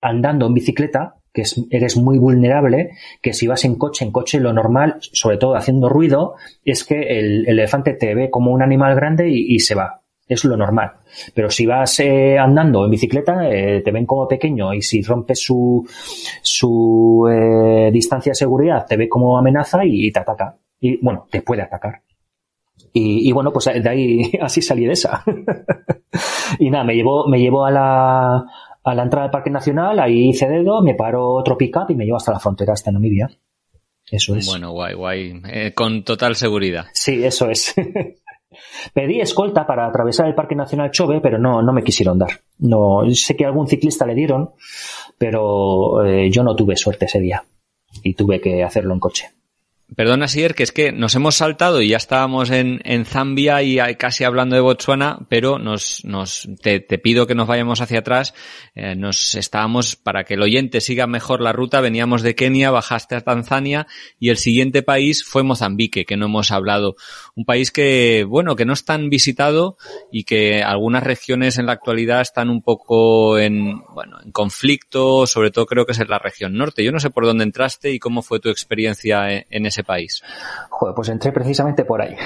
[0.00, 4.40] andando en bicicleta, que es, eres muy vulnerable, que si vas en coche, en coche
[4.40, 6.34] lo normal, sobre todo haciendo ruido,
[6.64, 9.99] es que el, elefante te ve como un animal grande y se va
[10.30, 10.92] es lo normal.
[11.34, 15.42] Pero si vas eh, andando en bicicleta, eh, te ven como pequeño y si rompes
[15.42, 15.84] su,
[16.40, 20.56] su eh, distancia de seguridad, te ve como amenaza y, te ataca.
[20.80, 22.02] Y bueno, te puede atacar.
[22.92, 25.24] Y, y, bueno, pues de ahí así salí de esa.
[26.58, 28.44] y nada, me llevó, me llevó a la,
[28.84, 32.04] a la entrada del Parque Nacional, ahí hice dedo, me paró otro pick-up y me
[32.04, 33.28] llevó hasta la frontera, hasta Namibia.
[34.08, 34.46] Eso es.
[34.46, 35.42] Bueno, guay, guay.
[35.74, 36.86] con total seguridad.
[36.92, 37.74] Sí, eso es.
[38.92, 42.40] Pedí escolta para atravesar el Parque Nacional Chove, pero no, no me quisieron dar.
[42.58, 44.50] No, sé que algún ciclista le dieron,
[45.18, 47.44] pero eh, yo no tuve suerte ese día
[48.02, 49.30] y tuve que hacerlo en coche.
[49.96, 53.78] Perdona, Sier, que es que nos hemos saltado y ya estábamos en, en Zambia y
[53.96, 58.32] casi hablando de Botswana, pero nos, nos, te, pido que nos vayamos hacia atrás.
[58.76, 63.16] Eh, nos estábamos, para que el oyente siga mejor la ruta, veníamos de Kenia, bajaste
[63.16, 63.88] a Tanzania
[64.20, 66.94] y el siguiente país fue Mozambique, que no hemos hablado.
[67.34, 69.76] Un país que, bueno, que no es tan visitado
[70.12, 75.50] y que algunas regiones en la actualidad están un poco en, bueno, en conflicto, sobre
[75.50, 76.84] todo creo que es la región norte.
[76.84, 80.22] Yo no sé por dónde entraste y cómo fue tu experiencia en, en ese país?
[80.70, 82.16] Joder, pues entré precisamente por ahí.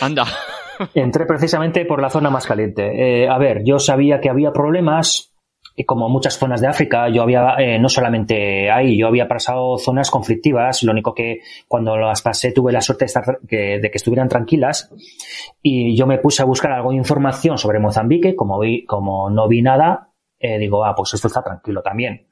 [0.00, 0.24] Anda.
[0.94, 3.22] Entré precisamente por la zona más caliente.
[3.22, 5.32] Eh, a ver, yo sabía que había problemas,
[5.76, 9.78] y como muchas zonas de África, yo había, eh, no solamente ahí, yo había pasado
[9.78, 13.90] zonas conflictivas, lo único que cuando las pasé tuve la suerte de, estar, que, de
[13.90, 14.90] que estuvieran tranquilas,
[15.62, 19.48] y yo me puse a buscar algo de información sobre Mozambique, como, vi, como no
[19.48, 22.26] vi nada, eh, digo, ah, pues esto está tranquilo también.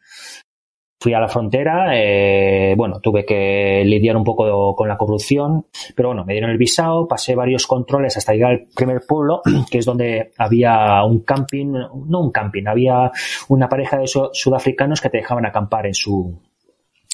[1.03, 5.65] Fui a la frontera, eh, bueno, tuve que lidiar un poco con la corrupción,
[5.97, 9.41] pero bueno, me dieron el visado, pasé varios controles hasta llegar al primer pueblo,
[9.71, 11.73] que es donde había un camping,
[12.07, 13.11] no un camping, había
[13.49, 16.39] una pareja de sudafricanos que te dejaban acampar en su,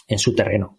[0.08, 0.78] en su terreno.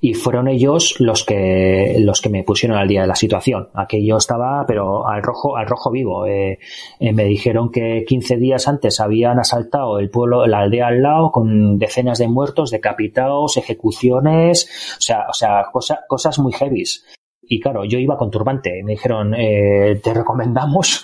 [0.00, 3.68] Y fueron ellos los que, los que me pusieron al día de la situación.
[3.74, 6.26] Aquello estaba, pero al rojo, al rojo vivo.
[6.26, 6.58] Eh,
[7.00, 11.32] eh, me dijeron que 15 días antes habían asaltado el pueblo, la aldea al lado,
[11.32, 15.32] con decenas de muertos, decapitados, ejecuciones, o sea, o
[15.80, 17.04] sea, cosas muy heavies.
[17.42, 18.80] Y claro, yo iba con turbante.
[18.84, 21.02] Me dijeron, eh, te recomendamos,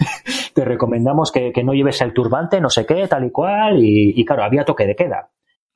[0.54, 3.84] te recomendamos que, que, no lleves el turbante, no sé qué, tal y cual.
[3.84, 5.28] Y, y claro, había toque de queda.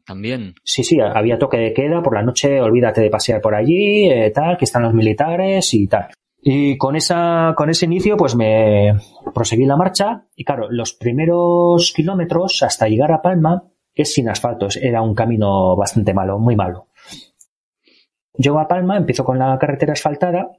[0.07, 0.55] También.
[0.63, 4.31] Sí, sí, había toque de queda por la noche, olvídate de pasear por allí, eh,
[4.31, 6.09] tal, que están los militares y tal.
[6.41, 8.95] Y con esa, con ese inicio, pues me
[9.35, 10.29] proseguí la marcha.
[10.37, 13.65] Y claro, los primeros kilómetros hasta llegar a Palma
[13.95, 14.77] es sin asfaltos.
[14.77, 16.87] Era un camino bastante malo, muy malo.
[18.35, 20.53] Llego a Palma, empiezo con la carretera asfaltada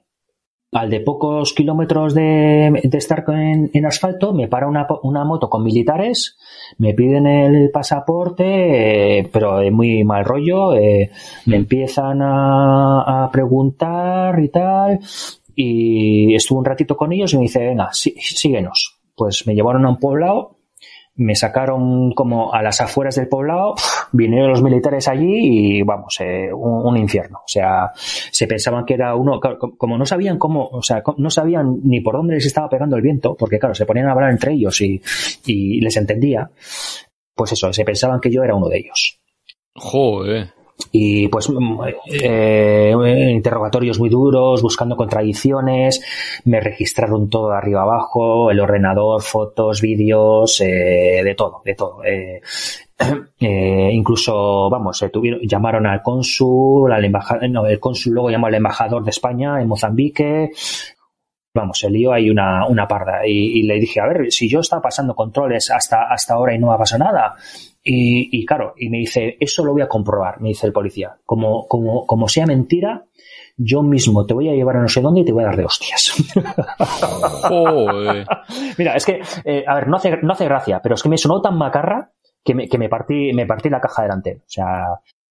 [0.72, 6.38] al de pocos kilómetros de, estar en, asfalto, me para una, una, moto con militares,
[6.78, 11.10] me piden el pasaporte, eh, pero de muy mal rollo, eh,
[11.46, 15.00] me empiezan a, a, preguntar y tal,
[15.56, 19.00] y estuve un ratito con ellos y me dice, venga, sí, síguenos.
[19.16, 20.57] Pues me llevaron a un poblado
[21.18, 23.76] me sacaron como a las afueras del poblado,
[24.12, 27.40] vinieron los militares allí y vamos, eh, un, infierno.
[27.40, 29.40] O sea, se pensaban que era uno,
[29.78, 33.02] como no sabían cómo, o sea, no sabían ni por dónde les estaba pegando el
[33.02, 35.02] viento, porque claro, se ponían a hablar entre ellos y,
[35.46, 36.50] y les entendía,
[37.36, 39.20] pues eso, se pensaban que yo era uno de ellos.
[39.76, 40.57] Joder
[40.92, 46.02] y pues mm, eh, interrogatorios muy duros, buscando contradicciones,
[46.46, 52.04] me registraron todo de arriba abajo, el ordenador, fotos, vídeos, eh, de todo, de todo.
[52.04, 52.42] Eh,
[53.40, 58.56] eh incluso, vamos, tuvieron, llamaron al cónsul, al embajador, no, el cónsul luego llamó al
[58.56, 60.52] embajador de España en Mozambique,
[61.54, 63.26] vamos, se lió ahí una, una parda.
[63.26, 66.60] Y, y, le dije, a ver, si yo estaba pasando controles hasta, hasta ahora y
[66.60, 67.36] no ha pasado nada.
[67.90, 71.20] Y, y, claro, y me dice, eso lo voy a comprobar, me dice el policía.
[71.26, 73.06] Como, como, como sea mentira,
[73.56, 75.56] yo mismo te voy a llevar a no sé dónde y te voy a dar
[75.56, 76.14] de hostias.
[78.78, 81.18] Mira, es que, eh, a ver, no hace, no hace gracia, pero es que me
[81.18, 82.12] sonó tan macarra
[82.44, 84.42] que me, que me partí, me partí la caja delante.
[84.42, 84.88] O sea,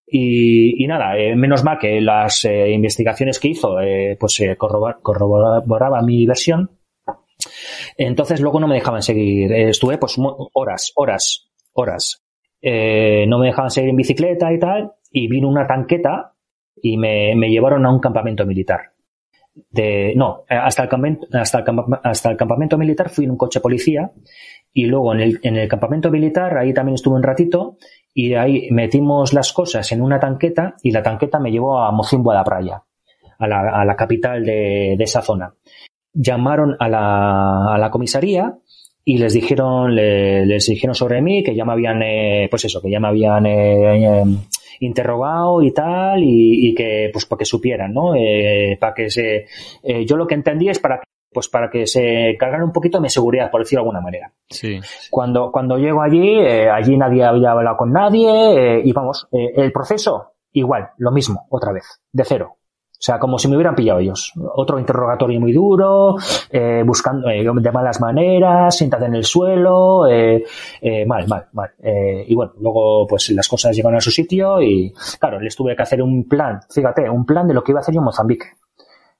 [0.06, 4.98] y, y, nada, eh, menos mal que las eh, investigaciones que hizo eh, pues corroboraba,
[5.02, 6.70] corroboraba mi versión.
[7.98, 9.52] Entonces luego no me dejaban seguir.
[9.52, 10.16] estuve pues
[10.54, 12.22] horas, horas, horas.
[13.28, 14.92] No me dejaban seguir en bicicleta y tal.
[15.10, 16.34] Y vino una tanqueta
[16.82, 18.92] y me, llevaron a un campamento militar.
[19.70, 21.64] De, no, hasta el, campamento, hasta, el,
[22.02, 24.12] hasta el campamento militar fui en un coche policía
[24.72, 27.78] y luego en el, en el campamento militar, ahí también estuve un ratito
[28.12, 32.32] y ahí metimos las cosas en una tanqueta y la tanqueta me llevó a Mocimbo
[32.32, 32.82] a la playa,
[33.38, 35.54] a la, a la capital de, de, esa zona.
[36.12, 38.58] Llamaron a la, a la comisaría
[39.08, 42.82] y les dijeron, le, les dijeron sobre mí que ya me habían, eh, pues eso,
[42.82, 44.24] que ya me habían eh,
[44.80, 48.16] interrogado y tal y, y, que, pues para que supieran, ¿no?
[48.16, 49.46] Eh, para que se,
[49.84, 52.98] eh, yo lo que entendí es para que pues para que se cargara un poquito
[52.98, 54.32] de seguridad, por decirlo de alguna manera.
[54.48, 54.80] Sí.
[55.10, 59.52] Cuando, cuando llego allí, eh, allí nadie había hablado con nadie, eh, y vamos, eh,
[59.54, 62.56] el proceso, igual, lo mismo, otra vez, de cero.
[62.98, 64.32] O sea, como si me hubieran pillado ellos.
[64.54, 66.16] Otro interrogatorio muy duro,
[66.50, 70.44] eh, buscando eh, de malas maneras, siéntate en el suelo, eh,
[71.06, 71.70] mal, mal, mal.
[72.26, 75.82] y bueno, luego pues las cosas llegaron a su sitio y claro, les tuve que
[75.82, 78.46] hacer un plan, fíjate, un plan de lo que iba a hacer yo en Mozambique.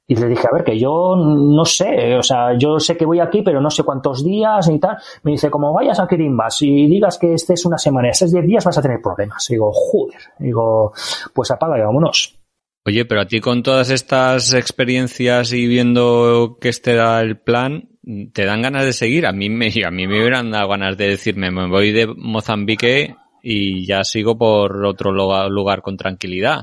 [0.09, 3.19] Y le dije, a ver, que yo no sé, o sea, yo sé que voy
[3.19, 4.97] aquí, pero no sé cuántos días y tal.
[5.25, 8.47] Me dice, como vayas a Quirimbas y digas que estés una semana y estés diez
[8.47, 9.45] días, vas a tener problemas.
[9.49, 10.21] digo, joder.
[10.39, 10.93] digo,
[11.35, 12.39] pues apaga y vámonos.
[12.87, 17.89] Oye, pero a ti con todas estas experiencias y viendo que este da el plan,
[18.33, 19.27] ¿te dan ganas de seguir?
[19.27, 23.17] A mí me, a mí me hubieran dado ganas de decirme, me voy de Mozambique
[23.43, 26.63] y ya sigo por otro lugar con tranquilidad.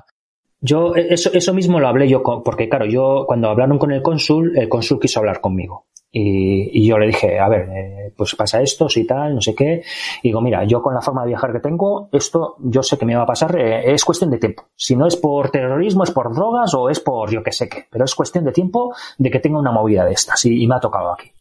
[0.62, 4.02] Yo, eso, eso mismo lo hablé yo, con, porque claro, yo cuando hablaron con el
[4.02, 5.88] cónsul, el cónsul quiso hablar conmigo.
[6.16, 9.82] Y, yo le dije, a ver, eh, pues pasa esto, si tal, no sé qué.
[10.22, 13.06] Y digo, mira, yo con la forma de viajar que tengo, esto yo sé que
[13.06, 14.68] me va a pasar, eh, es cuestión de tiempo.
[14.76, 17.88] Si no es por terrorismo, es por drogas o es por yo que sé qué.
[17.90, 20.46] Pero es cuestión de tiempo de que tenga una movida de estas.
[20.46, 21.32] Y, me ha tocado aquí.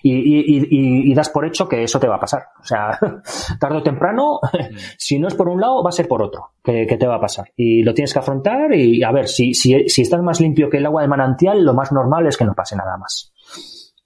[0.00, 2.44] Y, y, das por hecho que eso te va a pasar.
[2.60, 2.96] O sea,
[3.58, 4.76] tarde o temprano, mm.
[4.96, 7.16] si no es por un lado, va a ser por otro que, que, te va
[7.16, 7.50] a pasar.
[7.56, 10.76] Y lo tienes que afrontar y a ver, si, si, si estás más limpio que
[10.76, 13.33] el agua de manantial, lo más normal es que no pase nada más.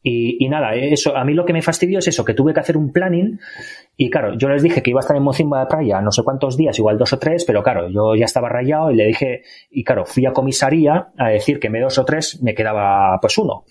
[0.01, 2.77] Y, nada, eso, a mí lo que me fastidió es eso, que tuve que hacer
[2.77, 3.39] un planning
[3.97, 6.23] y claro, yo les dije que iba a estar en Mocimba de Praia no sé
[6.23, 9.43] cuántos días, igual dos o tres, pero claro, yo ya estaba rayado y le dije,
[9.71, 13.37] y claro, fui a comisaría a decir que me dos o tres me quedaba pues
[13.39, 13.65] uno.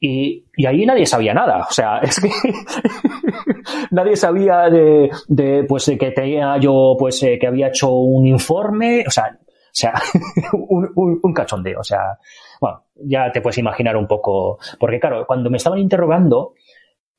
[0.00, 2.30] Y, y ahí nadie sabía nada, o sea, es que
[3.92, 9.04] nadie sabía de, de pues que tenía yo pues eh, que había hecho un informe,
[9.06, 9.94] o sea, o sea,
[10.52, 12.18] un, un, un cachondeo, o sea,
[12.60, 16.54] bueno, ya te puedes imaginar un poco, porque claro, cuando me estaban interrogando,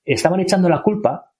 [0.05, 1.31] estaban echando la culpa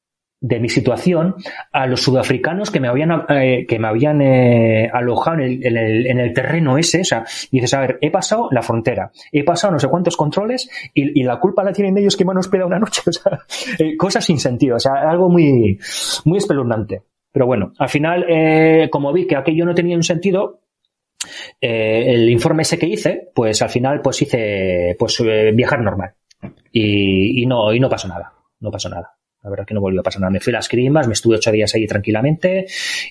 [0.43, 1.35] de mi situación
[1.71, 5.77] a los sudafricanos que me habían eh, que me habían eh, alojado en el, en,
[5.77, 9.43] el, en el, terreno ese, o sea, dices, a ver, he pasado la frontera, he
[9.43, 12.39] pasado no sé cuántos controles y, y la culpa la tienen ellos que me han
[12.39, 13.39] hospedado una noche, o sea,
[13.77, 15.77] eh, cosas sin sentido, o sea, algo muy,
[16.25, 17.03] muy espeluznante.
[17.31, 20.60] Pero bueno, al final, eh, como vi que aquello no tenía un sentido,
[21.59, 26.13] eh, el informe ese que hice, pues al final pues hice pues eh, viajar normal.
[26.71, 28.33] Y, no, y no pasó nada.
[28.59, 29.15] No pasó nada.
[29.43, 30.31] La verdad que no volvió a pasar nada.
[30.31, 32.65] Me fui a las Crimas, me estuve ocho días allí tranquilamente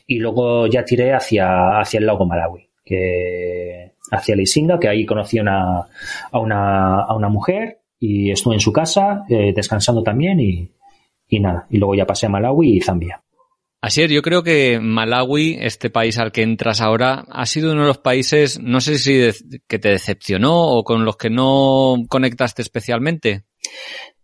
[0.06, 5.38] y luego ya tiré hacia, hacia el lago Malawi, que hacia Lisinga, que ahí conocí
[5.38, 10.70] a una, a una mujer y estuve en su casa eh, descansando también y,
[11.28, 11.66] y nada.
[11.68, 13.22] Y luego ya pasé a Malawi y Zambia.
[13.82, 17.82] Así es, yo creo que Malawi, este país al que entras ahora, ha sido uno
[17.82, 19.30] de los países, no sé si
[19.66, 23.44] que te decepcionó o con los que no conectaste especialmente.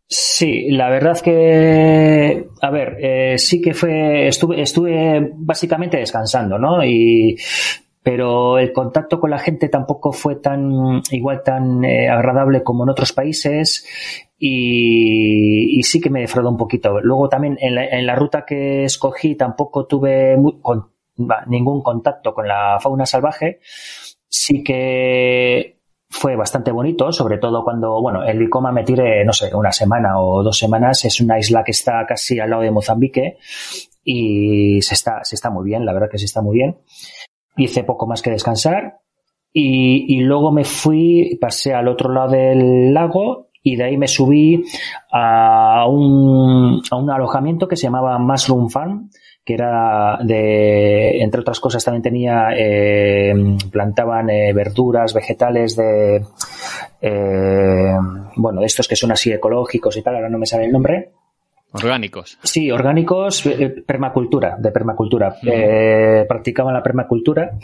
[0.08, 6.84] Sí, la verdad que, a ver, eh, sí que fue, estuve, estuve básicamente descansando, ¿no?
[6.84, 7.36] Y
[8.06, 12.90] pero el contacto con la gente tampoco fue tan igual tan eh, agradable como en
[12.90, 13.84] otros países
[14.38, 17.00] y, sí que me defraudó un poquito.
[17.00, 20.36] Luego también en la, ruta que escogí tampoco tuve
[21.48, 23.58] ningún contacto con la fauna salvaje.
[24.28, 29.52] Sí que fue bastante bonito, sobre todo cuando, bueno, el Licoma me tire, no sé,
[29.52, 31.04] una semana o dos semanas.
[31.04, 33.38] Es una isla que está casi al lado de Mozambique
[34.04, 36.76] y se está, se está muy bien, la verdad que se está muy bien
[37.56, 39.00] hice poco más que descansar
[39.58, 44.62] y, luego me fui, pasé al otro lado del lago y de ahí me subí
[45.10, 49.08] a un, a un alojamiento que se llamaba Mushroom Farm,
[49.42, 53.32] que era de, entre otras cosas, también tenía, eh,
[53.70, 56.22] plantaban eh, verduras, vegetales de,
[57.00, 57.96] eh,
[58.36, 61.12] bueno, de estos que son así ecológicos y tal, ahora no me sale el nombre.
[61.72, 62.38] Orgánicos.
[62.42, 65.36] Sí, orgánicos, eh, permacultura, de permacultura.
[65.42, 67.58] Eh, practicaban la permacultura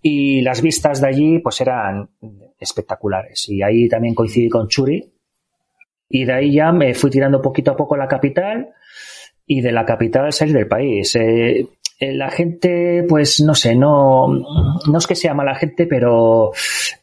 [0.00, 2.08] y las vistas de allí pues eran
[2.58, 3.48] espectaculares.
[3.48, 5.12] Y ahí también coincidí con Churi.
[6.08, 8.68] Y de ahí ya me fui tirando poquito a poco a la capital
[9.46, 11.16] y de la capital salir del país.
[11.16, 11.66] Eh,
[11.98, 16.52] eh, la gente, pues no sé, no, no es que sea mala gente, pero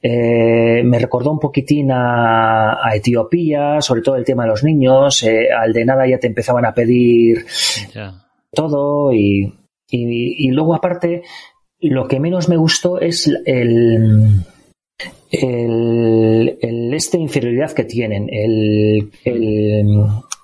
[0.03, 5.23] eh, me recordó un poquitín a, Etiopía, sobre todo el tema de los niños.
[5.23, 7.43] Eh, al de nada ya te empezaban a pedir
[8.51, 9.51] todo y,
[9.89, 11.23] y, luego aparte,
[11.79, 14.45] lo que menos me gustó es el,
[15.31, 19.85] el, el este inferioridad que tienen, el, el,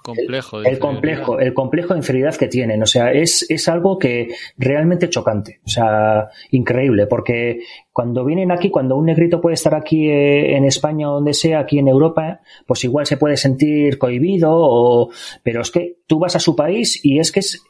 [0.03, 2.81] complejo el, complejo, el complejo de inferioridad que tienen.
[2.81, 5.59] O sea, es, es algo que realmente chocante.
[5.65, 7.07] O sea, increíble.
[7.07, 7.61] Porque
[7.91, 11.59] cuando vienen aquí, cuando un negrito puede estar aquí eh, en España o donde sea,
[11.59, 15.09] aquí en Europa, pues igual se puede sentir cohibido o,
[15.43, 17.63] pero es que tú vas a su país y es que es,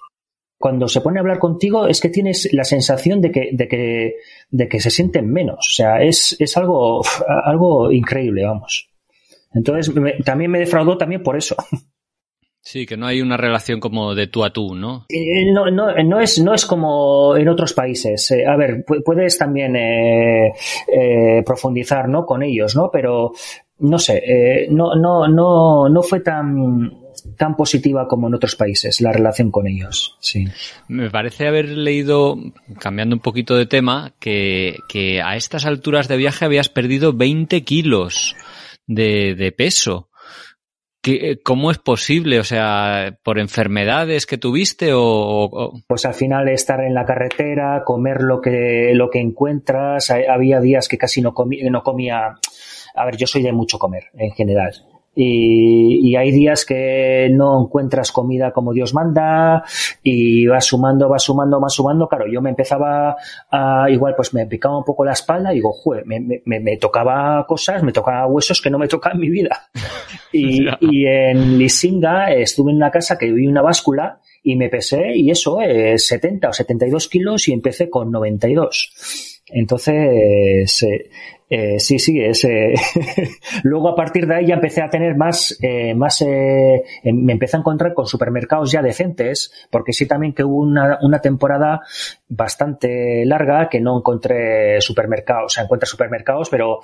[0.60, 4.16] cuando se pone a hablar contigo es que tienes la sensación de que, de que,
[4.50, 5.58] de que se sienten menos.
[5.60, 7.02] O sea, es, es algo,
[7.46, 8.90] algo increíble, vamos.
[9.54, 9.94] Entonces,
[10.26, 11.56] también me defraudó también por eso.
[12.72, 15.08] Sí, que no hay una relación como de tú a tú, ¿no?
[15.10, 18.30] Eh, no, no, no, es, no es como en otros países.
[18.30, 20.54] Eh, a ver, puedes también eh,
[21.44, 22.28] profundizar ¿no?
[22.28, 22.92] con ellos, ¿no?
[22.94, 23.32] Pero
[23.80, 26.92] no sé, no, no, no, no fue tan
[27.36, 30.16] tan positiva como en otros países, la relación con ellos.
[30.20, 30.46] Sí.
[30.88, 32.38] Me parece haber leído,
[32.80, 37.64] cambiando un poquito de tema, que, que a estas alturas de viaje habías perdido 20
[37.64, 38.36] kilos
[38.86, 40.09] de, de peso.
[41.44, 42.40] ¿Cómo es posible?
[42.40, 48.22] O sea, ¿por enfermedades que tuviste o, Pues al final estar en la carretera, comer
[48.22, 50.12] lo que, lo que encuentras.
[50.12, 52.36] Había días que casi no comía, no comía.
[52.96, 54.74] A ver, yo soy de mucho comer en general.
[55.16, 59.64] Y, hay días que no encuentras comida como Dios manda
[60.04, 62.08] y vas sumando, vas sumando, vas sumando.
[62.08, 63.16] Claro, yo me empezaba
[63.52, 66.78] a, igual pues me picaba un poco la espalda y digo, jue, me, me, me,
[66.78, 69.70] tocaba cosas, me tocaba huesos que no me tocan en mi vida.
[70.32, 75.16] Y, y en Lisinga estuve en una casa que vi una báscula y me pesé
[75.16, 79.40] y eso, es 70 o 72 kilos y empecé con 92.
[79.48, 81.10] Entonces, eh,
[81.50, 82.76] eh, sí, sí, es, eh,
[83.64, 87.34] luego a partir de ahí ya empecé a tener más, eh, más eh, em, me
[87.34, 91.82] empecé a encontrar con supermercados ya decentes, porque sí también que hubo una, una temporada
[92.30, 96.80] bastante larga que no encontré supermercados, o sea, encuentra supermercados, pero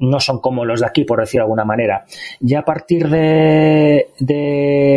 [0.00, 2.04] no son como los de aquí, por decir de alguna manera.
[2.40, 4.06] Ya a partir de,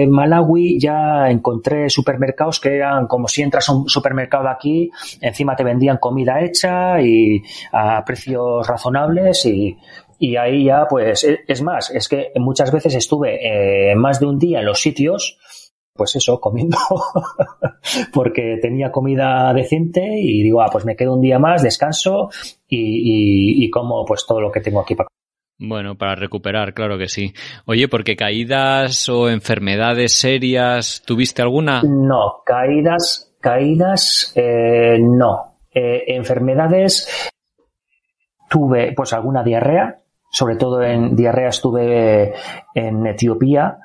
[0.09, 4.89] Malawi ya encontré supermercados que eran como si entras a un supermercado aquí,
[5.21, 9.77] encima te vendían comida hecha y a precios razonables y,
[10.17, 14.25] y ahí ya pues e, es más, es que muchas veces estuve eh, más de
[14.25, 15.37] un día en los sitios
[15.93, 16.77] pues eso, comiendo,
[18.13, 22.29] porque tenía comida decente y digo, ah, pues me quedo un día más, descanso
[22.67, 25.07] y, y, como pues todo lo que tengo aquí para
[25.59, 27.33] bueno, para recuperar, claro que sí.
[27.65, 31.83] Oye, porque caídas o enfermedades serias, ¿tuviste alguna?
[31.83, 35.59] No, caídas, caídas, eh, no.
[35.73, 37.31] Eh, enfermedades,
[38.49, 39.99] tuve pues alguna diarrea,
[40.31, 42.33] sobre todo en diarrea estuve
[42.73, 43.77] en Etiopía,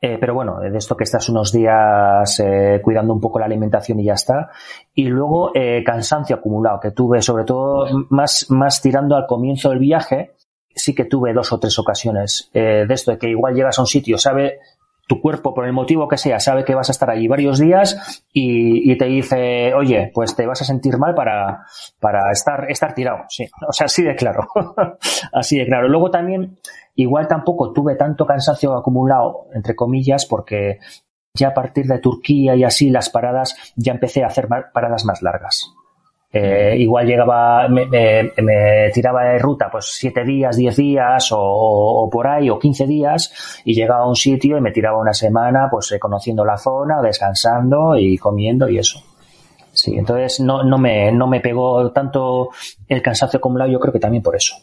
[0.00, 4.00] eh, pero bueno, de esto que estás unos días eh, cuidando un poco la alimentación
[4.00, 4.50] y ya está.
[4.94, 9.78] Y luego eh, cansancio acumulado, que tuve sobre todo más, más tirando al comienzo del
[9.78, 10.34] viaje,
[10.74, 13.86] sí que tuve dos o tres ocasiones de esto de que igual llegas a un
[13.86, 14.58] sitio, sabe
[15.06, 18.24] tu cuerpo, por el motivo que sea, sabe que vas a estar allí varios días
[18.32, 21.64] y, y, te dice, oye, pues te vas a sentir mal para,
[22.00, 23.24] para estar, estar tirado.
[23.28, 24.48] Sí, o sea, así de claro.
[25.32, 25.88] así de claro.
[25.88, 26.58] Luego también,
[26.96, 30.78] igual tampoco tuve tanto cansancio acumulado, entre comillas, porque
[31.34, 35.22] ya a partir de Turquía y así las paradas, ya empecé a hacer paradas más
[35.22, 35.72] largas.
[36.38, 42.26] Eh, igual llegaba, me, me, tiraba de ruta pues siete días, diez días o, por
[42.26, 45.90] ahí o quince días y llegaba a un sitio y me tiraba una semana pues
[45.92, 49.02] eh, conociendo la zona, descansando y comiendo y eso.
[49.72, 52.50] Sí, entonces no, no, me, no me pegó tanto
[52.86, 54.56] el cansancio acumulado, yo creo que también por eso.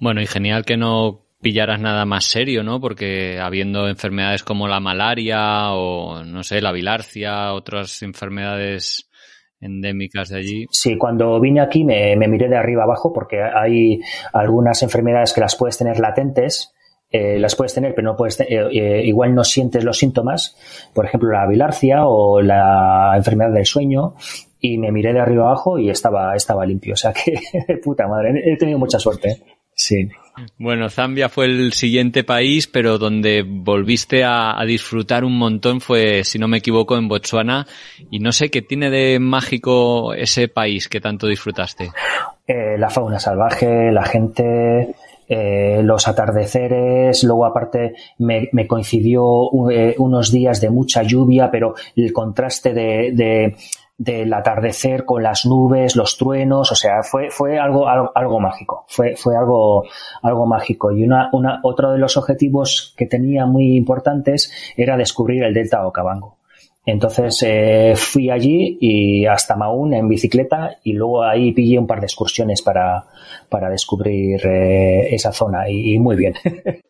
[0.00, 2.80] Bueno, y genial que no pillaras nada más serio, ¿no?
[2.80, 9.07] Porque habiendo enfermedades como la malaria o, no sé, la bilarcia, otras enfermedades
[9.60, 10.66] endémicas de allí.
[10.70, 14.00] Sí, cuando vine aquí me, miré de arriba abajo porque hay
[14.32, 16.74] algunas enfermedades que las puedes tener latentes.
[17.10, 20.58] Eh, las puedes tener, pero no puedes, eh, eh, igual no sientes los síntomas,
[20.92, 24.14] por ejemplo la bilarcia o la enfermedad del sueño,
[24.60, 26.92] y me miré de arriba abajo y estaba, estaba limpio.
[26.92, 27.40] O sea que,
[27.82, 29.42] puta madre, he tenido mucha suerte.
[29.74, 30.06] Sí.
[30.58, 36.38] Bueno, Zambia fue el siguiente país, pero donde volviste a, disfrutar un montón fue, si
[36.38, 37.66] no me equivoco, en Botswana.
[38.10, 41.90] Y no sé qué tiene de mágico ese país que tanto disfrutaste.
[42.46, 44.94] Eh, la fauna salvaje, la gente,
[45.28, 52.12] eh, los atardeceres, luego aparte me, coincidió eh, unos días de mucha lluvia, pero el
[52.12, 53.54] contraste de
[53.98, 59.16] del atardecer con las nubes, los truenos, o sea, fue, fue algo, algo, mágico, fue,
[59.16, 59.84] fue algo,
[60.22, 60.92] algo mágico.
[60.92, 65.84] Y una, una, otro de los objetivos que tenía muy importantes era descubrir el delta
[65.84, 66.38] Okavango.
[66.86, 72.00] Entonces eh, fui allí y hasta Maún en bicicleta y luego ahí pillé un par
[72.00, 73.04] de excursiones para,
[73.50, 76.34] para descubrir eh, esa zona y, muy bien.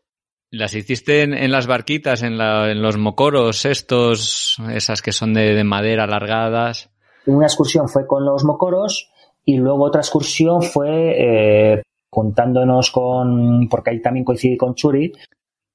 [0.51, 5.63] ¿Las hiciste en, las barquitas, en, la, en, los mocoros estos, esas que son de
[5.65, 6.91] madera alargadas?
[7.29, 9.11] Una excursión fue con los mocoros
[9.45, 15.13] y luego otra excursión fue eh, juntándonos con, porque ahí también coincidí con Churi.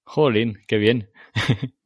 [0.04, 1.10] Jolín, qué bien.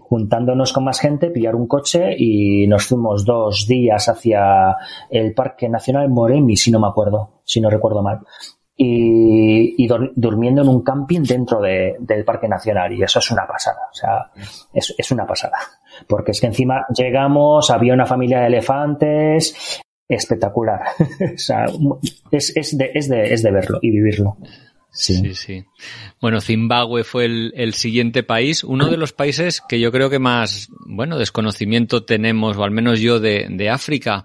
[0.00, 4.76] juntándonos con más gente, pillar un coche y nos fuimos dos días hacia
[5.10, 8.20] el Parque Nacional Moremi, si no me acuerdo, si no recuerdo mal.
[8.76, 12.92] Y, durmiendo en un camping dentro del Parque Nacional.
[12.92, 13.88] Y eso es una pasada.
[13.90, 14.30] O sea,
[14.72, 15.56] es, es una pasada.
[16.08, 20.80] Porque es que encima llegamos, había una familia de elefantes, espectacular.
[21.34, 21.66] o sea,
[22.30, 24.36] es, es, de, es, de, es de verlo y vivirlo.
[24.96, 25.34] Sí.
[25.34, 25.64] sí,
[26.20, 30.68] Bueno, Zimbabue fue el, siguiente país, uno de los países que yo creo que más,
[30.86, 34.24] bueno, desconocimiento tenemos, o al menos yo, de, de África.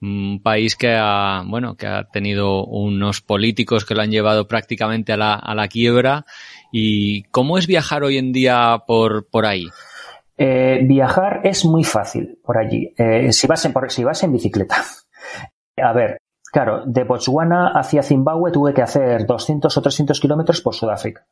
[0.00, 5.12] Un país que ha, bueno, que ha tenido unos políticos que lo han llevado prácticamente
[5.12, 6.24] a la, a la quiebra.
[6.72, 9.66] ¿Y cómo es viajar hoy en día por, por ahí?
[10.38, 14.76] Eh, viajar es muy fácil por allí, eh, si, vas en, si vas en bicicleta.
[15.76, 16.18] A ver,
[16.50, 21.24] Claro, de Botswana hacia Zimbabue tuve que hacer 200 o 300 kilómetros por Sudáfrica.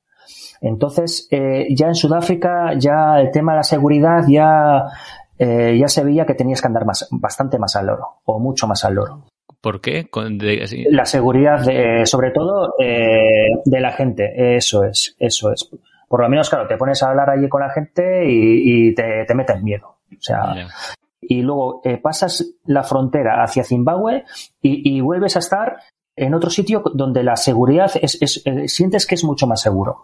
[0.61, 4.85] Entonces, eh, ya en Sudáfrica, ya el tema de la seguridad ya,
[5.39, 8.67] eh, ya se veía que tenías que andar más, bastante más al loro, o mucho
[8.67, 9.25] más al loro.
[9.61, 10.09] ¿Por qué?
[10.91, 14.57] La seguridad, de, sobre todo, eh, de la gente.
[14.57, 15.69] Eso es, eso es.
[16.09, 19.35] Por lo menos, claro, te pones a hablar allí con la gente y, te, te
[19.35, 19.99] metes miedo.
[20.11, 20.55] O sea,
[21.21, 24.25] y luego eh, pasas la frontera hacia Zimbabue
[24.63, 25.77] y, vuelves a estar
[26.17, 29.99] en otro sitio donde la seguridad es, eh, sientes que es mucho más seguro.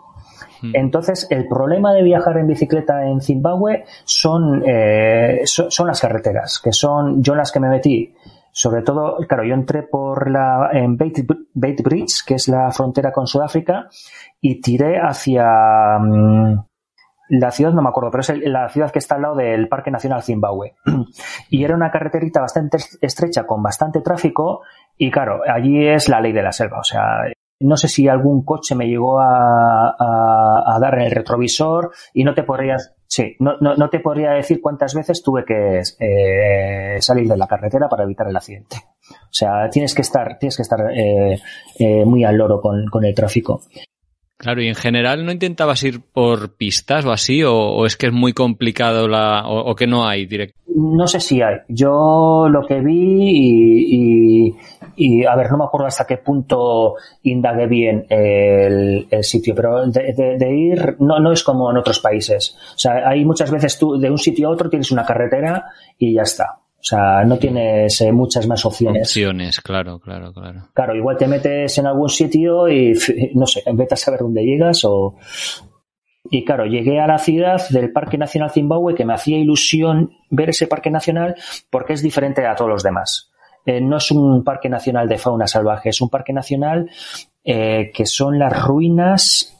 [0.62, 0.70] Hmm.
[0.74, 6.72] Entonces, el problema de viajar en bicicleta en Zimbabue son, eh, son, las carreteras, que
[6.72, 8.14] son yo las que me metí.
[8.52, 13.26] Sobre todo, claro, yo entré por la, en Bait, Bridge, que es la frontera con
[13.26, 13.88] Sudáfrica,
[14.40, 16.64] y tiré hacia, mm,
[17.30, 19.90] la ciudad no me acuerdo, pero es la ciudad que está al lado del Parque
[19.90, 20.74] Nacional Zimbabue.
[21.50, 24.62] y era una carreterita bastante estrecha con bastante tráfico
[24.96, 26.78] y claro, allí es la ley de la selva.
[26.78, 27.24] O sea,
[27.64, 32.42] no sé si algún coche me llegó a, dar en el retrovisor y no te
[32.42, 32.76] podría,
[33.06, 37.88] sí, no, no, te podría decir cuántas veces tuve que eh, salir de la carretera
[37.88, 38.76] para evitar el accidente.
[39.10, 41.40] O sea, tienes que estar, tienes que estar eh,
[41.78, 43.62] eh, muy al loro con, con el tráfico.
[44.36, 48.12] Claro, y en general no intentabas ir por pistas o así, o, es que es
[48.12, 50.58] muy complicado la, o, que no hay directo.
[50.66, 51.58] No sé si hay.
[51.68, 54.54] Yo lo que vi y,
[55.26, 60.96] a ver, no me acuerdo hasta qué punto indagué bien el, sitio, pero de, ir
[61.00, 62.56] no, no es como en otros países.
[62.74, 65.66] O sea, hay muchas veces tú de un sitio a otro tienes una carretera
[65.98, 66.58] y ya está.
[66.84, 69.08] O sea, no tienes eh, muchas más opciones.
[69.08, 70.68] Opciones, claro, claro, claro.
[70.74, 72.92] Claro, igual te metes en algún sitio y,
[73.34, 75.16] no sé, vez a saber dónde llegas o...
[76.30, 80.50] Y claro, llegué a la ciudad del Parque Nacional Zimbabue que me hacía ilusión ver
[80.50, 81.36] ese parque nacional
[81.70, 83.30] porque es diferente a todos los demás.
[83.66, 86.90] Eh, no es un parque nacional de fauna salvaje, es un parque nacional
[87.44, 89.56] eh, que son las ruinas.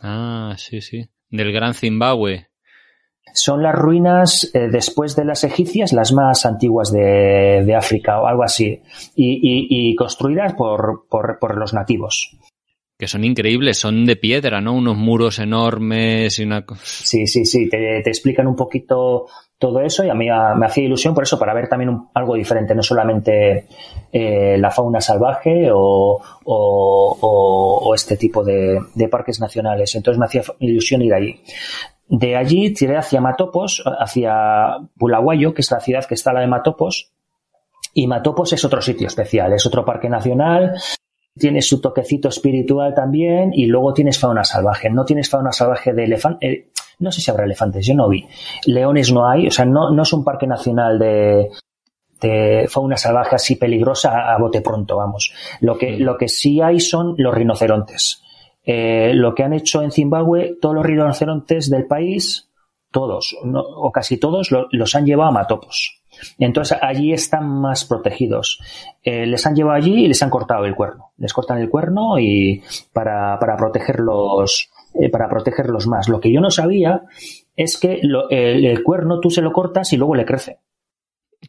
[0.00, 1.08] Ah, sí, sí.
[1.30, 2.48] Del Gran Zimbabue.
[3.34, 8.42] Son las ruinas eh, después de las egipcias, las más antiguas de, África o algo
[8.42, 8.82] así,
[9.16, 12.36] y, construidas por, por, los nativos.
[12.98, 14.74] Que son increíbles, son de piedra, ¿no?
[14.74, 19.26] Unos muros enormes y una Sí, sí, sí, te, explican un poquito
[19.62, 20.26] todo eso y a mí
[20.56, 23.68] me hacía ilusión por eso, para ver también algo diferente, no solamente
[24.12, 26.20] eh, la fauna salvaje o,
[27.94, 29.94] este tipo de, parques nacionales.
[29.94, 31.40] Entonces me hacía ilusión ir allí.
[32.08, 36.48] De allí tiré hacia Matopos, hacia Bulawayo, que es la ciudad que está la de
[36.48, 37.12] Matopos.
[37.94, 40.74] Y Matopos es otro sitio especial, es otro parque nacional,
[41.38, 44.90] tiene su toquecito espiritual también y luego tienes fauna salvaje.
[44.90, 46.71] No tienes fauna salvaje de elefante, eh,
[47.02, 48.26] no sé si habrá elefantes, yo no vi.
[48.66, 51.50] Leones no hay, o sea, no, no es un parque nacional de,
[52.20, 55.32] de fauna salvaje así peligrosa a bote pronto, vamos.
[55.60, 58.22] Lo que, lo que sí hay son los rinocerontes.
[58.64, 62.48] Eh, lo que han hecho en Zimbabue, todos los rinocerontes del país,
[62.92, 66.02] todos, o casi todos, los han llevado a matopos.
[66.38, 68.60] Entonces allí están más protegidos.
[69.02, 71.12] Eh, les han llevado allí y les han cortado el cuerno.
[71.16, 72.62] Les cortan el cuerno y
[72.92, 76.08] para, para protegerlos, eh, para protegerlos más.
[76.08, 77.02] Lo que yo no sabía
[77.56, 80.58] es que el, cuerno tú se lo cortas y luego le crece.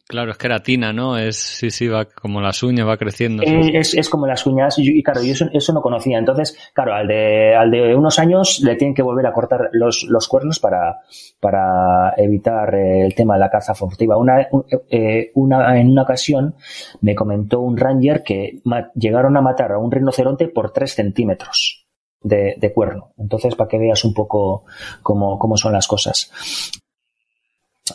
[0.08, 1.16] Claro, es queratina, ¿no?
[1.16, 3.44] Es, sí, sí, va como las uñas, va creciendo.
[3.44, 6.18] Es, es como las uñas, y, claro, yo eso, no conocía.
[6.18, 10.04] Entonces, claro, al de, al de unos años le tienen que volver a cortar los,
[10.08, 11.00] los cuernos para,
[11.38, 14.16] para evitar eh, el tema de la caza furtiva.
[14.16, 14.48] Una,
[14.90, 16.56] eh, una, en una ocasión
[17.00, 18.60] me comentó un ranger que
[18.96, 21.83] llegaron a matar a un rinoceronte por tres centímetros.
[22.24, 23.12] De, de, cuerno.
[23.18, 24.64] Entonces, para que veas un poco
[25.02, 26.30] cómo, cómo son las cosas.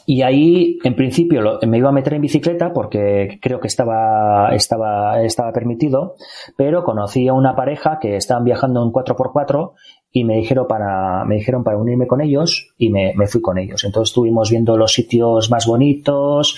[0.05, 5.23] Y ahí, en principio, me iba a meter en bicicleta porque creo que estaba, estaba,
[5.23, 6.15] estaba permitido,
[6.55, 9.73] pero conocí a una pareja que estaban viajando en 4x4
[10.11, 13.57] y me dijeron para, me dijeron para unirme con ellos y me, me fui con
[13.57, 13.83] ellos.
[13.83, 16.55] Entonces estuvimos viendo los sitios más bonitos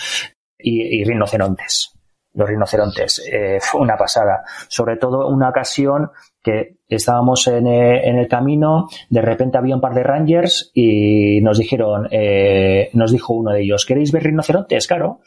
[0.57, 1.93] y, y rinocerontes
[2.33, 3.21] los rinocerontes.
[3.29, 4.43] Eh, fue una pasada.
[4.67, 6.11] Sobre todo una ocasión
[6.43, 11.39] que estábamos en, eh, en, el camino, de repente había un par de rangers y
[11.41, 14.87] nos dijeron, eh, nos dijo uno de ellos, ¿queréis ver rinocerontes?
[14.87, 15.19] Claro.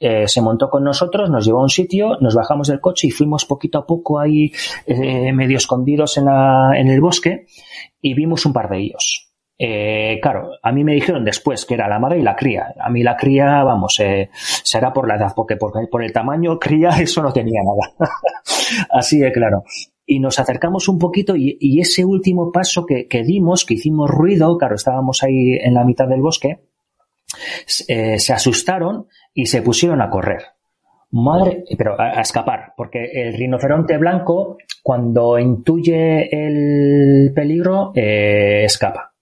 [0.00, 3.10] eh, se montó con nosotros, nos llevó a un sitio, nos bajamos del coche y
[3.10, 4.52] fuimos poquito a poco ahí
[4.86, 7.46] medio escondidos en, la, en el bosque
[8.00, 9.24] y vimos un par de ellos.
[10.22, 12.74] Claro, a mí me dijeron después que era la madre y la cría.
[12.80, 14.00] A mí la cría, vamos,
[14.62, 18.12] será por la edad, porque por, por el tamaño cría eso no tenía nada.
[18.90, 19.64] Así de claro
[20.08, 24.56] y nos acercamos un poquito y, ese último paso que, que, dimos, que hicimos ruido,
[24.56, 26.64] claro, estábamos ahí en la mitad del bosque,
[27.88, 30.42] eh, se asustaron y se pusieron a correr.
[31.10, 39.12] Madre, pero a, a, escapar, porque el rinoceronte blanco, cuando intuye el peligro, eh, escapa.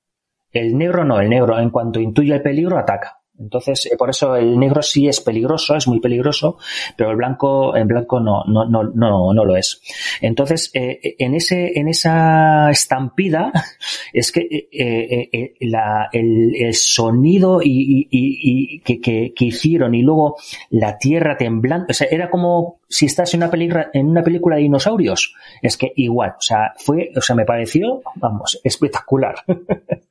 [0.52, 3.20] El negro no, el negro, en cuanto intuye el peligro, ataca.
[3.38, 6.58] Entonces, eh, por eso el negro sí es peligroso, es muy peligroso,
[6.96, 9.80] pero el blanco, el blanco no, no, no, no, no lo es.
[10.20, 13.52] Entonces, eh, en ese, en esa estampida,
[14.12, 19.44] es que eh, eh, eh la, el, el, sonido y, y, y que, que, que,
[19.46, 20.36] hicieron y luego
[20.70, 24.56] la tierra temblando, o sea, era como si estás en una película, en una película
[24.56, 25.34] de dinosaurios.
[25.62, 29.36] Es que igual, o sea, fue, o sea, me pareció, vamos, espectacular.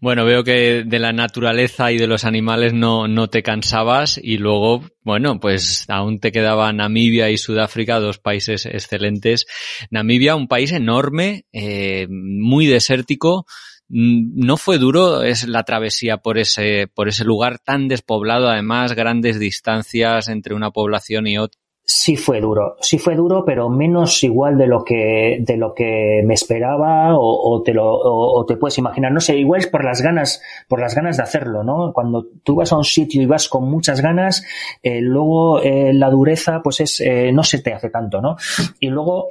[0.00, 4.38] Bueno, veo que de la naturaleza y de los animales no, no te cansabas y
[4.38, 9.46] luego, bueno, pues aún te quedaba Namibia y Sudáfrica, dos países excelentes.
[9.90, 13.46] Namibia, un país enorme, eh, muy desértico.
[13.88, 19.38] No fue duro es la travesía por ese, por ese lugar tan despoblado, además, grandes
[19.38, 24.58] distancias entre una población y otra sí fue duro, sí fue duro, pero menos igual
[24.58, 28.76] de lo que, de lo que me esperaba o, o te lo, o, te puedes
[28.78, 29.12] imaginar.
[29.12, 31.92] No sé, igual es por las ganas, por las ganas de hacerlo, ¿no?
[31.92, 34.44] Cuando tú vas a un sitio y vas con muchas ganas,
[34.82, 38.36] eh, luego eh, la dureza, pues es, eh, no se te hace tanto, ¿no?
[38.80, 39.28] Y luego,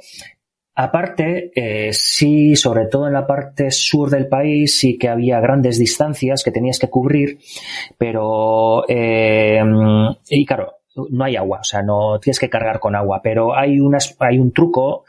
[0.78, 5.78] Aparte, eh, sí, sobre todo en la parte sur del país, sí que había grandes
[5.78, 7.38] distancias que tenías que cubrir,
[7.96, 9.58] pero, eh,
[10.28, 10.74] y claro,
[11.10, 14.38] no hay agua, o sea, no tienes que cargar con agua, pero hay unas, hay
[14.38, 15.04] un truco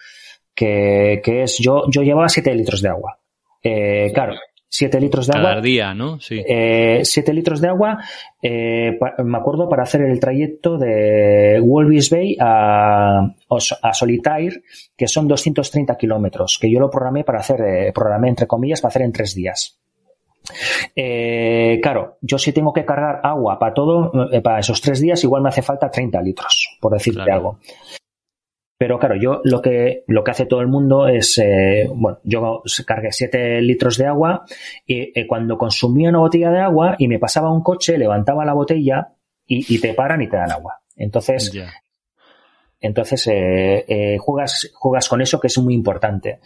[0.54, 3.20] que, que es, yo, yo llevaba 7 litros de agua.
[3.64, 4.34] Eh, claro,
[4.70, 5.62] 7 litros de Cada agua.
[5.62, 6.20] día, ¿no?
[6.20, 6.44] Sí.
[6.46, 8.00] 7 eh, litros de agua,
[8.42, 13.34] eh, pa, me acuerdo, para hacer el trayecto de Walvis Bay a,
[13.82, 14.62] a Solitaire,
[14.96, 18.90] que son 230 kilómetros, que yo lo programé para hacer, eh, programé entre comillas, para
[18.90, 19.80] hacer en 3 días.
[20.96, 25.24] Eh, claro, yo si tengo que cargar agua para todo, eh, para esos tres días,
[25.24, 27.34] igual me hace falta 30 litros, por decirte claro.
[27.34, 27.60] algo.
[28.78, 32.62] Pero claro, yo lo que, lo que hace todo el mundo es, eh, bueno, yo
[32.86, 34.46] cargué 7 litros de agua
[34.86, 38.54] y eh, cuando consumía una botella de agua y me pasaba un coche, levantaba la
[38.54, 39.16] botella
[39.48, 40.82] y, y te paran y te dan agua.
[40.96, 41.74] Entonces, yeah.
[42.80, 46.40] entonces eh, juegas, juegas con eso que es muy importante.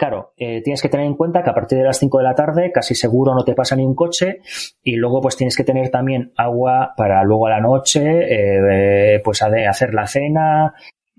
[0.00, 2.34] Claro, eh, tienes que tener en cuenta que a partir de las 5 de la
[2.34, 4.40] tarde casi seguro no te pasa ni un coche
[4.82, 9.42] y luego pues tienes que tener también agua para luego a la noche eh, pues
[9.42, 10.72] hacer la cena,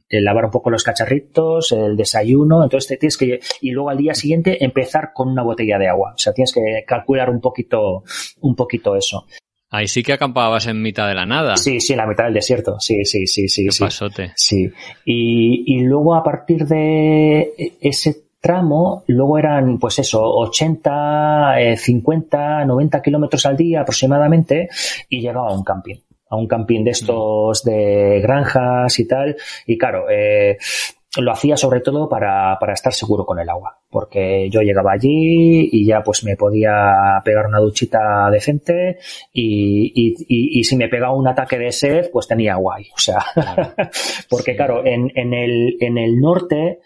[0.10, 4.16] lavar un poco los cacharritos, el desayuno, entonces te tienes que y luego al día
[4.16, 8.04] siguiente empezar con una botella de agua, o sea, tienes que calcular un poquito
[8.40, 9.28] un poquito eso.
[9.70, 11.56] Ahí sí que acampabas en mitad de la nada.
[11.56, 12.80] Sí, sí, en la mitad del desierto.
[12.80, 13.66] Sí, sí, sí, sí.
[13.66, 13.84] Qué sí.
[13.84, 14.34] pasote.
[14.36, 14.70] Sí.
[15.06, 22.66] Y, y luego a partir de ese tramo, luego eran, pues eso, 80, eh, 50,
[22.66, 24.68] 90 kilómetros al día aproximadamente
[25.08, 25.98] y llegaba a un camping,
[26.30, 29.36] a un camping de estos de granjas y tal.
[29.68, 30.58] Y claro, eh,
[31.18, 35.68] lo hacía sobre todo para, para estar seguro con el agua, porque yo llegaba allí
[35.72, 38.98] y ya pues me podía pegar una duchita decente
[39.34, 42.88] y, y, y, y si me pegaba un ataque de sed, pues tenía agua ahí.
[42.96, 43.24] O sea,
[44.30, 46.80] porque claro, en, en, el, en el norte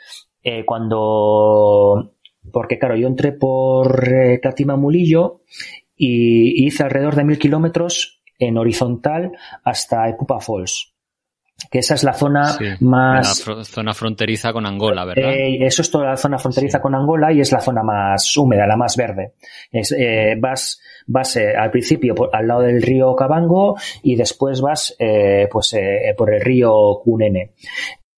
[0.45, 2.13] eh, cuando,
[2.53, 5.41] porque claro, yo entré por eh, Catima Mulillo
[5.97, 9.31] y, y hice alrededor de mil kilómetros en horizontal
[9.63, 10.95] hasta Epupa Falls
[11.71, 13.47] que esa es la zona sí, más...
[13.47, 15.31] La zona fronteriza con Angola, ¿verdad?
[15.31, 16.81] Eh, eso es toda la zona fronteriza sí.
[16.81, 19.33] con Angola y es la zona más húmeda, la más verde.
[19.71, 24.61] Es, eh, vas vas eh, al principio por, al lado del río Cabango y después
[24.61, 24.95] vas
[25.49, 25.75] pues
[26.17, 27.53] por el río Cunene.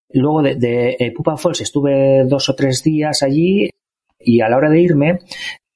[0.09, 3.69] Luego de, de eh, Pupa Falls estuve dos o tres días allí
[4.19, 5.19] y a la hora de irme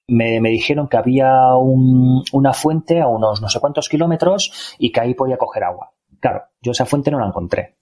[0.07, 4.91] me, me dijeron que había un, una fuente a unos no sé cuántos kilómetros y
[4.91, 5.91] que ahí podía coger agua.
[6.19, 7.75] Claro, yo esa fuente no la encontré.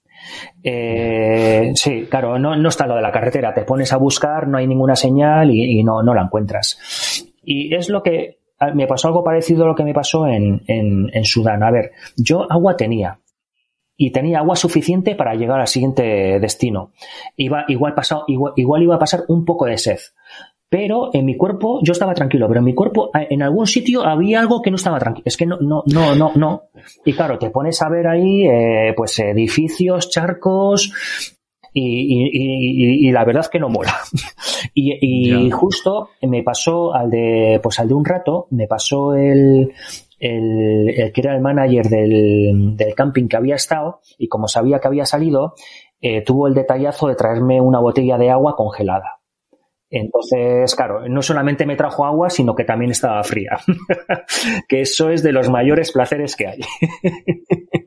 [0.62, 3.54] Eh, sí, claro, no, no está lo de la carretera.
[3.54, 7.26] Te pones a buscar, no hay ninguna señal y, y no, no la encuentras.
[7.42, 8.38] Y es lo que
[8.74, 11.62] me pasó algo parecido a lo que me pasó en, en, en Sudán.
[11.62, 13.18] A ver, yo agua tenía,
[14.00, 16.92] y tenía agua suficiente para llegar al siguiente destino.
[17.36, 19.98] Iba, igual, pasado, igual, igual iba a pasar un poco de sed.
[20.70, 24.40] pero en mi cuerpo yo estaba tranquilo, pero en mi cuerpo en algún sitio había
[24.40, 25.24] algo que no estaba tranquilo.
[25.26, 26.62] Es que no, no, no, no, no.
[27.04, 30.92] Y claro, te pones a ver ahí, eh, pues edificios, charcos,
[31.74, 33.94] y, y, la verdad es que no mola.
[34.74, 39.72] y, justo me pasó al de, pues al de un rato, me pasó el,
[40.20, 44.86] el, que era el manager del, del, camping que había estado y como sabía que
[44.86, 45.54] había salido,
[46.00, 49.20] eh, tuvo el detallazo de traerme una botella de agua congelada.
[49.88, 53.58] Entonces, claro, no solamente me trajo agua, sino que también estaba fría.
[54.68, 56.60] que eso es de los mayores placeres que hay.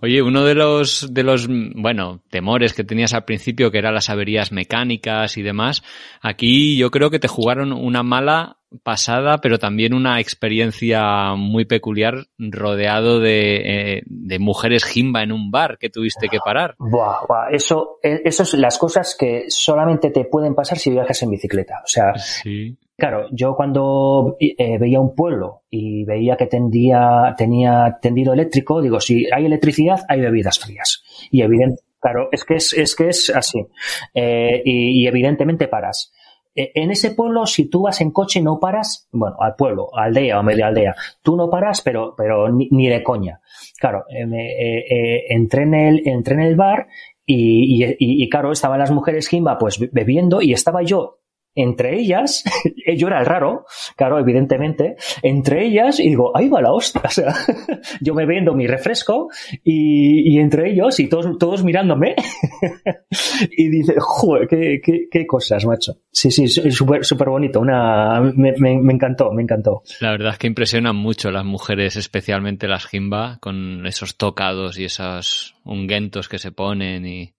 [0.00, 4.10] Oye, uno de los, de los, bueno, temores que tenías al principio, que eran las
[4.10, 5.82] averías mecánicas y demás,
[6.20, 12.26] aquí yo creo que te jugaron una mala pasada, pero también una experiencia muy peculiar
[12.38, 16.76] rodeado de, eh, de mujeres jimba en un bar que tuviste que parar.
[16.78, 17.50] Buah, buah.
[17.50, 21.80] Eso, eh, eso es las cosas que solamente te pueden pasar si viajas en bicicleta.
[21.84, 22.76] O sea, sí.
[23.00, 29.00] Claro, yo cuando eh, veía un pueblo y veía que tendía, tenía tendido eléctrico, digo,
[29.00, 31.02] si hay electricidad, hay bebidas frías.
[31.32, 33.66] Y evidente, claro, es que es, es que es así.
[34.14, 36.12] y, y evidentemente paras.
[36.54, 40.40] Eh, en ese pueblo, si tú vas en coche, no paras, bueno, al pueblo, aldea
[40.40, 43.40] o media aldea, tú no paras, pero, pero ni, de coña.
[43.78, 46.88] Claro, eh, eh, entré, en el, entré en el bar
[47.24, 51.20] y, y, claro, estaban las mujeres Jimba pues bebiendo y estaba yo
[51.54, 52.44] entre ellas,
[52.96, 53.64] yo era el raro,
[53.96, 57.02] claro, evidentemente, entre ellas, y digo, ahí va la hostia,
[58.00, 59.28] yo me vendo mi refresco
[59.64, 62.14] y, entre ellos y todos, todos mirándome
[63.56, 65.94] y dice, joder, qué, qué, qué, cosas, macho.
[66.10, 69.82] Sí, sí, súper super bonito, una, me, me, me, encantó, me encantó.
[70.00, 74.84] La verdad es que impresionan mucho las mujeres, especialmente las jimba, con esos tocados y
[74.84, 77.34] esos ungüentos que se ponen y,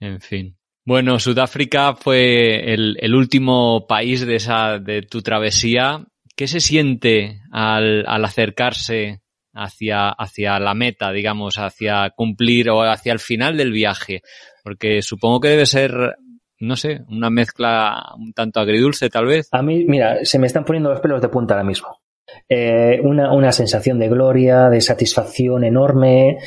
[0.00, 0.56] en fin.
[0.84, 6.04] Bueno, Sudáfrica fue el, último país de esa, de tu travesía.
[6.34, 9.20] ¿Qué se siente al, al acercarse
[9.54, 14.22] hacia, hacia la meta, digamos, hacia cumplir o hacia el final del viaje?
[14.64, 16.16] Porque supongo que debe ser,
[16.58, 19.48] no sé, una mezcla un tanto agridulce, tal vez.
[19.52, 22.00] A mí, mira, se me están poniendo los pelos de punta ahora mismo.
[22.48, 26.38] Eh, una, una sensación de gloria, de satisfacción enorme.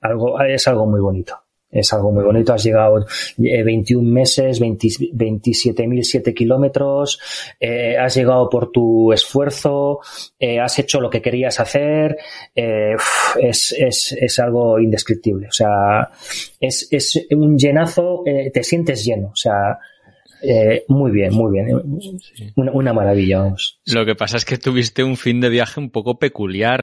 [0.00, 1.45] Algo, es algo muy bonito.
[1.70, 2.52] Es algo muy bonito.
[2.52, 3.04] Has llegado
[3.36, 7.20] 21 eh, meses, 27.007 kilómetros,
[7.58, 9.98] eh, has llegado por tu esfuerzo,
[10.38, 12.16] eh, has hecho lo que querías hacer.
[12.54, 15.48] es, es, es, algo indescriptible.
[15.48, 16.10] O sea,
[16.60, 19.28] es, es un llenazo, te sientes lleno.
[19.28, 19.78] O sea,
[20.88, 21.68] muy bien, muy bien.
[22.54, 23.80] Una, una, maravilla, vamos.
[23.86, 26.80] Lo que pasa es que tuviste un fin de viaje un poco peculiar.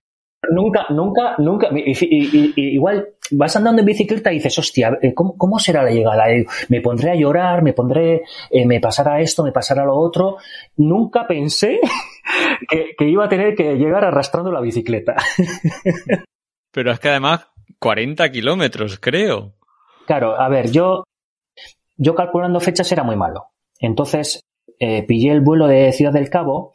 [0.52, 1.70] Nunca, nunca, nunca.
[1.72, 6.30] igual vas andando en bicicleta y dices, hostia, eh, ¿cómo, será la llegada?
[6.32, 10.38] Eh, me pondré a llorar, me pondré, eh, me pasará esto, me pasará lo otro.
[10.78, 11.80] Nunca pensé
[12.70, 15.16] que, iba a tener que llegar arrastrando la bicicleta.
[16.72, 17.48] Pero es que además,
[17.80, 19.54] 40 kilómetros, creo.
[20.06, 21.04] Claro, a ver, yo,
[21.96, 23.52] yo calculando fechas era muy malo.
[23.80, 24.42] Entonces,
[24.80, 26.74] pillé el vuelo de Ciudad del Cabo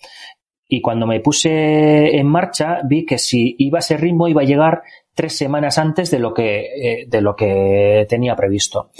[0.69, 4.45] y cuando me puse en marcha vi que si iba a ese ritmo iba a
[4.45, 4.83] llegar
[5.15, 8.91] tres semanas antes de lo que, eh, de lo que tenía previsto.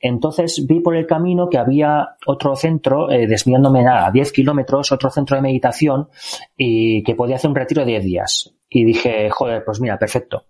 [0.00, 5.10] Entonces vi por el camino que había otro centro, eh, desviándome a 10 kilómetros, otro
[5.10, 6.08] centro de meditación
[6.56, 8.54] y que podía hacer un retiro de 10 días.
[8.70, 10.44] Y dije, joder, pues mira, perfecto.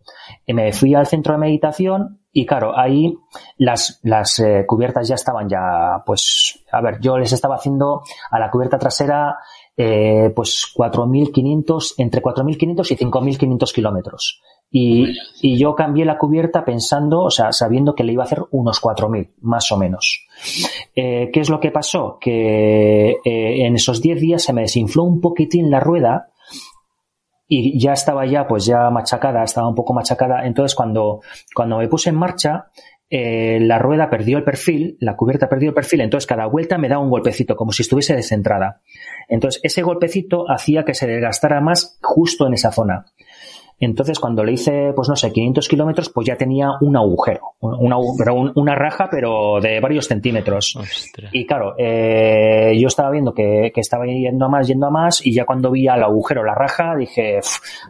[0.46, 3.16] Y me fui al centro de meditación y claro, ahí
[3.56, 8.38] las, las eh, cubiertas ya estaban ya, pues, a ver, yo les estaba haciendo a
[8.38, 9.36] la cubierta trasera
[9.76, 14.40] eh, pues 4.500, entre 4.500 y 5.500 kilómetros.
[14.70, 18.42] Y, y, yo cambié la cubierta pensando, o sea, sabiendo que le iba a hacer
[18.50, 20.26] unos 4.000, más o menos.
[20.94, 22.18] Eh, ¿Qué es lo que pasó?
[22.20, 26.30] Que eh, en esos 10 días se me desinfló un poquitín la rueda
[27.48, 30.44] y ya estaba ya, pues ya machacada, estaba un poco machacada.
[30.46, 31.20] Entonces, cuando,
[31.54, 32.66] cuando me puse en marcha,
[33.08, 36.88] eh, la rueda perdió el perfil, la cubierta perdió el perfil, entonces cada vuelta me
[36.88, 38.80] da un golpecito, como si estuviese descentrada.
[39.28, 43.06] Entonces ese golpecito hacía que se desgastara más justo en esa zona.
[43.78, 47.40] Entonces, cuando le hice, pues no sé, 500 kilómetros, pues ya tenía un agujero.
[47.60, 50.78] Una, una raja, pero de varios centímetros.
[51.32, 55.24] Y claro, eh, yo estaba viendo que, que, estaba yendo a más, yendo a más,
[55.24, 57.40] y ya cuando vi al agujero, la raja, dije,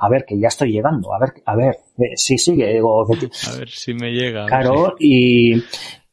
[0.00, 3.58] a ver, que ya estoy llegando, a ver, a ver, eh, sí, sigue, digo, a
[3.58, 4.46] ver si me llega.
[4.46, 5.62] Claro, y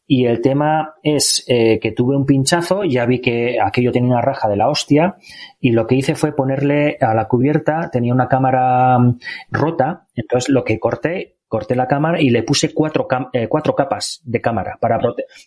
[0.06, 4.22] y el tema es eh, que tuve un pinchazo, ya vi que aquello tenía una
[4.22, 5.16] raja de la hostia,
[5.60, 9.20] y lo que hice fue ponerle a la cubierta, tenía una cámara mm,
[9.52, 14.22] rota, entonces lo que corté, corté la cámara y le puse cuatro, eh, cuatro capas
[14.26, 15.00] de cámara para,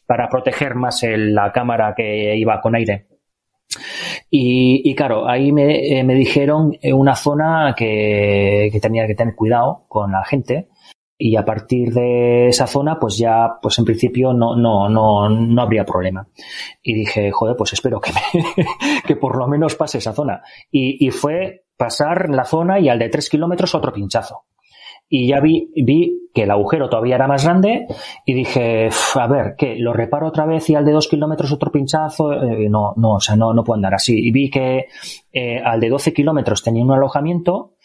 [0.06, 3.08] para proteger más la cámara que iba con aire.
[4.30, 10.24] Y, claro, ahí me, me dijeron una zona que tenía que tener cuidado con la
[10.24, 10.68] gente
[11.18, 15.62] y a partir de esa zona pues ya pues en principio no no no no
[15.62, 16.28] habría problema
[16.82, 18.12] y dije joder pues espero que
[19.06, 22.98] que por lo menos pase esa zona y, y fue pasar la zona y al
[22.98, 24.44] de tres kilómetros otro pinchazo
[25.08, 27.86] y ya vi, vi que el agujero todavía era más grande
[28.24, 29.76] y dije, a ver, ¿qué?
[29.78, 32.32] ¿Lo reparo otra vez y al de dos kilómetros otro pinchazo?
[32.32, 34.18] Eh, no, no, o sea, no, no puedo andar así.
[34.18, 34.86] Y vi que
[35.32, 37.75] eh, al de 12 kilómetros tenía un alojamiento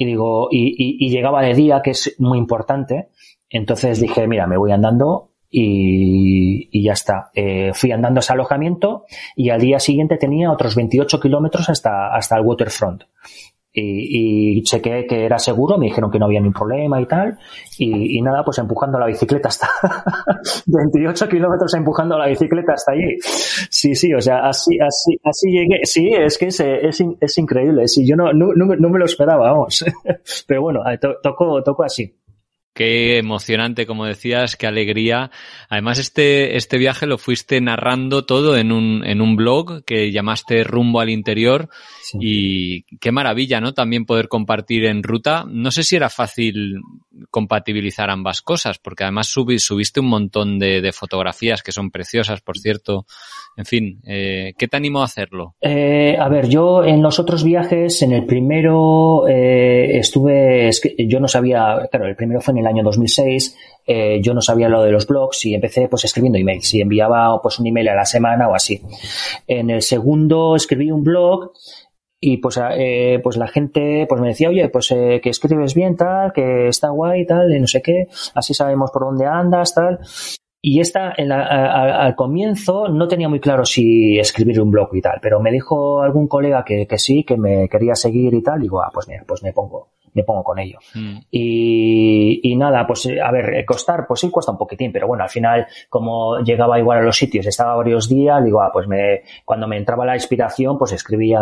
[0.00, 3.10] y digo, y, y, llegaba de día, que es muy importante.
[3.50, 7.30] Entonces dije, mira, me voy andando y, y ya está.
[7.34, 9.04] Eh, fui andando a ese alojamiento
[9.36, 13.02] y al día siguiente tenía otros 28 kilómetros hasta, hasta el waterfront
[13.72, 17.38] y, y, chequé que era seguro, me dijeron que no había ningún problema y tal,
[17.78, 19.68] y, nada, pues empujando la bicicleta hasta
[20.66, 23.16] 28 kilómetros empujando la bicicleta hasta allí.
[23.70, 25.80] Sí, sí, o sea, así, así, así llegué.
[25.84, 27.86] Sí, es que es, es, es increíble.
[27.88, 29.84] Sí, yo no, no, no, me lo esperaba, vamos.
[30.46, 30.80] Pero bueno,
[31.22, 32.14] tocó, tocó así.
[32.72, 35.30] Qué emocionante, como decías, qué alegría.
[35.68, 40.62] Además, este, este viaje lo fuiste narrando todo en un, en un blog que llamaste
[40.62, 41.68] Rumbo al Interior.
[42.20, 43.74] Y qué maravilla, ¿no?
[43.74, 45.44] También poder compartir en ruta.
[45.48, 46.80] No sé si era fácil
[47.30, 52.58] compatibilizar ambas cosas, porque además subiste un montón de, de fotografías que son preciosas, por
[52.58, 53.04] cierto,
[53.56, 55.54] en fin, eh, ¿qué te animó a hacerlo?
[55.60, 61.28] Eh, a ver, yo en los otros viajes, en el primero eh, estuve, yo no
[61.28, 63.56] sabía, claro, el primero fue en el año 2006,
[63.86, 67.40] eh, yo no sabía lo de los blogs y empecé pues escribiendo emails y enviaba
[67.42, 68.80] pues un email a la semana o así.
[69.46, 71.52] En el segundo escribí un blog
[72.20, 75.96] y pues eh, pues la gente pues me decía oye pues eh, que escribes bien
[75.96, 79.98] tal que está guay tal y no sé qué así sabemos por dónde andas tal
[80.62, 85.00] y esta, en la, al comienzo, no tenía muy claro si escribir un blog y
[85.00, 88.58] tal, pero me dijo algún colega que, que sí, que me quería seguir y tal,
[88.58, 90.78] y digo, ah, pues mira, pues me pongo, me pongo con ello.
[90.94, 91.18] Mm.
[91.30, 95.24] Y, y, nada, pues a ver, eh, costar, pues sí cuesta un poquitín, pero bueno,
[95.24, 99.22] al final, como llegaba igual a los sitios, estaba varios días, digo, ah, pues me,
[99.46, 101.40] cuando me entraba la inspiración, pues escribía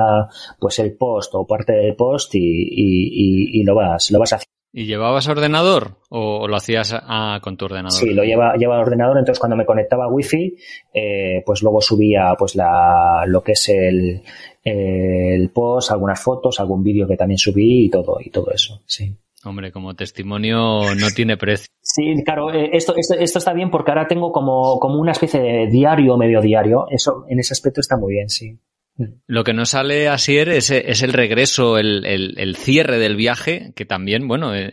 [0.60, 4.57] pues el post o parte del post y, y, y lo vas, lo vas haciendo.
[4.78, 7.90] ¿Y llevabas ordenador o lo hacías ah, con tu ordenador?
[7.98, 10.54] Sí, lo lleva, lleva ordenador, entonces cuando me conectaba a wifi,
[10.94, 14.22] eh, pues luego subía pues la, lo que es el,
[14.62, 19.12] el post, algunas fotos, algún vídeo que también subí y todo, y todo eso, sí.
[19.44, 21.66] Hombre, como testimonio no tiene precio.
[21.80, 25.40] Sí, claro, eh, esto, esto, esto está bien porque ahora tengo como, como una especie
[25.40, 26.84] de diario, medio diario.
[26.90, 28.58] Eso, en ese aspecto está muy bien, sí.
[29.28, 33.84] Lo que no sale así es, es el regreso, el, el, cierre del viaje, que
[33.84, 34.72] también, bueno, eh,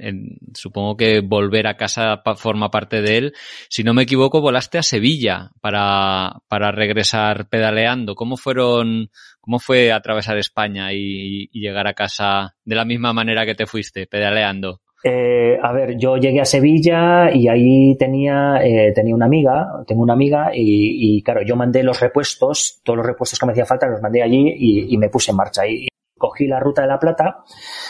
[0.56, 3.34] supongo que volver a casa forma parte de él.
[3.70, 8.16] Si no me equivoco, volaste a Sevilla para, para regresar pedaleando.
[8.16, 9.12] ¿Cómo fueron,
[9.42, 14.08] cómo fue atravesar España y llegar a casa de la misma manera que te fuiste,
[14.08, 14.82] pedaleando?
[15.08, 20.02] Eh, a ver, yo llegué a Sevilla y ahí tenía, eh, tenía una amiga, tengo
[20.02, 23.68] una amiga y, y, claro, yo mandé los repuestos, todos los repuestos que me hacía
[23.68, 25.68] falta los mandé allí y, y me puse en marcha.
[25.68, 25.88] Y,
[26.18, 27.44] cogí la ruta de la plata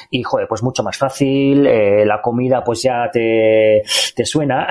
[0.10, 3.84] y joder, pues mucho más fácil, eh, la comida pues ya te,
[4.16, 4.68] te suena,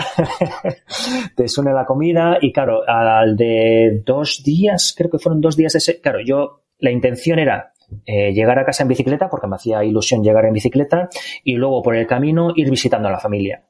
[1.37, 5.75] te suena la comida y claro, al de dos días, creo que fueron dos días
[5.77, 7.73] ese, claro, yo la intención era
[8.07, 11.09] eh, llegar a casa en bicicleta, porque me hacía ilusión llegar en bicicleta,
[11.43, 13.65] y luego por el camino ir visitando a la familia,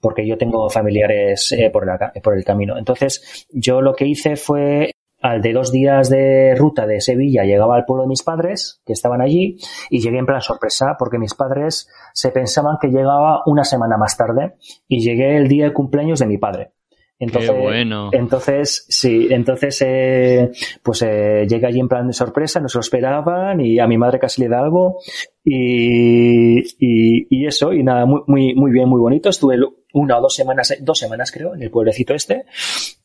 [0.00, 1.86] porque yo tengo familiares eh, por,
[2.22, 2.78] por el camino.
[2.78, 4.92] Entonces, yo lo que hice fue
[5.22, 8.94] al de dos días de ruta de Sevilla llegaba al pueblo de mis padres, que
[8.94, 9.58] estaban allí,
[9.90, 14.16] y llegué en plan sorpresa, porque mis padres se pensaban que llegaba una semana más
[14.16, 14.54] tarde,
[14.88, 16.72] y llegué el día de cumpleaños de mi padre.
[17.20, 18.08] Entonces, bueno.
[18.12, 20.50] entonces sí, entonces eh,
[20.82, 23.98] pues eh, llega allí en plan de sorpresa, no se lo esperaban y a mi
[23.98, 25.00] madre casi le da algo
[25.44, 29.28] y, y, y eso y nada muy muy muy bien, muy bonito.
[29.28, 29.58] Estuve
[29.92, 32.46] una o dos semanas, dos semanas creo en el pueblecito este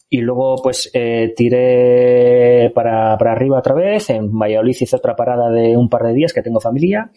[0.09, 5.49] y luego pues eh, tiré para, para arriba otra vez, en Valladolid hice otra parada
[5.49, 7.11] de un par de días que tengo familia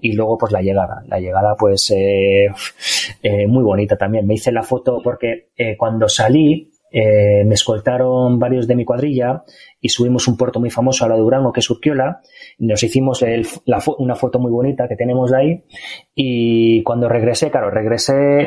[0.00, 2.46] y luego pues la llegada, la llegada pues eh,
[3.22, 8.38] eh, muy bonita también, me hice la foto porque eh, cuando salí eh, me escoltaron
[8.38, 9.42] varios de mi cuadrilla
[9.80, 12.20] y subimos un puerto muy famoso a la de Durango, que es Urquiola.
[12.58, 15.64] Nos hicimos el, la, una foto muy bonita que tenemos de ahí.
[16.14, 18.46] Y cuando regresé, claro, regresé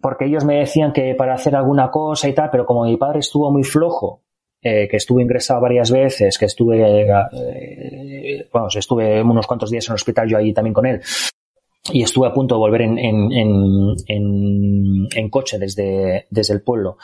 [0.00, 3.20] porque ellos me decían que para hacer alguna cosa y tal, pero como mi padre
[3.20, 4.22] estuvo muy flojo,
[4.62, 9.92] eh, que estuve ingresado varias veces, que estuve, eh, bueno, estuve unos cuantos días en
[9.92, 11.00] el hospital yo allí también con él,
[11.92, 13.32] y estuve a punto de volver en, en,
[14.06, 16.98] en, en coche desde, desde el pueblo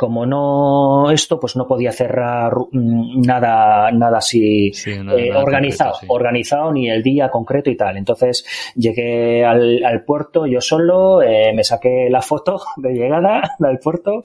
[0.00, 6.88] como no esto, pues no podía cerrar mm, nada, nada así eh, organizado, organizado ni
[6.88, 7.98] el día concreto y tal.
[7.98, 14.22] Entonces llegué al, puerto yo solo, eh, me saqué la foto de llegada al puerto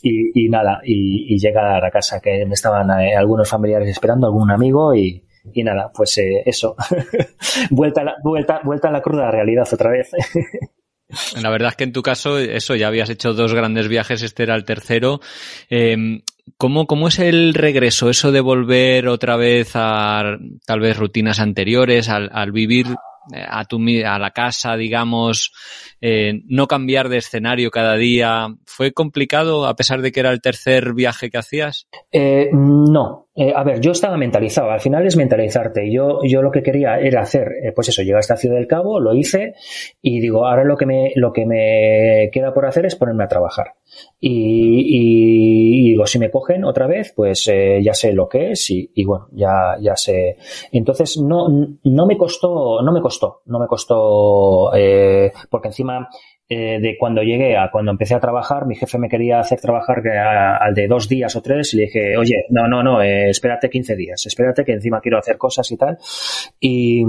[0.00, 4.52] y, nada, y, y, llegar a casa que me estaban eh, algunos familiares esperando, algún
[4.52, 6.76] amigo y, y nada, pues eso,
[7.70, 10.12] vuelta, a la, vuelta, vuelta a la cruda realidad otra vez.
[11.40, 14.42] La verdad es que en tu caso, eso, ya habías hecho dos grandes viajes, este
[14.42, 15.20] era el tercero.
[15.70, 16.20] Eh,
[16.56, 18.10] ¿cómo, ¿Cómo es el regreso?
[18.10, 22.86] Eso de volver otra vez a tal vez rutinas anteriores, al, al vivir
[23.32, 25.52] eh, a, tu, a la casa, digamos,
[26.00, 28.48] eh, no cambiar de escenario cada día.
[28.64, 31.88] ¿Fue complicado a pesar de que era el tercer viaje que hacías?
[32.12, 33.25] Eh, no.
[33.36, 34.70] Eh, a ver, yo estaba mentalizado.
[34.70, 35.92] Al final es mentalizarte.
[35.92, 38.98] Yo, yo lo que quería era hacer, eh, pues eso, llegar hasta Ciudad del Cabo,
[38.98, 39.54] lo hice
[40.00, 43.28] y digo, ahora lo que me, lo que me queda por hacer es ponerme a
[43.28, 43.74] trabajar.
[44.18, 48.90] Y, digo, si me cogen otra vez, pues eh, ya sé lo que es y,
[48.94, 50.36] y, bueno, ya, ya sé.
[50.72, 51.48] Entonces no,
[51.84, 56.08] no me costó, no me costó, no me costó, eh, porque encima
[56.48, 60.02] eh, de cuando llegué a cuando empecé a trabajar, mi jefe me quería hacer trabajar
[60.06, 63.68] al de dos días o tres y le dije, oye, no, no, no, eh, espérate
[63.68, 65.98] 15 días, espérate que encima quiero hacer cosas y tal.
[66.60, 67.04] Y,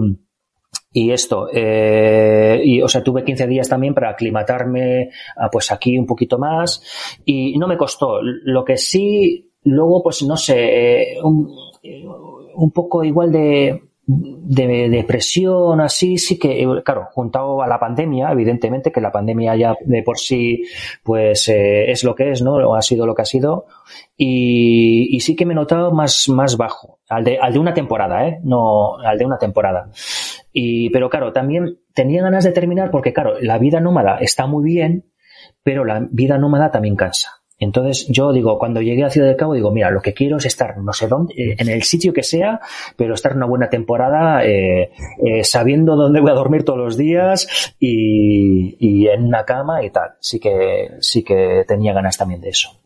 [0.91, 5.97] y esto, eh, y, o sea, tuve 15 días también para aclimatarme, a, pues aquí
[5.99, 6.81] un poquito más,
[7.23, 8.19] y no me costó.
[8.21, 11.47] Lo que sí, luego, pues no sé, eh, un,
[12.55, 18.89] un poco igual de, de depresión, así, sí que, claro, juntado a la pandemia, evidentemente,
[18.89, 20.63] que la pandemia ya de por sí,
[21.03, 22.73] pues eh, es lo que es, ¿no?
[22.73, 23.65] Ha sido lo que ha sido.
[24.15, 27.73] Y, y sí que me he notado más, más bajo, al de, al de una
[27.73, 28.39] temporada, ¿eh?
[28.43, 29.89] No, al de una temporada.
[30.53, 34.63] Y, pero claro, también tenía ganas de terminar porque, claro, la vida nómada está muy
[34.63, 35.11] bien,
[35.63, 37.41] pero la vida nómada también cansa.
[37.59, 40.45] Entonces yo digo, cuando llegué a Ciudad del Cabo, digo, mira, lo que quiero es
[40.45, 42.59] estar no sé dónde, eh, en el sitio que sea,
[42.95, 44.91] pero estar una buena temporada eh,
[45.23, 49.89] eh, sabiendo dónde voy a dormir todos los días y, y, en una cama y
[49.89, 50.11] tal.
[50.19, 52.79] Sí que, sí que tenía ganas también de eso.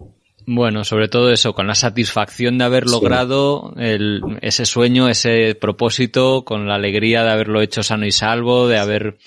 [0.45, 6.43] Bueno, sobre todo eso, con la satisfacción de haber logrado el, ese sueño, ese propósito,
[6.43, 9.17] con la alegría de haberlo hecho sano y salvo, de haber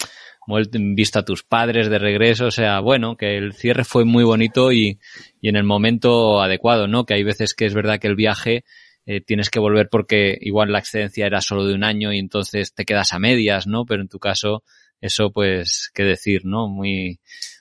[0.73, 4.73] visto a tus padres de regreso, o sea, bueno, que el cierre fue muy bonito
[4.73, 4.99] y,
[5.45, 7.05] y en el momento adecuado, ¿no?
[7.05, 8.65] Que hay veces que es verdad que el viaje
[9.05, 12.73] eh, tienes que volver porque igual la excedencia era solo de un año y entonces
[12.73, 13.85] te quedas a medias, ¿no?
[13.85, 14.63] Pero en tu caso,
[15.03, 16.67] eso pues, qué decir, ¿no?
[16.69, 17.21] Muy,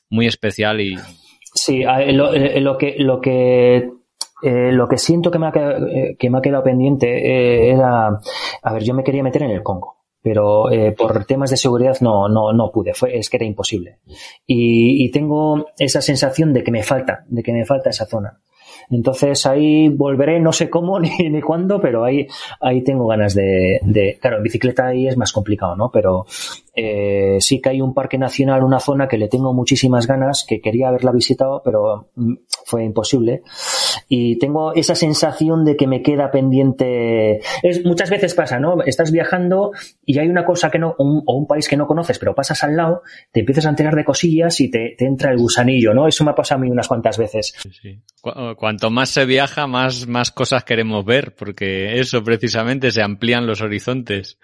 [0.09, 0.95] muy especial y...
[1.55, 3.89] Sí, lo, eh, lo que, lo que
[4.43, 8.07] eh, lo que siento que me ha, que me ha quedado pendiente eh, era,
[8.61, 9.92] a ver, yo me quería meter en el Congo
[10.23, 13.99] pero eh, por temas de seguridad no, no, no pude, fue, es que era imposible.
[14.47, 18.39] Y, y, tengo esa sensación de que me falta, de que me falta esa zona.
[18.89, 22.27] Entonces ahí volveré, no sé cómo ni, ni cuándo, pero ahí,
[22.61, 25.91] ahí tengo ganas de, de, claro, en bicicleta ahí es más complicado, ¿no?
[25.91, 26.25] Pero
[26.75, 30.59] eh, sí que hay un parque nacional, una zona que le tengo muchísimas ganas, que
[30.59, 32.33] quería haberla visitado, pero mm,
[32.65, 33.43] fue imposible.
[34.07, 37.41] Y tengo esa sensación de que me queda pendiente.
[37.61, 38.81] Es, muchas veces pasa, ¿no?
[38.83, 39.71] Estás viajando
[40.05, 42.75] y hay una cosa que no, o un país que no conoces, pero pasas al
[42.75, 46.07] lado, te empiezas a enterar de cosillas y te, te entra el gusanillo, ¿no?
[46.07, 47.53] Eso me ha pasado a mí unas cuantas veces.
[47.57, 48.01] Sí, sí.
[48.21, 53.61] Cuanto más se viaja, más, más cosas queremos ver, porque eso precisamente se amplían los
[53.61, 54.39] horizontes.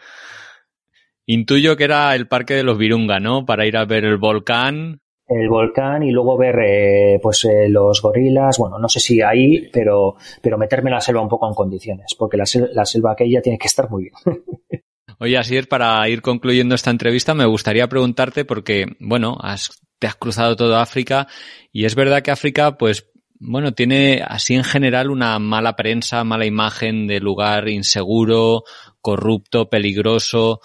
[1.32, 3.46] Intuyo que era el parque de los Virunga, ¿no?
[3.46, 5.00] Para ir a ver el volcán.
[5.28, 9.70] El volcán y luego ver eh, pues eh, los gorilas, bueno, no sé si ahí,
[9.72, 13.44] pero, pero meterme en la selva un poco en condiciones, porque la, la selva aquella
[13.44, 14.16] tiene que estar muy bien.
[15.20, 19.70] Oye, así es, para ir concluyendo esta entrevista, me gustaría preguntarte, porque, bueno, has,
[20.00, 21.28] te has cruzado toda África,
[21.72, 23.08] y es verdad que África, pues,
[23.40, 28.64] bueno, tiene así en general una mala prensa, mala imagen de lugar inseguro,
[29.00, 30.62] corrupto, peligroso.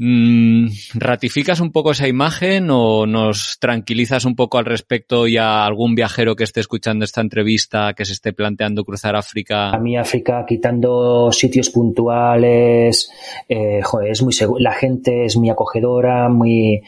[0.00, 5.64] Mm, ¿Ratificas un poco esa imagen o nos tranquilizas un poco al respecto y a
[5.64, 9.70] algún viajero que esté escuchando esta entrevista que se esté planteando cruzar África?
[9.70, 13.10] A mí África, quitando sitios puntuales,
[13.48, 14.60] eh, joder, es muy seguro.
[14.60, 16.80] La gente es muy acogedora, muy,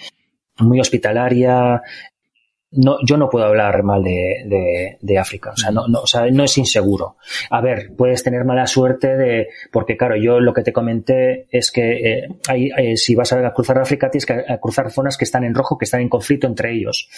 [0.61, 1.82] muy hospitalaria
[2.72, 6.06] no, yo no puedo hablar mal de, de, de, África, o sea, no, no, o
[6.06, 7.16] sea, no es inseguro.
[7.51, 11.72] A ver, puedes tener mala suerte de, porque claro, yo lo que te comenté es
[11.72, 15.44] que eh, hay, eh, si vas a cruzar África tienes que cruzar zonas que están
[15.44, 17.09] en rojo, que están en conflicto entre ellos.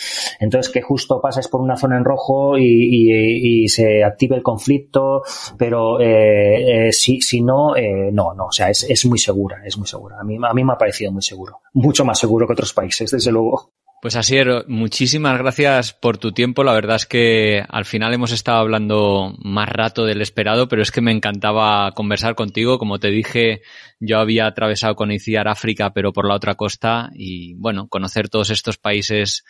[0.41, 4.43] Entonces, que justo pases por una zona en rojo y, y, y se active el
[4.43, 5.23] conflicto,
[5.59, 9.63] pero eh, eh si, si no, eh, no, no, o sea, es, es muy segura,
[9.65, 10.17] es muy segura.
[10.21, 11.61] A mí, a mí me ha parecido muy seguro.
[11.75, 13.73] Mucho más seguro que otros países, desde luego.
[14.03, 14.35] Pues así,
[14.67, 16.65] muchísimas gracias por tu tiempo.
[16.65, 20.91] La verdad es que al final hemos estado hablando más rato del esperado, pero es
[20.91, 22.81] que me encantaba conversar contigo.
[22.81, 23.63] Como te dije,
[24.01, 28.51] yo había atravesado con Iciar África, pero por la otra costa y bueno, conocer todos
[28.51, 29.45] estos países,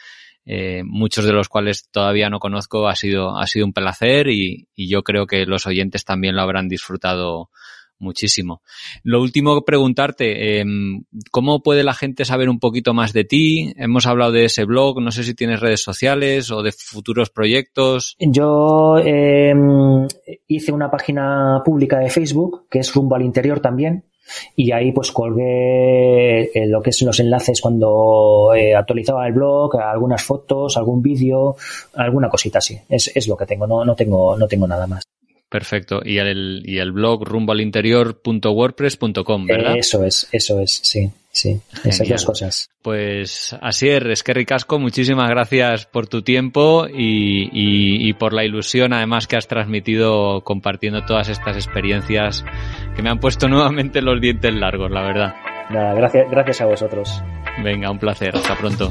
[0.45, 4.69] eh, muchos de los cuales todavía no conozco, ha sido, ha sido un placer y,
[4.77, 7.49] y yo creo que los oyentes también lo habrán disfrutado
[8.03, 8.63] muchísimo.
[9.03, 13.73] Lo último, preguntarte, em, ¿cómo puede la gente saber un poquito más de ti?
[13.77, 18.17] Hemos hablado de ese blog, no sé si tienes redes sociales o de futuros proyectos.
[18.19, 20.07] Yo em,
[20.47, 24.05] hice una página pública de Facebook, que es Rumbo al Interior también,
[24.57, 29.77] y ahí pues colgué eh, lo que es los enlaces cuando eh, actualizaba el blog,
[29.81, 31.57] algunas fotos, algún vídeo,
[31.95, 32.79] alguna cosita así.
[32.89, 35.03] Es, es lo que tengo, no, no tengo, no tengo nada más.
[35.53, 36.01] Perfecto.
[36.03, 39.77] Y el, y el blog rumboalinterior.wordpress.com, ¿verdad?
[39.77, 41.61] Eso es, eso es, sí, sí.
[41.85, 42.71] Esas dos cosas.
[42.81, 48.47] Pues así es, que ricasco, muchísimas gracias por tu tiempo y, y, y, por la
[48.47, 52.47] ilusión además que has transmitido compartiendo todas estas experiencias
[52.97, 55.35] que me han puesto nuevamente los dientes largos, la verdad.
[55.69, 57.23] Nada, gracias, gracias a vosotros.
[57.63, 58.91] Venga, un placer, hasta pronto.